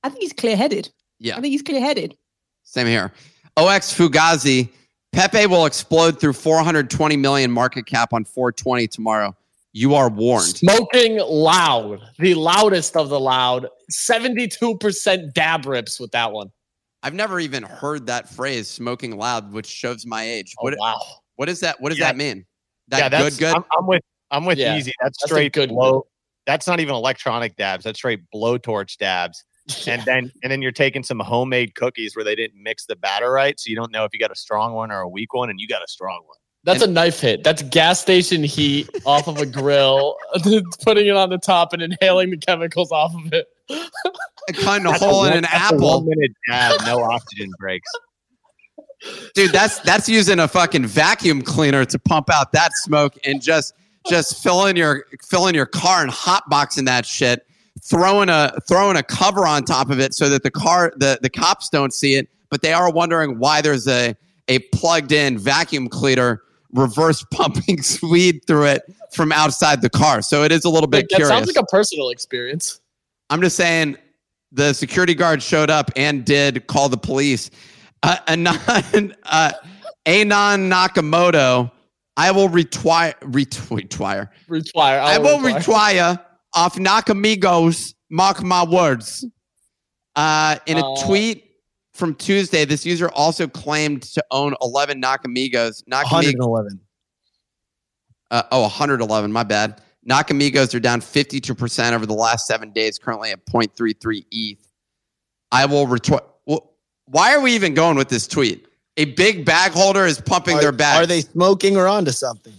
I 0.03 0.09
think 0.09 0.23
he's 0.23 0.33
clear 0.33 0.57
headed. 0.57 0.91
yeah. 1.21 1.37
I 1.37 1.41
think 1.41 1.53
he's 1.53 1.63
clear 1.63 1.81
headed. 1.81 2.17
Same 2.65 2.87
here. 2.89 3.13
OX 3.57 3.95
Fugazi, 3.95 4.71
Pepe 5.13 5.47
will 5.47 5.67
explode 5.67 6.19
through 6.19 6.33
420 6.33 7.17
million 7.17 7.51
market 7.51 7.85
cap 7.87 8.13
on 8.13 8.25
420 8.25 8.89
tomorrow. 8.89 9.37
You 9.75 9.95
are 9.95 10.09
warned. 10.11 10.57
Smoking 10.57 11.19
loud, 11.19 12.01
the 12.19 12.35
loudest 12.35 12.97
of 12.97 13.09
the 13.09 13.21
loud. 13.21 13.69
Seventy-two 13.89 14.77
percent 14.79 15.35
dab 15.35 15.67
rips 15.67 15.99
with 16.01 16.11
that 16.13 16.31
one. 16.33 16.51
I've 17.03 17.15
never 17.15 17.41
even 17.41 17.63
heard 17.63 18.07
that 18.07 18.29
phrase, 18.29 18.69
smoking 18.69 19.17
loud, 19.17 19.53
which 19.53 19.67
shows 19.67 20.05
my 20.07 20.23
age. 20.25 20.55
Oh, 20.59 20.65
What, 20.65 20.75
wow, 20.79 21.01
what 21.37 21.49
is 21.49 21.61
that? 21.61 21.81
What 21.81 21.89
does 21.91 21.99
Yeah. 21.99 22.07
that 22.09 22.17
mean? 22.17 22.45
That 22.89 22.99
yeah, 22.99 23.09
that's 23.09 23.37
good, 23.39 23.47
good? 23.47 23.57
I'm, 23.57 23.65
I'm 23.79 23.87
with 23.87 24.03
I'm 24.31 24.45
with 24.45 24.59
Yeah, 24.59 24.77
Easy. 24.77 24.93
That's 25.01 25.19
that's 25.21 25.31
straight 25.31 25.53
good 25.53 25.71
blow. 25.71 26.07
That's 26.47 26.67
not 26.67 26.81
even 26.81 26.95
electronic 26.95 27.57
dabs. 27.57 27.85
That's 27.85 27.99
straight 27.99 28.21
blowtorch 28.35 28.97
dabs. 28.99 29.45
And 29.87 30.03
then 30.03 30.33
and 30.43 30.51
then 30.51 30.61
you're 30.61 30.73
taking 30.73 31.03
some 31.03 31.21
homemade 31.21 31.75
cookies 31.77 32.17
where 32.17 32.25
they 32.25 32.35
didn't 32.35 32.61
mix 32.63 32.87
the 32.87 32.97
batter 32.97 33.31
right, 33.31 33.59
so 33.61 33.71
you 33.71 33.77
don't 33.77 33.93
know 33.93 34.05
if 34.05 34.13
you 34.13 34.19
got 34.19 34.33
a 34.33 34.37
strong 34.37 34.73
one 34.73 34.91
or 34.91 35.01
a 35.01 35.09
weak 35.09 35.35
one, 35.35 35.51
and 35.51 35.61
you 35.61 35.69
got 35.69 35.83
a 35.83 35.89
strong 35.89 36.21
one. 36.27 36.37
That's 36.65 36.83
a 36.83 36.87
knife 36.87 37.21
hit. 37.21 37.43
That's 37.45 37.63
gas 37.63 38.01
station 38.01 38.45
heat 38.45 38.89
off 39.05 39.27
of 39.29 39.39
a 39.39 39.47
grill, 39.47 40.17
putting 40.85 41.07
it 41.07 41.17
on 41.17 41.31
the 41.31 41.39
top 41.39 41.73
and 41.73 41.83
inhaling 41.83 42.31
the 42.31 42.37
chemicals 42.37 42.93
off 42.93 43.13
of 43.15 43.33
it. 43.33 43.47
Cutting 44.55 44.87
a 44.87 44.91
That's 44.91 45.03
hole 45.03 45.25
in 45.25 45.33
an 45.35 45.43
that's 45.43 45.55
apple. 45.55 46.01
one 46.01 46.09
minute 46.09 46.33
dab, 46.49 46.81
no 46.85 47.01
oxygen 47.01 47.51
breaks. 47.61 47.89
Dude, 49.35 49.53
that's 49.53 49.79
that's 49.81 50.09
using 50.09 50.39
a 50.41 50.49
fucking 50.49 50.87
vacuum 50.87 51.43
cleaner 51.43 51.85
to 51.85 51.99
pump 51.99 52.29
out 52.31 52.53
that 52.53 52.71
smoke 52.75 53.15
and 53.25 53.41
just 53.41 53.73
just 54.09 54.43
filling 54.43 54.77
your 54.77 55.07
filling 55.29 55.55
your 55.55 55.67
car 55.67 56.03
and 56.03 56.11
hotboxing 56.11 56.87
that 56.87 57.07
shit, 57.07 57.47
throwing 57.83 58.29
a 58.29 58.53
throwing 58.69 58.97
a 58.97 59.03
cover 59.03 59.47
on 59.47 59.65
top 59.65 59.91
of 59.91 60.01
it 60.01 60.15
so 60.15 60.29
that 60.29 60.43
the 60.43 60.51
car 60.51 60.93
the, 60.97 61.19
the 61.23 61.31
cops 61.31 61.69
don't 61.69 61.93
see 61.93 62.15
it, 62.15 62.29
but 62.49 62.63
they 62.63 62.73
are 62.73 62.91
wondering 62.91 63.39
why 63.39 63.61
there's 63.61 63.89
a 63.89 64.15
a 64.49 64.61
plugged 64.71 65.13
in 65.13 65.39
vacuum 65.39 65.89
cleaner 65.89 66.43
reverse 66.73 67.25
pumping 67.33 67.79
weed 68.03 68.41
through 68.47 68.65
it 68.65 68.83
from 69.13 69.33
outside 69.33 69.83
the 69.83 69.91
car. 69.91 70.23
So 70.23 70.43
it 70.43 70.53
is 70.53 70.65
a 70.65 70.71
little 70.71 70.89
bit 70.89 71.09
that 71.11 71.17
curious. 71.17 71.29
sounds 71.29 71.47
like 71.47 71.63
a 71.63 71.67
personal 71.67 72.11
experience. 72.11 72.81
I'm 73.31 73.41
just 73.41 73.57
saying 73.57 73.97
the 74.53 74.73
security 74.73 75.15
guard 75.15 75.43
showed 75.43 75.71
up 75.71 75.91
and 75.97 76.25
did 76.25 76.67
call 76.67 76.89
the 76.89 76.97
police. 76.97 77.51
Uh, 78.03 78.17
Anon, 78.29 79.15
uh, 79.25 79.53
Anon 80.07 80.71
Nakamoto, 80.71 81.71
I 82.17 82.31
will 82.31 82.49
retwire, 82.49 83.15
retwire, 83.21 83.89
retwire. 83.89 84.29
Retwire. 84.49 85.01
I 85.01 85.19
will 85.19 85.39
retwire 85.39 86.21
off 86.55 86.77
Nakamigos, 86.77 87.95
mark 88.11 88.43
my 88.43 88.65
words. 88.65 89.25
Uh, 90.15 90.57
in 90.67 90.77
a 90.79 90.85
Uh, 90.87 91.07
tweet 91.07 91.51
from 91.95 92.15
Tuesday, 92.15 92.65
this 92.65 92.85
user 92.85 93.09
also 93.11 93.47
claimed 93.49 94.03
to 94.03 94.25
own 94.31 94.55
11 94.61 95.01
Nakamigos. 95.01 95.83
Nakamigos 95.85 96.39
111. 96.39 96.81
uh, 98.31 98.43
oh, 98.53 98.63
111. 98.63 99.33
My 99.33 99.43
bad. 99.43 99.81
Nakamigos 100.09 100.75
are 100.75 100.81
down 100.81 101.01
52% 101.01 101.93
over 101.93 102.07
the 102.07 102.13
last 102.15 102.47
seven 102.47 102.71
days, 102.73 102.99
currently 102.99 103.31
at 103.31 103.45
0.33 103.47 104.25
ETH. 104.33 104.59
I 105.53 105.67
will 105.67 105.87
retweet. 105.87 106.21
Well, 106.47 106.73
why 107.07 107.35
are 107.35 107.41
we 107.41 107.53
even 107.55 107.75
going 107.75 107.97
with 107.97 108.09
this 108.09 108.27
tweet? 108.27 108.67
A 108.97 109.05
big 109.07 109.45
bag 109.45 109.73
holder 109.73 110.05
is 110.07 110.21
pumping 110.21 110.57
their 110.59 110.69
Are, 110.71 110.73
bag. 110.73 111.03
are 111.03 111.07
they 111.07 111.21
smoking 111.23 111.77
or 111.77 111.87
onto 111.87 112.11
something? 112.11 112.53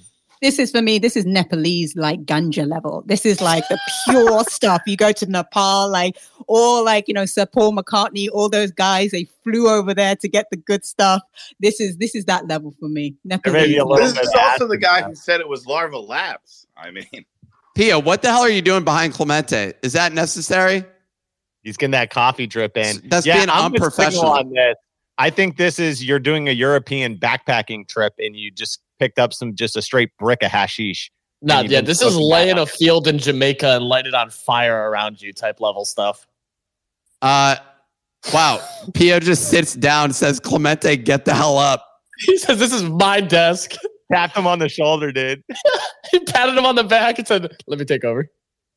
This 0.43 0.59
is 0.59 0.71
for 0.71 0.81
me, 0.81 0.99
this 0.99 1.15
is 1.15 1.25
Nepalese 1.25 1.95
like 1.95 2.25
ganja 2.25 2.67
level. 2.67 3.01
This 3.05 3.25
is 3.25 3.39
like 3.39 3.63
the 3.69 3.79
pure 4.03 4.43
stuff. 4.49 4.81
You 4.85 4.97
go 4.97 5.13
to 5.13 5.25
Nepal, 5.25 5.87
like 5.89 6.17
all 6.47 6.83
like, 6.83 7.07
you 7.07 7.13
know, 7.13 7.23
Sir 7.23 7.45
Paul 7.45 7.71
McCartney, 7.71 8.27
all 8.29 8.49
those 8.49 8.69
guys, 8.69 9.11
they 9.11 9.23
flew 9.45 9.69
over 9.69 9.93
there 9.93 10.17
to 10.17 10.27
get 10.27 10.47
the 10.51 10.57
good 10.57 10.83
stuff. 10.83 11.21
This 11.61 11.79
is 11.79 11.95
this 11.95 12.13
is 12.13 12.25
that 12.25 12.45
level 12.45 12.75
for 12.77 12.89
me. 12.89 13.15
There 13.23 13.39
may 13.45 13.67
be 13.67 13.77
Nepalese. 13.77 14.11
a 14.11 14.15
This 14.15 14.27
is 14.27 14.35
also 14.35 14.67
the 14.67 14.77
guy 14.77 15.01
who 15.03 15.15
said 15.15 15.39
it 15.39 15.47
was 15.47 15.65
Larva 15.65 15.97
Labs. 15.97 16.67
I 16.75 16.91
mean, 16.91 17.07
Pia, 17.75 17.97
what 17.97 18.21
the 18.21 18.27
hell 18.27 18.41
are 18.41 18.49
you 18.49 18.61
doing 18.61 18.83
behind 18.83 19.13
Clemente? 19.13 19.75
Is 19.81 19.93
that 19.93 20.11
necessary? 20.11 20.83
He's 21.61 21.77
getting 21.77 21.91
that 21.91 22.09
coffee 22.09 22.47
drip 22.47 22.75
in. 22.75 22.97
That's 23.05 23.25
yeah, 23.25 23.37
being 23.37 23.49
I'm 23.49 23.73
unprofessional. 23.73 24.25
on 24.25 24.49
this. 24.49 24.75
I 25.17 25.29
think 25.29 25.55
this 25.55 25.79
is 25.79 26.03
you're 26.03 26.19
doing 26.19 26.49
a 26.49 26.51
European 26.51 27.17
backpacking 27.17 27.87
trip 27.87 28.13
and 28.17 28.35
you 28.35 28.51
just 28.51 28.81
picked 29.03 29.19
up 29.19 29.33
some 29.33 29.53
just 29.53 29.75
a 29.75 29.81
straight 29.81 30.09
brick 30.17 30.41
of 30.43 30.51
hashish. 30.51 31.11
No, 31.41 31.59
you've 31.59 31.71
yeah, 31.71 31.81
this 31.81 32.01
is 32.01 32.13
smoking 32.13 32.29
lay 32.29 32.45
that 32.45 32.51
in 32.51 32.57
a 32.57 32.65
field 32.65 33.05
in 33.05 33.17
Jamaica 33.17 33.75
and 33.75 33.83
light 33.83 34.07
it 34.07 34.13
on 34.13 34.29
fire 34.29 34.89
around 34.89 35.21
you 35.21 35.33
type 35.33 35.59
level 35.59 35.83
stuff. 35.83 36.25
Uh, 37.21 37.57
wow. 38.33 38.65
Pio 38.93 39.19
just 39.19 39.49
sits 39.49 39.73
down, 39.73 40.13
says, 40.13 40.39
Clemente, 40.39 40.95
get 40.95 41.25
the 41.25 41.33
hell 41.33 41.57
up. 41.57 41.85
He 42.25 42.37
says, 42.37 42.59
This 42.59 42.71
is 42.71 42.83
my 42.83 43.19
desk. 43.19 43.71
Tapped 44.13 44.37
him 44.37 44.45
on 44.45 44.59
the 44.59 44.69
shoulder, 44.69 45.11
dude. 45.11 45.43
He 46.11 46.19
patted 46.19 46.55
him 46.55 46.65
on 46.65 46.75
the 46.75 46.83
back 46.83 47.17
and 47.17 47.27
said, 47.27 47.51
Let 47.67 47.79
me 47.79 47.85
take 47.85 48.05
over. 48.05 48.29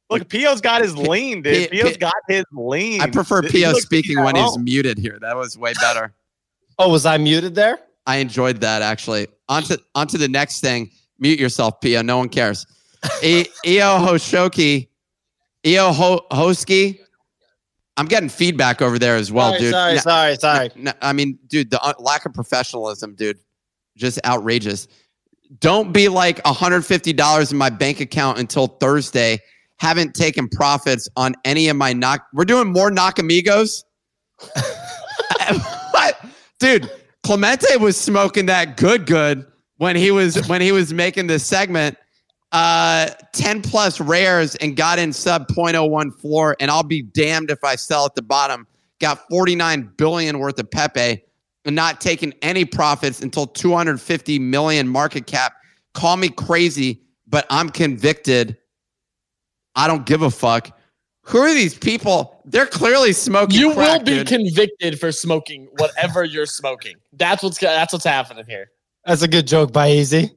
Look, 0.09 0.29
Pio's 0.29 0.61
got 0.61 0.81
his 0.83 0.97
lean, 0.97 1.43
dude. 1.43 1.71
P- 1.71 1.79
Pio's 1.79 1.93
P- 1.93 1.99
got 1.99 2.15
his 2.29 2.45
lean. 2.53 3.03
I 3.03 3.11
prefer 3.11 3.43
Pio 3.43 3.75
speaking 3.75 4.23
when 4.25 4.37
he's 4.37 4.59
muted 4.59 4.99
here. 4.99 5.19
That 5.21 5.37
was 5.37 5.59
way 5.59 5.75
better. 5.75 6.15
Oh, 6.79 6.91
was 6.91 7.05
I 7.05 7.19
muted 7.19 7.55
there? 7.55 7.79
I 8.07 8.17
enjoyed 8.17 8.61
that 8.61 8.83
actually. 8.83 9.27
On 9.49 9.63
to, 9.65 9.81
on 9.95 10.07
to 10.09 10.19
the 10.19 10.29
next 10.29 10.61
thing. 10.61 10.91
Mute 11.19 11.39
yourself, 11.41 11.81
Pio. 11.81 12.03
No 12.03 12.19
one 12.19 12.29
cares. 12.29 12.67
Eo 13.23 13.45
Hoshoki, 13.65 14.89
Eo 15.67 15.93
Ho- 15.93 16.27
Hoski. 16.33 16.99
I'm 17.97 18.07
getting 18.07 18.29
feedback 18.29 18.83
over 18.83 18.99
there 18.99 19.17
as 19.17 19.33
well, 19.33 19.51
sorry, 19.51 19.61
dude. 19.61 19.73
sorry, 19.73 19.95
No- 19.95 20.01
sorry, 20.01 20.37
sorry. 20.37 20.71
no, 20.77 20.93
I 21.01 21.13
mean, 21.13 21.39
dude, 21.47 21.71
the 21.71 21.81
uh, 21.81 21.95
lack 21.99 22.27
of 22.27 22.35
professionalism, 22.35 23.15
dude, 23.15 23.39
just 23.97 24.19
outrageous. 24.27 24.87
Don't 25.61 25.93
be 25.93 26.09
like 26.09 26.43
$150 26.43 27.53
in 27.53 27.57
my 27.57 27.71
bank 27.71 28.01
account 28.01 28.39
until 28.39 28.67
Thursday. 28.67 29.39
Haven't 29.79 30.15
taken 30.15 30.49
profits 30.49 31.09
on 31.17 31.35
any 31.45 31.69
of 31.69 31.77
my 31.77 31.93
knock. 31.93 32.27
We're 32.35 32.45
doing 32.45 32.73
more 32.73 32.91
Nakamigos. 32.91 33.85
what, 35.93 36.21
dude? 36.59 36.91
Clemente 37.27 37.77
was 37.79 37.97
smoking 37.97 38.47
that 38.47 38.77
good, 38.77 39.05
good 39.05 39.45
when 39.79 39.97
he 39.97 40.13
was 40.13 40.47
when 40.47 40.61
he 40.61 40.71
was 40.71 40.95
making 40.95 41.27
this 41.27 41.45
segment. 41.45 41.99
Uh, 42.53 43.09
10 43.33 43.63
plus 43.63 44.01
rares 44.01 44.55
and 44.55 44.77
got 44.77 45.01
in 45.01 45.13
sub 45.13 45.49
0.01 45.49 46.15
floor, 46.21 46.57
and 46.61 46.71
I'll 46.71 46.85
be 46.85 47.03
damned 47.03 47.51
if 47.51 47.65
I 47.65 47.75
sell 47.75 48.07
at 48.07 48.15
the 48.15 48.23
bottom. 48.23 48.65
Got 49.01 49.29
49 49.29 49.91
billion 49.97 50.39
worth 50.39 50.61
of 50.61 50.71
Pepe 50.71 51.21
and 51.65 51.75
not 51.75 52.01
taking 52.01 52.33
any 52.43 52.65
profits 52.65 53.21
until 53.21 53.49
250 53.49 54.39
million 54.39 54.87
market 54.87 55.27
cap. 55.27 55.55
Call 55.95 56.17
me 56.17 56.29
crazy, 56.29 57.03
but 57.27 57.45
I'm 57.51 57.71
convicted. 57.71 58.57
I 59.75 59.89
don't 59.89 60.07
give 60.07 60.23
a 60.23 60.31
fuck. 60.31 60.79
Who 61.27 61.39
are 61.39 61.53
these 61.53 61.77
people? 61.77 62.41
They're 62.45 62.67
clearly 62.67 63.13
smoking. 63.13 63.59
You 63.59 63.75
crack, 63.75 63.99
will 63.99 64.05
be 64.05 64.15
dude. 64.19 64.29
convicted 64.29 65.01
for 65.01 65.11
smoking 65.11 65.69
whatever 65.79 66.23
you're 66.25 66.47
smoking. 66.47 66.97
That's 67.13 67.43
what's 67.43 67.59
that's 67.59 67.93
what's 67.93 68.05
happening 68.05 68.45
here. 68.47 68.71
That's 69.05 69.23
a 69.23 69.29
good 69.29 69.47
joke 69.47 69.73
by 69.73 69.91
Easy. 69.91 70.31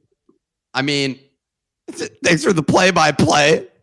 I 0.74 0.82
mean, 0.82 1.18
thanks 1.90 2.44
for 2.44 2.52
the 2.52 2.62
play-by-play. 2.62 3.66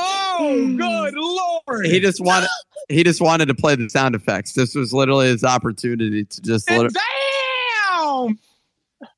Oh, 0.00 0.74
good 0.78 1.14
lord! 1.14 1.86
He 1.86 2.00
just 2.00 2.20
wanted. 2.20 2.48
He 2.88 3.04
just 3.04 3.20
wanted 3.20 3.46
to 3.46 3.54
play 3.54 3.74
the 3.74 3.88
sound 3.90 4.14
effects. 4.14 4.52
This 4.54 4.74
was 4.74 4.92
literally 4.94 5.26
his 5.26 5.44
opportunity 5.44 6.24
to 6.24 6.40
just. 6.40 6.70
Lit- 6.70 6.94
Damn! 6.94 8.38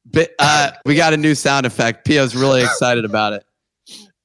But, 0.07 0.31
uh, 0.39 0.72
we 0.85 0.97
got 0.97 1.12
a 1.12 1.16
new 1.16 1.35
sound 1.37 1.66
effect. 1.66 2.07
Pio's 2.07 2.35
really 2.35 2.62
excited 2.64 3.05
about 3.05 3.35
it. 3.35 3.45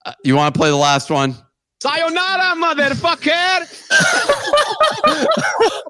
Uh, 0.05 0.13
you 0.23 0.35
want 0.35 0.53
to 0.53 0.57
play 0.57 0.69
the 0.69 0.75
last 0.75 1.09
one? 1.09 1.35
Sayonara, 1.81 2.55
motherfucker! 2.55 3.65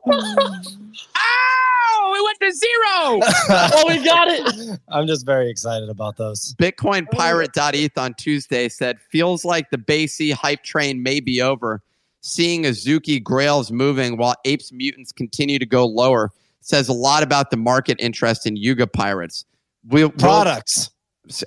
Ow! 1.18 2.14
It 2.16 2.24
went 2.24 2.40
to 2.42 2.52
zero. 2.52 3.20
Oh, 3.50 3.84
we 3.88 4.04
got 4.04 4.28
it. 4.30 4.80
I'm 4.90 5.06
just 5.08 5.26
very 5.26 5.50
excited 5.50 5.90
about 5.90 6.18
those. 6.18 6.54
Bitcoin 6.56 7.10
Pirate.eth 7.12 7.98
on 7.98 8.14
Tuesday 8.16 8.70
said, 8.70 9.00
feels 9.00 9.44
like 9.46 9.70
the 9.70 9.78
BAYC 9.78 10.34
hype 10.34 10.64
train 10.64 11.04
may 11.04 11.20
be 11.20 11.42
over. 11.42 11.82
Seeing 12.22 12.64
Azuki 12.64 13.22
Grails 13.22 13.72
moving 13.72 14.18
while 14.18 14.36
Apes 14.46 14.72
Mutants 14.72 15.12
continue 15.12 15.60
to 15.60 15.66
go 15.66 15.86
lower 15.86 16.32
says 16.62 16.90
a 16.90 16.94
lot 16.94 17.22
about 17.22 17.52
the 17.52 17.58
market 17.58 17.96
interest 18.00 18.48
in 18.48 18.56
Yuga 18.56 18.88
Pirates. 18.88 19.46
We'll, 19.88 20.08
we'll- 20.10 20.18
Products. 20.18 20.90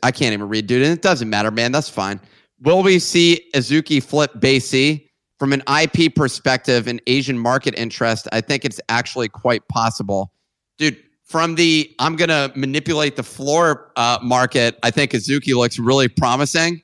I 0.03 0.11
can't 0.11 0.33
even 0.33 0.49
read, 0.49 0.66
dude. 0.66 0.83
And 0.83 0.93
it 0.93 1.03
doesn't 1.03 1.29
matter, 1.31 1.51
man. 1.51 1.71
That's 1.73 1.89
fine. 1.89 2.21
Will 2.63 2.83
we 2.83 2.99
see 2.99 3.49
Azuki 3.55 4.03
flip 4.03 4.33
BAYC? 4.35 5.05
From 5.39 5.53
an 5.53 5.63
IP 5.81 6.13
perspective 6.17 6.89
and 6.89 7.01
Asian 7.07 7.39
market 7.39 7.73
interest, 7.79 8.27
I 8.33 8.41
think 8.41 8.65
it's 8.65 8.81
actually 8.89 9.29
quite 9.29 9.67
possible. 9.69 10.33
Dude, 10.79 10.97
from 11.23 11.55
the 11.55 11.95
I'm 12.01 12.17
going 12.17 12.29
to 12.31 12.51
manipulate 12.57 13.15
the 13.15 13.23
floor 13.23 13.93
uh, 13.95 14.19
market, 14.21 14.77
I 14.83 14.91
think 14.91 15.13
Azuki 15.13 15.55
looks 15.55 15.79
really 15.79 16.09
promising. 16.09 16.83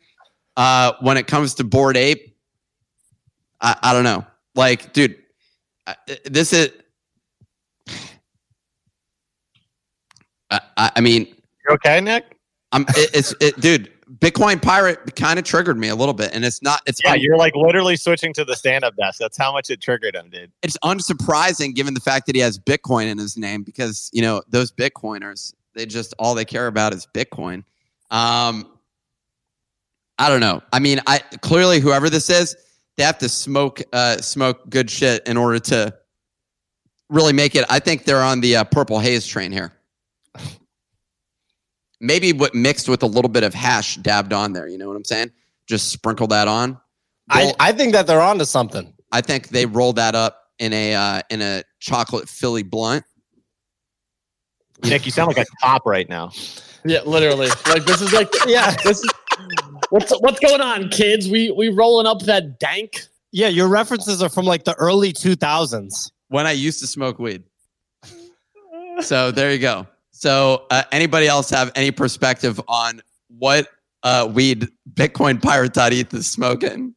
Uh, 0.57 0.93
when 1.01 1.17
it 1.17 1.27
comes 1.27 1.53
to 1.55 1.65
Bored 1.65 1.97
Ape, 1.97 2.37
I, 3.61 3.75
I 3.83 3.93
don't 3.93 4.05
know. 4.05 4.25
Like, 4.55 4.93
dude, 4.93 5.17
I- 5.89 5.97
this 6.25 6.53
is. 6.53 6.71
I, 10.51 10.61
I 10.77 10.93
I 10.95 11.01
mean, 11.01 11.27
You 11.69 11.75
okay, 11.75 12.01
Nick? 12.01 12.39
I'm 12.71 12.83
it, 12.91 13.11
it's 13.15 13.35
it, 13.41 13.59
dude. 13.61 13.91
Bitcoin 14.25 14.63
pirate 14.63 15.17
kind 15.17 15.39
of 15.39 15.45
triggered 15.45 15.77
me 15.77 15.89
a 15.89 15.95
little 15.95 16.15
bit, 16.15 16.31
and 16.33 16.47
it's 16.47 16.63
not. 16.63 16.81
It's 16.87 16.99
Yeah, 17.05 17.13
un- 17.13 17.21
you're 17.21 17.37
like 17.37 17.55
literally 17.55 17.97
switching 17.97 18.33
to 18.35 18.45
the 18.45 18.57
stand-up 18.57 18.97
desk. 18.97 19.19
That's 19.19 19.37
how 19.37 19.53
much 19.53 19.69
it 19.69 19.83
triggered 19.83 20.17
him, 20.17 20.31
dude. 20.31 20.51
it's 20.63 20.79
unsurprising 20.79 21.75
given 21.75 21.93
the 21.93 22.01
fact 22.01 22.27
that 22.27 22.35
he 22.35 22.41
has 22.41 22.59
Bitcoin 22.59 23.07
in 23.07 23.19
his 23.19 23.37
name 23.37 23.63
because 23.63 24.09
you 24.15 24.23
know 24.23 24.43
those 24.49 24.73
Bitcoiners 24.73 25.53
they 25.75 25.85
just 25.85 26.15
all 26.19 26.35
they 26.35 26.47
care 26.47 26.69
about 26.69 26.95
is 26.95 27.07
Bitcoin. 27.13 27.65
Um, 28.11 28.67
I 30.19 30.31
don't 30.31 30.41
know. 30.41 30.63
I 30.73 30.79
mean, 30.79 31.01
I 31.07 31.19
clearly 31.43 31.81
whoever 31.81 32.09
this 32.09 32.31
is, 32.31 32.57
they 32.97 33.03
have 33.03 33.19
to 33.19 33.29
smoke 33.29 33.83
uh, 33.93 34.17
smoke 34.19 34.71
good 34.71 34.91
shit 34.91 35.27
in 35.27 35.37
order 35.37 35.59
to 35.59 35.95
really 37.11 37.35
make 37.35 37.55
it. 37.57 37.67
I 37.69 37.79
think 37.79 38.05
they're 38.05 38.23
on 38.23 38.41
the 38.41 38.57
uh, 38.57 38.65
purple 38.65 39.01
haze 39.01 39.27
train 39.27 39.53
here. 39.53 39.73
Maybe 42.05 42.33
what 42.33 42.55
mixed 42.55 42.89
with 42.89 43.03
a 43.03 43.07
little 43.07 43.29
bit 43.31 43.43
of 43.45 43.55
hash 43.55 43.97
dabbed 43.97 44.33
on 44.33 44.53
there. 44.53 44.69
You 44.69 44.79
know 44.79 44.87
what 44.89 44.97
I'm 44.97 45.05
saying? 45.05 45.33
Just 45.67 45.89
sprinkle 45.91 46.27
that 46.29 46.47
on. 46.49 46.79
I, 47.31 47.45
Roll- 47.45 47.57
I 47.59 47.73
think 47.73 47.93
that 47.95 48.07
they're 48.07 48.21
onto 48.21 48.45
something. 48.45 48.93
I 49.11 49.21
think 49.23 49.49
they 49.49 49.65
rolled 49.67 49.97
that 49.97 50.15
up 50.15 50.43
in 50.59 50.73
a 50.73 50.95
uh, 50.95 51.23
in 51.31 51.41
a 51.41 51.63
chocolate 51.81 52.29
Philly 52.29 52.63
blunt. 52.63 53.05
Nick, 54.83 55.07
you 55.07 55.13
sound 55.13 55.29
like 55.29 55.39
a 55.39 55.47
cop 55.63 55.87
right 55.87 56.09
now. 56.09 56.31
Yeah, 56.85 57.01
literally. 57.07 57.49
Like 57.67 57.85
this 57.87 58.03
is 58.03 58.13
like 58.13 58.29
Yeah. 58.47 58.75
this 58.85 58.99
is 59.03 59.11
what's 59.91 60.13
what's 60.21 60.39
going 60.41 60.61
on, 60.61 60.91
kids? 60.91 61.31
We 61.31 61.51
we 61.53 61.69
rolling 61.71 62.07
up 62.07 62.21
that 62.23 62.59
dank. 62.59 63.01
Yeah, 63.33 63.49
your 63.49 63.69
references 63.69 64.23
are 64.23 64.29
from 64.29 64.45
like 64.45 64.65
the 64.65 64.75
early 64.75 65.13
2000s. 65.13 66.11
when 66.29 66.47
I 66.47 66.53
used 66.53 66.81
to 66.81 66.87
smoke 66.87 67.19
weed. 67.19 67.43
So 69.01 69.31
there 69.33 69.51
you 69.53 69.59
go. 69.59 69.87
So 70.25 70.65
uh, 70.71 70.85
anybody 70.91 71.27
else 71.27 71.51
have 71.51 71.71
any 71.75 71.91
perspective 71.91 72.59
on 72.67 73.03
what 73.29 73.69
uh, 74.03 74.27
weed 74.33 74.69
Bitcoin 74.95 75.43
Pirate 75.43 75.77
ETH 75.77 76.15
is 76.15 76.31
smoking? 76.31 76.95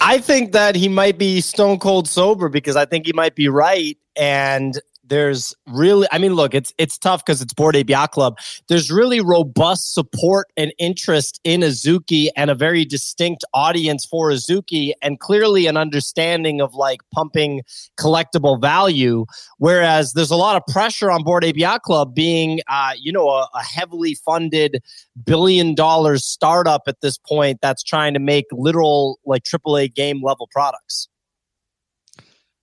I 0.00 0.18
think 0.18 0.52
that 0.52 0.76
he 0.76 0.88
might 0.88 1.18
be 1.18 1.40
stone 1.40 1.80
cold 1.80 2.06
sober 2.06 2.48
because 2.48 2.76
I 2.76 2.84
think 2.84 3.06
he 3.06 3.12
might 3.12 3.34
be 3.34 3.48
right. 3.48 3.98
And 4.14 4.80
there's 5.08 5.54
really, 5.66 6.06
I 6.12 6.18
mean, 6.18 6.34
look, 6.34 6.54
it's 6.54 6.72
it's 6.78 6.98
tough 6.98 7.24
because 7.24 7.42
it's 7.42 7.52
Bored 7.52 7.76
Ape 7.76 8.10
Club. 8.10 8.38
There's 8.68 8.90
really 8.90 9.20
robust 9.20 9.94
support 9.94 10.48
and 10.56 10.72
interest 10.78 11.40
in 11.44 11.60
Azuki 11.60 12.28
and 12.36 12.50
a 12.50 12.54
very 12.54 12.84
distinct 12.84 13.44
audience 13.54 14.04
for 14.06 14.30
Azuki, 14.30 14.92
and 15.02 15.18
clearly 15.20 15.66
an 15.66 15.76
understanding 15.76 16.60
of 16.60 16.74
like 16.74 17.00
pumping 17.12 17.62
collectible 17.98 18.60
value. 18.60 19.24
Whereas 19.58 20.12
there's 20.12 20.30
a 20.30 20.36
lot 20.36 20.56
of 20.56 20.62
pressure 20.72 21.10
on 21.10 21.22
Bored 21.22 21.44
Ape 21.44 21.82
Club 21.82 22.14
being, 22.14 22.60
uh, 22.68 22.92
you 22.98 23.12
know, 23.12 23.28
a, 23.28 23.48
a 23.54 23.62
heavily 23.62 24.14
funded 24.14 24.82
billion 25.24 25.74
dollars 25.74 26.24
startup 26.24 26.82
at 26.86 27.00
this 27.00 27.18
point 27.18 27.58
that's 27.60 27.82
trying 27.82 28.14
to 28.14 28.20
make 28.20 28.46
literal 28.52 29.18
like 29.24 29.42
AAA 29.44 29.94
game 29.94 30.22
level 30.22 30.48
products. 30.52 31.08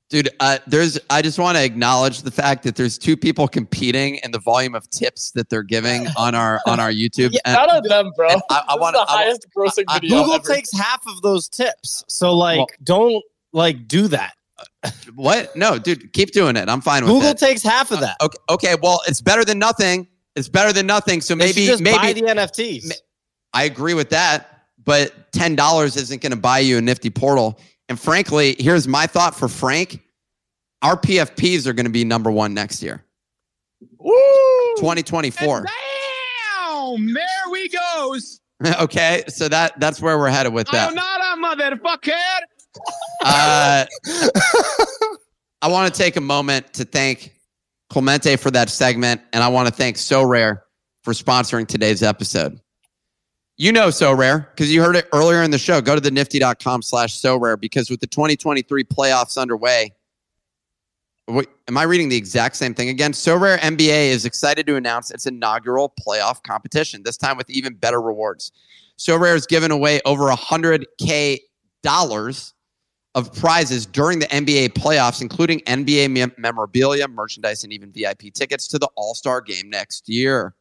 Dude, 0.10 0.30
uh, 0.39 0.60
there's. 0.68 0.99
I 1.10 1.24
just 1.24 1.39
want 1.39 1.58
to 1.58 1.64
acknowledge 1.64 2.22
the 2.22 2.30
fact 2.32 2.62
that 2.64 2.76
there's 2.76 2.97
two 2.97 3.18
people 3.18 3.47
competing 3.47 4.18
in 4.24 4.30
the 4.32 4.38
volume 4.39 4.76
of 4.76 4.88
tips 4.91 5.32
that 5.32 5.49
they're 5.49 5.64
giving 5.64 6.06
on 6.18 6.36
our 6.36 6.60
on 6.68 6.80
our 6.80 6.91
YouTube. 6.91 7.32
Yeah, 7.34 7.39
And 7.45 7.56
Shout 7.56 7.70
out 7.72 7.84
them, 7.84 8.12
bro. 8.16 8.28
I, 8.51 8.62
I 8.70 8.76
want 8.78 8.93
the 8.95 8.99
to. 9.03 9.12
highest 9.12 9.47
grossing 9.58 9.86
I- 9.88 9.99
video. 9.99 10.20
Google 10.20 10.36
ever. 10.36 10.53
takes 10.53 10.72
half 10.72 11.01
of 11.08 11.22
those 11.24 11.49
tips. 11.49 12.03
So 12.08 12.34
like 12.36 12.58
Well- 12.60 12.68
don't 12.84 13.24
like 13.51 13.88
do 13.88 14.08
that. 14.10 14.34
What? 15.16 15.56
No, 15.56 15.80
dude, 15.80 16.14
keep 16.14 16.32
doing 16.32 16.56
it. 16.56 16.70
I'm 16.70 16.82
fine 16.82 17.03
with 17.03 17.12
Google 17.12 17.30
it. 17.32 17.38
takes 17.39 17.64
half 17.64 17.89
of 17.91 17.99
that. 18.01 18.18
okay, 18.22 18.38
okay. 18.49 18.76
Well, 18.82 19.01
it's 19.08 19.22
better 19.22 19.43
than 19.43 19.58
nothing. 19.60 20.08
It's 20.36 20.47
better 20.49 20.72
than 20.72 20.86
nothing. 20.86 21.22
So 21.22 21.34
They 21.34 21.45
maybe 21.47 21.66
just 21.66 21.82
maybe 21.82 21.97
buy 21.97 22.14
the 22.14 22.22
NFTs. 22.22 22.91
I 23.53 23.64
agree 23.64 23.93
with 23.95 24.10
that, 24.12 24.66
but 24.84 25.32
ten 25.32 25.56
dollars 25.56 25.97
isn't 25.97 26.22
going 26.22 26.32
to 26.32 26.38
buy 26.38 26.60
you 26.60 26.78
a 26.78 26.82
nifty 26.82 27.10
portal. 27.10 27.60
And 27.90 28.00
frankly, 28.00 28.56
here's 28.58 28.88
my 28.88 29.08
thought 29.08 29.36
for 29.36 29.48
Frank: 29.48 30.02
our 30.82 30.98
PFPs 30.98 31.68
are 31.68 31.74
going 31.74 31.86
to 31.86 31.92
be 31.92 32.04
number 32.04 32.32
one 32.32 32.54
next 32.54 32.82
year, 32.82 33.04
Woo! 34.00 34.14
2024. 34.78 35.66
Damn, 35.66 37.14
there 37.14 37.26
we 37.52 37.70
goes. 37.70 38.42
okay, 38.80 39.24
so 39.28 39.48
that 39.50 39.80
that's 39.80 40.02
where 40.02 40.18
we're 40.18 40.30
headed 40.30 40.54
with 40.54 40.68
that. 40.68 40.90
I'm 40.90 40.96
not 40.96 41.22
a 41.22 41.42
motherfucker. 41.42 42.12
Uh, 43.24 43.86
I 45.62 45.68
want 45.68 45.94
to 45.94 45.98
take 45.98 46.16
a 46.16 46.22
moment 46.22 46.74
to 46.74 46.86
thank 46.86 47.34
Clemente 47.90 48.36
for 48.36 48.52
that 48.52 48.70
segment, 48.70 49.22
and 49.34 49.44
I 49.44 49.48
want 49.50 49.68
to 49.68 49.74
thank 49.74 49.98
Sorare 49.98 50.60
for 51.04 51.14
sponsoring 51.14 51.68
today's 51.68 52.04
episode. 52.04 52.60
You 53.58 53.72
know 53.72 53.88
Sorare 53.88 54.49
because 54.49 54.72
you 54.72 54.82
heard 54.82 54.97
it 54.97 55.08
earlier 55.14 55.41
in 55.41 55.49
the 55.49 55.58
show. 55.58 55.80
Go 55.80 55.95
to 55.95 56.01
the 56.01 56.12
nifty.com 56.12 56.82
slash 56.82 57.20
Sorare 57.20 57.60
because 57.60 57.89
with 57.89 58.01
the 58.01 58.08
2023 58.08 58.84
playoffs 58.84 59.38
underway, 59.38 59.93
wait, 61.30 61.47
am 61.70 61.78
I 61.78 61.84
reading 61.84 62.10
the 62.10 62.18
exact 62.18 62.58
same 62.58 62.74
thing 62.74 62.89
again? 62.89 63.14
Sorare 63.14 63.58
NBA 63.60 64.10
is 64.10 64.26
excited 64.26 64.68
to 64.68 64.76
announce 64.76 65.10
its 65.10 65.26
inaugural 65.26 65.93
playoff 66.06 66.43
competition, 66.43 67.03
this 67.03 67.16
time 67.16 67.38
with 67.38 67.49
even 67.49 67.76
better 67.76 68.01
rewards. 68.01 68.51
Sorare 68.97 69.36
is 69.36 69.45
giving 69.45 69.72
away 69.72 70.01
over 70.03 70.26
100K 70.26 71.39
dollars 71.82 72.53
of 73.14 73.34
prizes 73.34 73.86
during 73.86 74.20
the 74.20 74.26
NBA 74.28 74.70
playoffs, 74.74 75.22
including 75.22 75.62
NBA 75.62 76.12
mem- 76.12 76.34
memorabilia, 76.38 77.08
merchandise, 77.08 77.64
and 77.64 77.72
even 77.72 77.89
VIP 77.93 78.34
tickets 78.34 78.68
to 78.68 78.78
the 78.78 78.89
All 78.97 79.16
Star 79.16 79.39
game 79.39 79.70
next 79.70 80.10
year. 80.10 80.56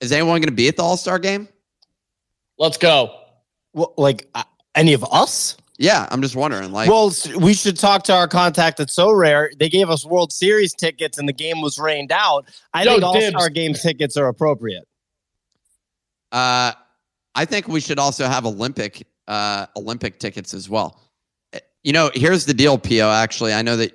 Is 0.00 0.12
anyone 0.12 0.40
going 0.40 0.48
to 0.48 0.54
be 0.54 0.68
at 0.68 0.76
the 0.76 0.84
All 0.84 0.96
Star 0.96 1.18
game? 1.18 1.48
Let's 2.62 2.78
go. 2.78 3.18
Well, 3.74 3.92
like 3.98 4.28
uh, 4.36 4.44
any 4.76 4.92
of 4.92 5.04
us? 5.10 5.56
Yeah, 5.78 6.06
I'm 6.12 6.22
just 6.22 6.36
wondering. 6.36 6.70
Like, 6.70 6.88
well, 6.88 7.12
we 7.40 7.54
should 7.54 7.76
talk 7.76 8.04
to 8.04 8.14
our 8.14 8.28
contact 8.28 8.78
at 8.78 8.86
Sorare. 8.86 9.48
They 9.58 9.68
gave 9.68 9.90
us 9.90 10.06
World 10.06 10.32
Series 10.32 10.72
tickets 10.72 11.18
and 11.18 11.28
the 11.28 11.32
game 11.32 11.60
was 11.60 11.76
rained 11.76 12.12
out. 12.12 12.46
I 12.72 12.84
Yo, 12.84 12.92
think 12.92 13.02
All 13.02 13.14
dibs. 13.14 13.30
Star 13.30 13.48
game 13.48 13.74
tickets 13.74 14.16
are 14.16 14.28
appropriate. 14.28 14.84
uh, 16.30 16.70
I 17.34 17.44
think 17.46 17.66
we 17.66 17.80
should 17.80 17.98
also 17.98 18.26
have 18.28 18.46
Olympic 18.46 19.08
uh, 19.26 19.66
Olympic 19.76 20.20
tickets 20.20 20.54
as 20.54 20.68
well. 20.70 21.00
Uh, 21.52 21.58
You 21.82 21.92
know, 21.92 22.12
here's 22.14 22.46
the 22.46 22.54
deal, 22.54 22.78
Pio. 22.78 23.10
Actually, 23.10 23.54
I 23.54 23.62
know 23.62 23.76
that. 23.76 23.92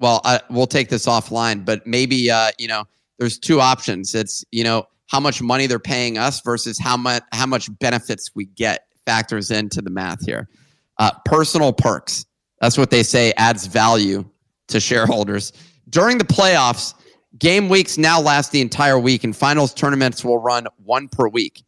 Well, 0.00 0.20
I, 0.24 0.40
we'll 0.50 0.66
take 0.66 0.88
this 0.88 1.06
offline, 1.06 1.64
but 1.64 1.86
maybe 1.86 2.32
uh, 2.32 2.50
you 2.58 2.66
know, 2.66 2.82
there's 3.20 3.38
two 3.38 3.60
options. 3.60 4.12
It's 4.16 4.44
you 4.50 4.64
know 4.64 4.88
how 5.12 5.20
much 5.20 5.42
money 5.42 5.66
they're 5.66 5.78
paying 5.78 6.18
us 6.18 6.40
versus 6.40 6.78
how 6.78 6.96
much 6.96 7.22
how 7.32 7.46
much 7.46 7.68
benefits 7.78 8.30
we 8.34 8.46
get 8.46 8.86
factors 9.04 9.50
into 9.50 9.82
the 9.82 9.90
math 9.90 10.24
here. 10.24 10.48
Uh, 10.98 11.10
personal 11.24 11.72
perks. 11.72 12.24
That's 12.60 12.78
what 12.78 12.90
they 12.90 13.02
say 13.02 13.32
adds 13.36 13.66
value 13.66 14.24
to 14.68 14.80
shareholders 14.80 15.52
during 15.90 16.18
the 16.18 16.24
playoffs. 16.24 16.94
Game 17.38 17.68
weeks 17.68 17.96
now 17.96 18.20
last 18.20 18.52
the 18.52 18.60
entire 18.60 18.98
week, 18.98 19.24
and 19.24 19.34
finals 19.34 19.72
tournaments 19.72 20.24
will 20.24 20.38
run 20.38 20.66
one 20.84 21.08
per 21.08 21.28
week 21.28 21.64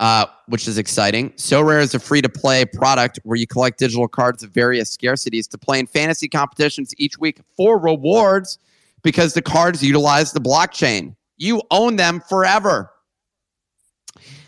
uh, 0.00 0.26
which 0.46 0.68
is 0.68 0.78
exciting. 0.78 1.30
Sorare 1.30 1.80
is 1.80 1.94
a 1.94 1.98
free 1.98 2.22
to 2.22 2.28
play 2.28 2.64
product 2.64 3.18
where 3.24 3.36
you 3.36 3.46
collect 3.46 3.78
digital 3.78 4.06
cards 4.08 4.42
of 4.42 4.50
various 4.50 4.96
scarcities 4.96 5.48
to 5.48 5.58
play 5.58 5.80
in 5.80 5.86
fantasy 5.86 6.28
competitions 6.28 6.94
each 6.98 7.18
week 7.18 7.40
for 7.56 7.78
rewards 7.78 8.58
because 9.02 9.34
the 9.34 9.42
cards 9.42 9.82
utilize 9.82 10.32
the 10.32 10.40
blockchain. 10.40 11.14
You 11.38 11.62
own 11.70 11.96
them 11.96 12.20
forever. 12.28 12.90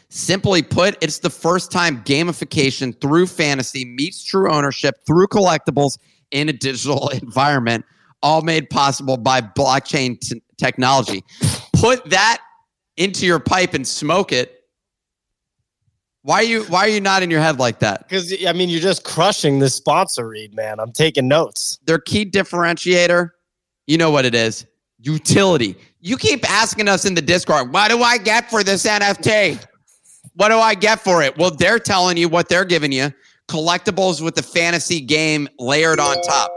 Simply 0.08 0.60
put, 0.60 0.98
it's 1.00 1.20
the 1.20 1.30
first 1.30 1.70
time 1.70 2.02
gamification 2.02 3.00
through 3.00 3.28
fantasy 3.28 3.84
meets 3.84 4.24
true 4.24 4.52
ownership 4.52 4.96
through 5.06 5.28
collectibles 5.28 5.98
in 6.32 6.48
a 6.48 6.52
digital 6.52 7.08
environment, 7.22 7.84
all 8.22 8.42
made 8.42 8.68
possible 8.70 9.16
by 9.16 9.40
blockchain 9.40 10.18
t- 10.18 10.42
technology. 10.58 11.22
Put 11.74 12.10
that 12.10 12.40
into 12.96 13.24
your 13.24 13.38
pipe 13.38 13.72
and 13.72 13.86
smoke 13.86 14.32
it. 14.32 14.56
Why 16.22 16.36
are 16.36 16.42
you 16.42 16.64
why 16.64 16.80
are 16.80 16.88
you 16.88 17.00
nodding 17.00 17.30
your 17.30 17.40
head 17.40 17.58
like 17.58 17.78
that? 17.78 18.06
Because 18.06 18.34
I 18.46 18.52
mean, 18.52 18.68
you're 18.68 18.80
just 18.80 19.04
crushing 19.04 19.58
this 19.58 19.74
sponsor 19.74 20.28
read, 20.28 20.54
man. 20.54 20.78
I'm 20.78 20.92
taking 20.92 21.28
notes. 21.28 21.78
Their 21.86 21.98
key 21.98 22.26
differentiator, 22.28 23.30
you 23.86 23.96
know 23.96 24.10
what 24.10 24.26
it 24.26 24.34
is. 24.34 24.66
Utility. 24.98 25.76
You 26.00 26.16
keep 26.16 26.50
asking 26.50 26.88
us 26.88 27.04
in 27.04 27.14
the 27.14 27.22
Discord, 27.22 27.72
what 27.72 27.90
do 27.90 28.00
I 28.02 28.16
get 28.16 28.50
for 28.50 28.64
this 28.64 28.86
NFT? 28.86 29.62
What 30.34 30.48
do 30.48 30.58
I 30.58 30.74
get 30.74 31.00
for 31.00 31.22
it? 31.22 31.36
Well, 31.36 31.50
they're 31.50 31.78
telling 31.78 32.16
you 32.16 32.28
what 32.28 32.48
they're 32.48 32.64
giving 32.64 32.92
you 32.92 33.12
collectibles 33.48 34.22
with 34.22 34.36
the 34.36 34.42
fantasy 34.42 35.00
game 35.00 35.48
layered 35.58 35.98
on 35.98 36.16
top. 36.22 36.50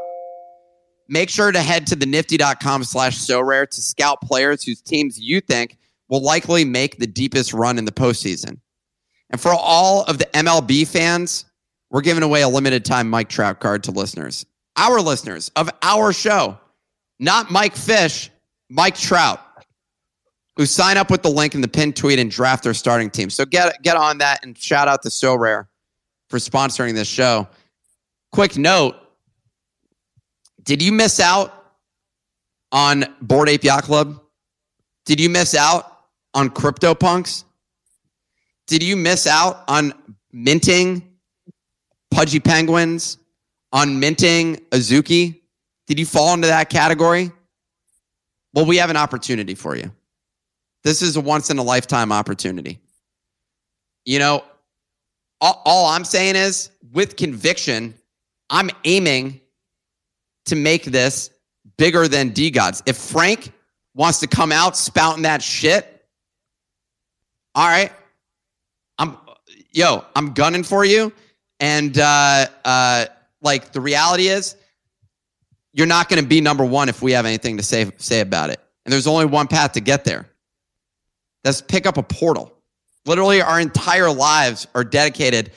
Make 1.09 1.29
sure 1.29 1.51
to 1.51 1.59
head 1.59 1.87
to 1.87 1.95
the 1.95 2.05
nifty.com 2.05 2.83
slash 2.83 3.17
sorare 3.17 3.67
to 3.67 3.81
scout 3.81 4.21
players 4.21 4.63
whose 4.63 4.81
teams 4.81 5.19
you 5.19 5.41
think 5.41 5.77
will 6.07 6.21
likely 6.21 6.63
make 6.63 6.97
the 6.97 7.07
deepest 7.07 7.51
run 7.51 7.77
in 7.77 7.85
the 7.85 7.91
postseason. 7.91 8.59
And 9.31 9.41
for 9.41 9.51
all 9.51 10.03
of 10.03 10.19
the 10.19 10.25
MLB 10.25 10.87
fans, 10.87 11.45
we're 11.89 12.01
giving 12.01 12.23
away 12.23 12.43
a 12.43 12.47
limited 12.47 12.85
time 12.85 13.09
Mike 13.09 13.29
Trout 13.29 13.59
card 13.59 13.83
to 13.85 13.91
listeners. 13.91 14.45
Our 14.77 15.01
listeners 15.01 15.51
of 15.55 15.69
our 15.81 16.13
show, 16.13 16.57
not 17.19 17.51
Mike 17.51 17.75
Fish, 17.75 18.29
Mike 18.73 18.95
Trout, 18.95 19.39
who 20.57 20.65
sign 20.65 20.97
up 20.97 21.11
with 21.11 21.21
the 21.21 21.29
link 21.29 21.53
in 21.53 21.61
the 21.61 21.67
pinned 21.67 21.95
tweet 21.95 22.17
and 22.17 22.31
draft 22.31 22.63
their 22.63 22.73
starting 22.73 23.11
team. 23.11 23.29
So 23.29 23.45
get 23.45 23.79
get 23.83 23.95
on 23.95 24.17
that 24.17 24.43
and 24.43 24.57
shout 24.57 24.87
out 24.87 25.03
to 25.03 25.09
Sorare 25.09 25.67
for 26.27 26.39
sponsoring 26.39 26.95
this 26.95 27.07
show. 27.07 27.47
Quick 28.31 28.57
note: 28.57 28.95
Did 30.63 30.81
you 30.81 30.91
miss 30.91 31.19
out 31.19 31.53
on 32.71 33.05
Bored 33.21 33.47
Ape 33.47 33.63
Yacht 33.63 33.83
Club? 33.83 34.19
Did 35.05 35.19
you 35.19 35.29
miss 35.29 35.53
out 35.53 35.99
on 36.33 36.49
CryptoPunks? 36.49 37.43
Did 38.65 38.81
you 38.81 38.95
miss 38.95 39.27
out 39.27 39.63
on 39.67 39.93
minting 40.31 41.07
Pudgy 42.09 42.39
Penguins? 42.39 43.19
On 43.71 43.99
minting 43.99 44.55
Azuki? 44.71 45.41
Did 45.85 45.99
you 45.99 46.07
fall 46.07 46.33
into 46.33 46.47
that 46.47 46.71
category? 46.71 47.31
Well, 48.53 48.65
we 48.65 48.77
have 48.77 48.89
an 48.89 48.97
opportunity 48.97 49.55
for 49.55 49.75
you. 49.75 49.91
This 50.83 51.01
is 51.01 51.15
a 51.15 51.21
once 51.21 51.49
in 51.49 51.57
a 51.57 51.63
lifetime 51.63 52.11
opportunity. 52.11 52.79
You 54.05 54.19
know, 54.19 54.43
all, 55.41 55.61
all, 55.65 55.85
I'm 55.87 56.05
saying 56.05 56.35
is 56.35 56.69
with 56.91 57.15
conviction, 57.15 57.95
I'm 58.49 58.69
aiming 58.83 59.41
to 60.45 60.55
make 60.55 60.83
this 60.83 61.29
bigger 61.77 62.07
than 62.07 62.31
DeGods. 62.31 62.83
If 62.85 62.97
Frank 62.97 63.51
wants 63.95 64.19
to 64.19 64.27
come 64.27 64.51
out 64.51 64.77
spouting 64.77 65.23
that 65.23 65.41
shit, 65.41 66.05
all 67.55 67.67
right. 67.67 67.91
I'm 68.97 69.17
yo, 69.71 70.05
I'm 70.15 70.33
gunning 70.33 70.63
for 70.63 70.85
you. 70.85 71.13
And 71.59 71.97
uh 71.97 72.47
uh 72.65 73.05
like 73.41 73.71
the 73.71 73.81
reality 73.81 74.27
is 74.27 74.55
you're 75.73 75.87
not 75.87 76.07
going 76.07 76.21
to 76.21 76.27
be 76.27 76.39
number 76.39 76.63
one 76.63 76.87
if 76.87 77.01
we 77.01 77.11
have 77.11 77.25
anything 77.25 77.57
to 77.57 77.63
say 77.63 77.91
say 77.97 78.21
about 78.21 78.49
it. 78.49 78.59
And 78.85 78.93
there's 78.93 79.07
only 79.07 79.25
one 79.25 79.47
path 79.47 79.73
to 79.73 79.81
get 79.81 80.03
there. 80.03 80.27
That's 81.43 81.61
pick 81.61 81.85
up 81.85 81.97
a 81.97 82.03
portal. 82.03 82.53
Literally, 83.05 83.41
our 83.41 83.59
entire 83.59 84.11
lives 84.11 84.67
are 84.75 84.83
dedicated. 84.83 85.51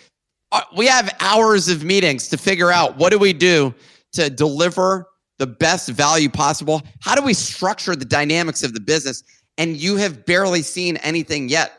Uh, 0.50 0.62
we 0.76 0.86
have 0.86 1.14
hours 1.20 1.68
of 1.68 1.84
meetings 1.84 2.28
to 2.28 2.36
figure 2.36 2.72
out 2.72 2.96
what 2.96 3.10
do 3.10 3.18
we 3.18 3.32
do 3.32 3.74
to 4.12 4.30
deliver 4.30 5.06
the 5.38 5.46
best 5.46 5.88
value 5.90 6.28
possible. 6.28 6.82
How 7.00 7.14
do 7.14 7.22
we 7.22 7.34
structure 7.34 7.94
the 7.94 8.04
dynamics 8.04 8.62
of 8.62 8.72
the 8.72 8.80
business? 8.80 9.22
And 9.58 9.76
you 9.76 9.96
have 9.96 10.24
barely 10.24 10.62
seen 10.62 10.96
anything 10.98 11.48
yet. 11.48 11.72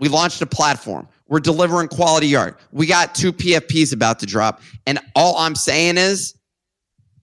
We 0.00 0.08
launched 0.08 0.42
a 0.42 0.46
platform. 0.46 1.08
We're 1.28 1.40
delivering 1.40 1.88
quality 1.88 2.34
art. 2.34 2.60
We 2.72 2.86
got 2.86 3.14
two 3.14 3.32
PFPs 3.32 3.92
about 3.92 4.18
to 4.18 4.26
drop. 4.26 4.60
And 4.86 4.98
all 5.14 5.36
I'm 5.38 5.54
saying 5.54 5.96
is 5.96 6.34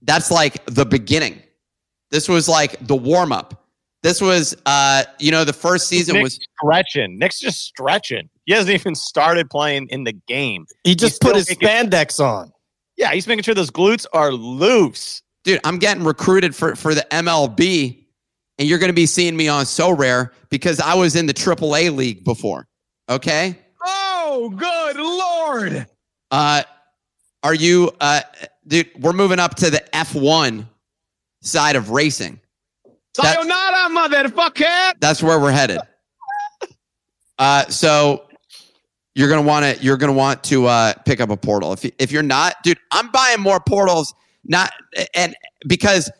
that's 0.02 0.30
like 0.30 0.64
the 0.66 0.84
beginning. 0.86 1.42
This 2.10 2.28
was 2.28 2.48
like 2.48 2.76
the 2.86 2.96
warm 2.96 3.32
up. 3.32 3.56
This 4.02 4.20
was, 4.20 4.56
uh, 4.66 5.04
you 5.18 5.30
know, 5.30 5.44
the 5.44 5.52
first 5.52 5.86
season 5.88 6.14
Nick's 6.16 6.24
was 6.24 6.38
stretching. 6.58 7.18
Nick's 7.18 7.38
just 7.38 7.60
stretching. 7.62 8.30
He 8.46 8.54
hasn't 8.54 8.70
even 8.74 8.94
started 8.94 9.50
playing 9.50 9.88
in 9.88 10.04
the 10.04 10.12
game. 10.12 10.64
He 10.84 10.94
just 10.94 11.14
He's 11.14 11.18
put 11.18 11.36
his 11.36 11.48
making- 11.50 11.68
spandex 11.68 12.18
on. 12.18 12.50
Yeah, 12.96 13.12
he's 13.12 13.26
making 13.26 13.42
sure 13.44 13.54
those 13.54 13.70
glutes 13.70 14.06
are 14.12 14.32
loose. 14.32 15.22
dude, 15.44 15.60
I'm 15.64 15.78
getting 15.78 16.04
recruited 16.04 16.54
for 16.54 16.74
for 16.76 16.94
the 16.94 17.06
MLB, 17.10 18.04
and 18.58 18.68
you're 18.68 18.78
going 18.78 18.90
to 18.90 18.94
be 18.94 19.06
seeing 19.06 19.36
me 19.36 19.48
on 19.48 19.64
Sorare 19.64 20.30
because 20.50 20.80
I 20.80 20.94
was 20.94 21.14
in 21.16 21.26
the 21.26 21.32
AAA 21.34 21.94
league 21.94 22.24
before. 22.24 22.66
Okay, 23.08 23.58
Oh, 23.84 24.50
good 24.56 24.96
lord. 24.96 25.86
uh, 26.30 26.62
are 27.42 27.54
you, 27.54 27.90
uh, 28.00 28.20
dude? 28.66 28.90
We're 28.98 29.12
moving 29.12 29.38
up 29.38 29.54
to 29.56 29.70
the 29.70 29.82
F1 29.92 30.66
side 31.42 31.76
of 31.76 31.90
racing. 31.90 32.40
Sayonara, 33.16 33.88
motherfucker. 33.90 34.92
That's 35.00 35.22
where 35.22 35.38
we're 35.40 35.52
headed. 35.52 35.78
Uh, 37.38 37.64
so 37.68 38.28
you're 39.14 39.30
gonna 39.30 39.40
want 39.40 39.64
to 39.64 39.82
you're 39.82 39.96
gonna 39.96 40.12
want 40.12 40.44
to 40.44 40.66
uh, 40.66 40.92
pick 41.06 41.22
up 41.22 41.30
a 41.30 41.36
portal. 41.38 41.72
If 41.72 41.86
if 41.98 42.12
you're 42.12 42.22
not, 42.22 42.54
dude, 42.62 42.76
I'm 42.92 43.10
buying 43.10 43.40
more 43.40 43.58
portals. 43.60 44.12
Not 44.44 44.70
and 45.14 45.34
because 45.66 46.10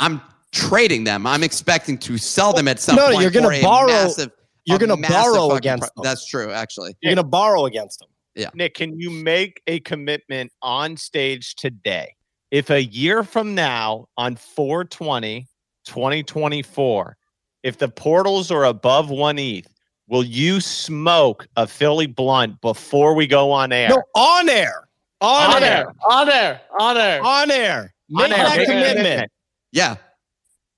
I'm 0.00 0.20
trading 0.52 1.04
them. 1.04 1.26
I'm 1.26 1.42
expecting 1.42 1.96
to 1.98 2.18
sell 2.18 2.52
them 2.52 2.68
at 2.68 2.78
some 2.78 2.96
No, 2.96 3.06
point. 3.08 3.22
you're 3.22 3.30
gonna 3.30 3.58
borrow- 3.62 3.86
Massive, 3.86 4.32
You're 4.64 4.78
going 4.78 5.00
to 5.00 5.08
borrow 5.08 5.52
against 5.52 5.80
pro- 5.94 6.02
them. 6.02 6.08
That's 6.10 6.26
true, 6.26 6.50
actually. 6.52 6.94
You're 7.00 7.14
going 7.14 7.24
to 7.24 7.28
borrow 7.28 7.64
against 7.66 8.00
them. 8.00 8.08
Nick, 8.54 8.74
can 8.74 8.98
you 8.98 9.10
make 9.10 9.60
a 9.66 9.80
commitment 9.80 10.52
on 10.62 10.96
stage 10.96 11.54
today? 11.56 12.14
If 12.50 12.70
a 12.70 12.82
year 12.82 13.22
from 13.22 13.54
now, 13.54 14.06
on 14.16 14.36
420, 14.36 15.46
2024, 15.86 17.16
if 17.62 17.78
the 17.78 17.88
portals 17.88 18.50
are 18.50 18.64
above 18.64 19.10
one 19.10 19.38
ETH, 19.38 19.66
will 20.08 20.24
you 20.24 20.60
smoke 20.60 21.46
a 21.56 21.66
Philly 21.66 22.06
blunt 22.06 22.60
before 22.60 23.14
we 23.14 23.26
go 23.26 23.52
on 23.52 23.72
air? 23.72 23.90
No, 23.90 24.02
on 24.14 24.48
air. 24.48 24.88
On, 25.20 25.56
On 25.56 25.62
air. 25.62 25.70
air, 25.70 25.94
on 26.08 26.28
air, 26.30 26.60
on 26.80 26.96
air. 26.96 27.22
On 27.22 27.50
air. 27.50 27.94
Make 28.08 28.24
On 28.24 28.32
air, 28.32 28.38
that 28.38 28.56
make 28.56 28.66
commitment. 28.66 29.30
Yeah, 29.72 29.96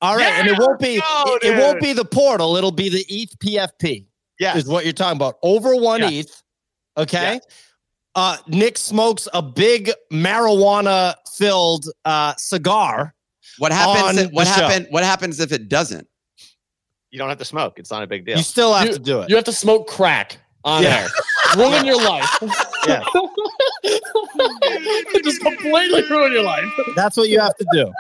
All 0.02 0.16
right, 0.16 0.32
and 0.32 0.48
it 0.48 0.58
won't 0.58 0.80
be 0.80 0.98
go, 1.00 1.38
it, 1.42 1.44
it 1.54 1.58
won't 1.58 1.80
be 1.80 1.92
the 1.92 2.04
portal. 2.04 2.56
It'll 2.56 2.72
be 2.72 2.88
the 2.88 3.06
ETH 3.08 3.38
PFP. 3.38 4.06
Yes. 4.40 4.56
is 4.56 4.66
what 4.68 4.84
you're 4.84 4.92
talking 4.92 5.16
about. 5.16 5.36
Over 5.42 5.76
one 5.76 6.00
Yes. 6.00 6.12
ETH. 6.12 6.41
Okay. 6.96 7.40
Uh, 8.14 8.36
Nick 8.46 8.76
smokes 8.76 9.26
a 9.32 9.40
big 9.40 9.90
marijuana 10.12 11.14
filled 11.34 11.86
uh, 12.04 12.34
cigar. 12.36 13.14
what 13.58 13.72
happens? 13.72 14.18
On 14.18 14.18
if- 14.26 14.32
what 14.32 14.44
the 14.44 14.52
show. 14.54 14.68
happen? 14.68 14.86
What 14.90 15.02
happens 15.04 15.40
if 15.40 15.52
it 15.52 15.68
doesn't? 15.68 16.06
You 17.10 17.18
don't 17.18 17.28
have 17.28 17.38
to 17.38 17.44
smoke. 17.44 17.78
It's 17.78 17.90
not 17.90 18.02
a 18.02 18.06
big 18.06 18.24
deal. 18.26 18.36
You 18.36 18.42
still 18.42 18.74
have 18.74 18.86
You- 18.86 18.92
to 18.94 18.98
do 18.98 19.20
it. 19.20 19.30
You 19.30 19.36
have 19.36 19.44
to 19.46 19.52
smoke 19.52 19.86
crack 19.88 20.38
on 20.64 20.82
Yeah. 20.82 21.02
air. 21.02 21.08
Ruin 21.56 21.84
your 21.86 21.96
life. 22.02 22.28
Yeah. 22.88 23.04
Just 25.22 25.40
completely 25.40 26.02
ruin 26.10 26.32
your 26.32 26.42
life. 26.42 26.64
That's 26.96 27.16
what 27.16 27.28
you 27.28 27.38
have 27.38 27.54
to 27.58 27.66
do. 27.72 27.92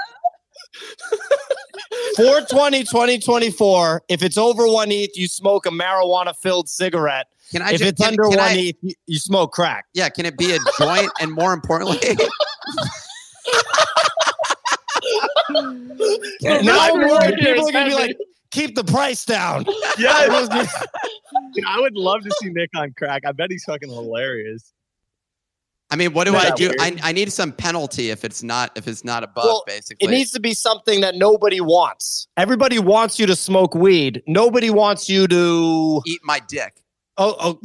420 2.16 2.82
2024. 2.82 4.02
If 4.08 4.24
it's 4.24 4.36
over 4.36 4.66
one 4.66 4.90
ETH, 4.90 5.16
you 5.16 5.28
smoke 5.28 5.66
a 5.66 5.70
marijuana 5.70 6.34
filled 6.36 6.68
cigarette. 6.68 7.26
Can 7.52 7.62
I? 7.62 7.72
if 7.72 7.80
ju- 7.80 7.86
it's 7.88 8.00
can- 8.00 8.08
under 8.12 8.24
can 8.24 8.38
one 8.38 8.48
I- 8.48 8.56
ETH, 8.58 8.76
you, 8.82 8.94
you 9.06 9.18
smoke 9.18 9.52
crack. 9.52 9.84
yeah, 9.94 10.08
can 10.08 10.26
it 10.26 10.36
be 10.36 10.52
a 10.54 10.58
joint? 10.78 11.10
and 11.20 11.30
more 11.32 11.52
importantly, 11.52 11.98
now 15.50 16.78
I 16.80 16.90
I'm 16.92 16.98
ruined 16.98 17.10
worried 17.10 17.38
yours, 17.38 17.54
people 17.54 17.68
are 17.68 17.72
going 17.72 17.90
to 17.90 17.96
be 17.96 18.02
like, 18.02 18.16
keep 18.50 18.74
the 18.74 18.84
price 18.84 19.24
down. 19.24 19.64
Yes. 19.98 20.48
I 21.66 21.80
would 21.80 21.96
love 21.96 22.22
to 22.22 22.30
see 22.40 22.50
Nick 22.50 22.70
on 22.74 22.94
crack. 22.96 23.22
I 23.26 23.32
bet 23.32 23.50
he's 23.50 23.64
fucking 23.64 23.88
hilarious. 23.88 24.72
I 25.90 25.96
mean, 25.96 26.14
what 26.14 26.24
do 26.26 26.34
Isn't 26.34 26.52
I 26.52 26.54
do? 26.54 26.72
I, 26.80 26.96
I 27.02 27.12
need 27.12 27.30
some 27.30 27.52
penalty 27.52 28.08
if 28.08 28.24
it's 28.24 28.42
not 28.42 28.72
if 28.76 28.88
it's 28.88 29.04
not 29.04 29.22
above. 29.24 29.44
Well, 29.44 29.64
basically, 29.66 30.08
It 30.08 30.10
needs 30.10 30.30
to 30.30 30.40
be 30.40 30.54
something 30.54 31.02
that 31.02 31.16
nobody 31.16 31.60
wants. 31.60 32.28
Everybody 32.38 32.78
wants 32.78 33.20
you 33.20 33.26
to 33.26 33.36
smoke 33.36 33.74
weed. 33.74 34.22
Nobody 34.26 34.70
wants 34.70 35.10
you 35.10 35.28
to. 35.28 36.00
eat 36.06 36.20
my 36.24 36.40
dick. 36.48 36.81
Oh, 37.18 37.36
oh 37.38 37.58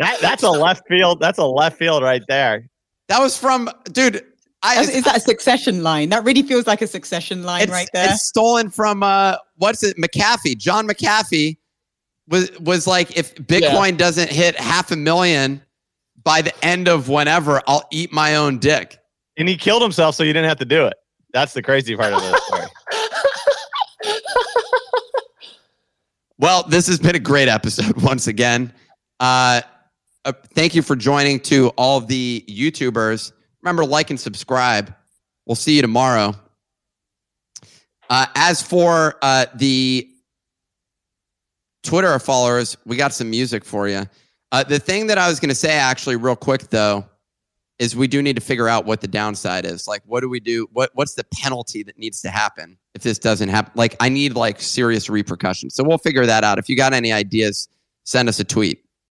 That, 0.00 0.18
that's 0.20 0.42
a 0.42 0.50
left 0.50 0.88
field. 0.88 1.20
That's 1.20 1.38
a 1.38 1.44
left 1.44 1.78
field 1.78 2.02
right 2.02 2.22
there. 2.26 2.68
That 3.08 3.20
was 3.20 3.36
from 3.36 3.68
dude. 3.92 4.24
I 4.62 4.80
Is, 4.80 4.90
is 4.90 5.04
that 5.04 5.18
a 5.18 5.20
succession 5.20 5.82
line? 5.82 6.08
That 6.08 6.24
really 6.24 6.42
feels 6.42 6.66
like 6.66 6.80
a 6.82 6.86
succession 6.86 7.42
line 7.44 7.62
it's, 7.62 7.72
right 7.72 7.88
there. 7.92 8.08
it's 8.10 8.24
stolen 8.24 8.70
from 8.70 9.02
uh 9.02 9.36
what's 9.56 9.82
it 9.82 9.96
McAfee 9.96 10.56
John 10.56 10.86
McAfee 10.88 11.58
was 12.28 12.50
was 12.60 12.86
like 12.86 13.16
if 13.16 13.34
Bitcoin 13.34 13.96
doesn't 13.98 14.30
hit 14.30 14.58
half 14.58 14.90
a 14.90 14.96
million 14.96 15.62
by 16.24 16.42
the 16.42 16.64
end 16.64 16.88
of 16.88 17.08
whenever 17.08 17.60
I'll 17.66 17.86
eat 17.90 18.12
my 18.12 18.36
own 18.36 18.58
dick. 18.58 18.98
And 19.36 19.48
he 19.48 19.56
killed 19.56 19.82
himself 19.82 20.14
so 20.14 20.22
you 20.22 20.32
didn't 20.32 20.48
have 20.48 20.58
to 20.58 20.64
do 20.64 20.86
it. 20.86 20.94
That's 21.32 21.52
the 21.52 21.62
crazy 21.62 21.94
part 21.96 22.12
of 22.12 22.22
the 22.22 22.38
story. 22.46 22.66
Well, 26.40 26.62
this 26.62 26.86
has 26.86 26.98
been 26.98 27.14
a 27.14 27.20
great 27.20 27.48
episode 27.48 28.00
once 28.02 28.26
again. 28.26 28.72
Uh, 29.20 29.60
uh, 30.24 30.32
thank 30.54 30.74
you 30.74 30.80
for 30.80 30.96
joining 30.96 31.38
to 31.40 31.68
all 31.76 32.00
the 32.00 32.42
YouTubers. 32.48 33.32
Remember, 33.60 33.84
like 33.84 34.08
and 34.08 34.18
subscribe. 34.18 34.94
We'll 35.44 35.54
see 35.54 35.76
you 35.76 35.82
tomorrow. 35.82 36.34
Uh, 38.08 38.24
as 38.36 38.62
for 38.62 39.16
uh, 39.20 39.46
the 39.56 40.08
Twitter 41.82 42.18
followers, 42.18 42.74
we 42.86 42.96
got 42.96 43.12
some 43.12 43.28
music 43.28 43.62
for 43.62 43.86
you. 43.86 44.06
Uh, 44.50 44.64
the 44.64 44.78
thing 44.78 45.08
that 45.08 45.18
I 45.18 45.28
was 45.28 45.40
going 45.40 45.50
to 45.50 45.54
say, 45.54 45.74
actually, 45.74 46.16
real 46.16 46.36
quick 46.36 46.70
though, 46.70 47.04
is 47.78 47.94
we 47.94 48.08
do 48.08 48.22
need 48.22 48.36
to 48.36 48.42
figure 48.42 48.66
out 48.66 48.86
what 48.86 49.02
the 49.02 49.08
downside 49.08 49.66
is. 49.66 49.86
Like, 49.86 50.02
what 50.06 50.20
do 50.20 50.30
we 50.30 50.40
do? 50.40 50.66
What 50.72 50.90
What's 50.94 51.12
the 51.12 51.24
penalty 51.34 51.82
that 51.82 51.98
needs 51.98 52.22
to 52.22 52.30
happen 52.30 52.78
if 52.94 53.02
this 53.02 53.18
doesn't 53.18 53.48
happen? 53.48 53.72
Like, 53.74 53.96
I 54.00 54.08
need 54.08 54.34
like 54.34 54.60
serious 54.60 55.08
repercussions. 55.08 55.74
So 55.74 55.84
we'll 55.84 55.98
figure 55.98 56.26
that 56.26 56.44
out. 56.44 56.58
If 56.58 56.68
you 56.68 56.76
got 56.76 56.92
any 56.92 57.12
ideas, 57.12 57.68
send 58.04 58.28
us 58.28 58.40
a 58.40 58.44
tweet. 58.44 58.84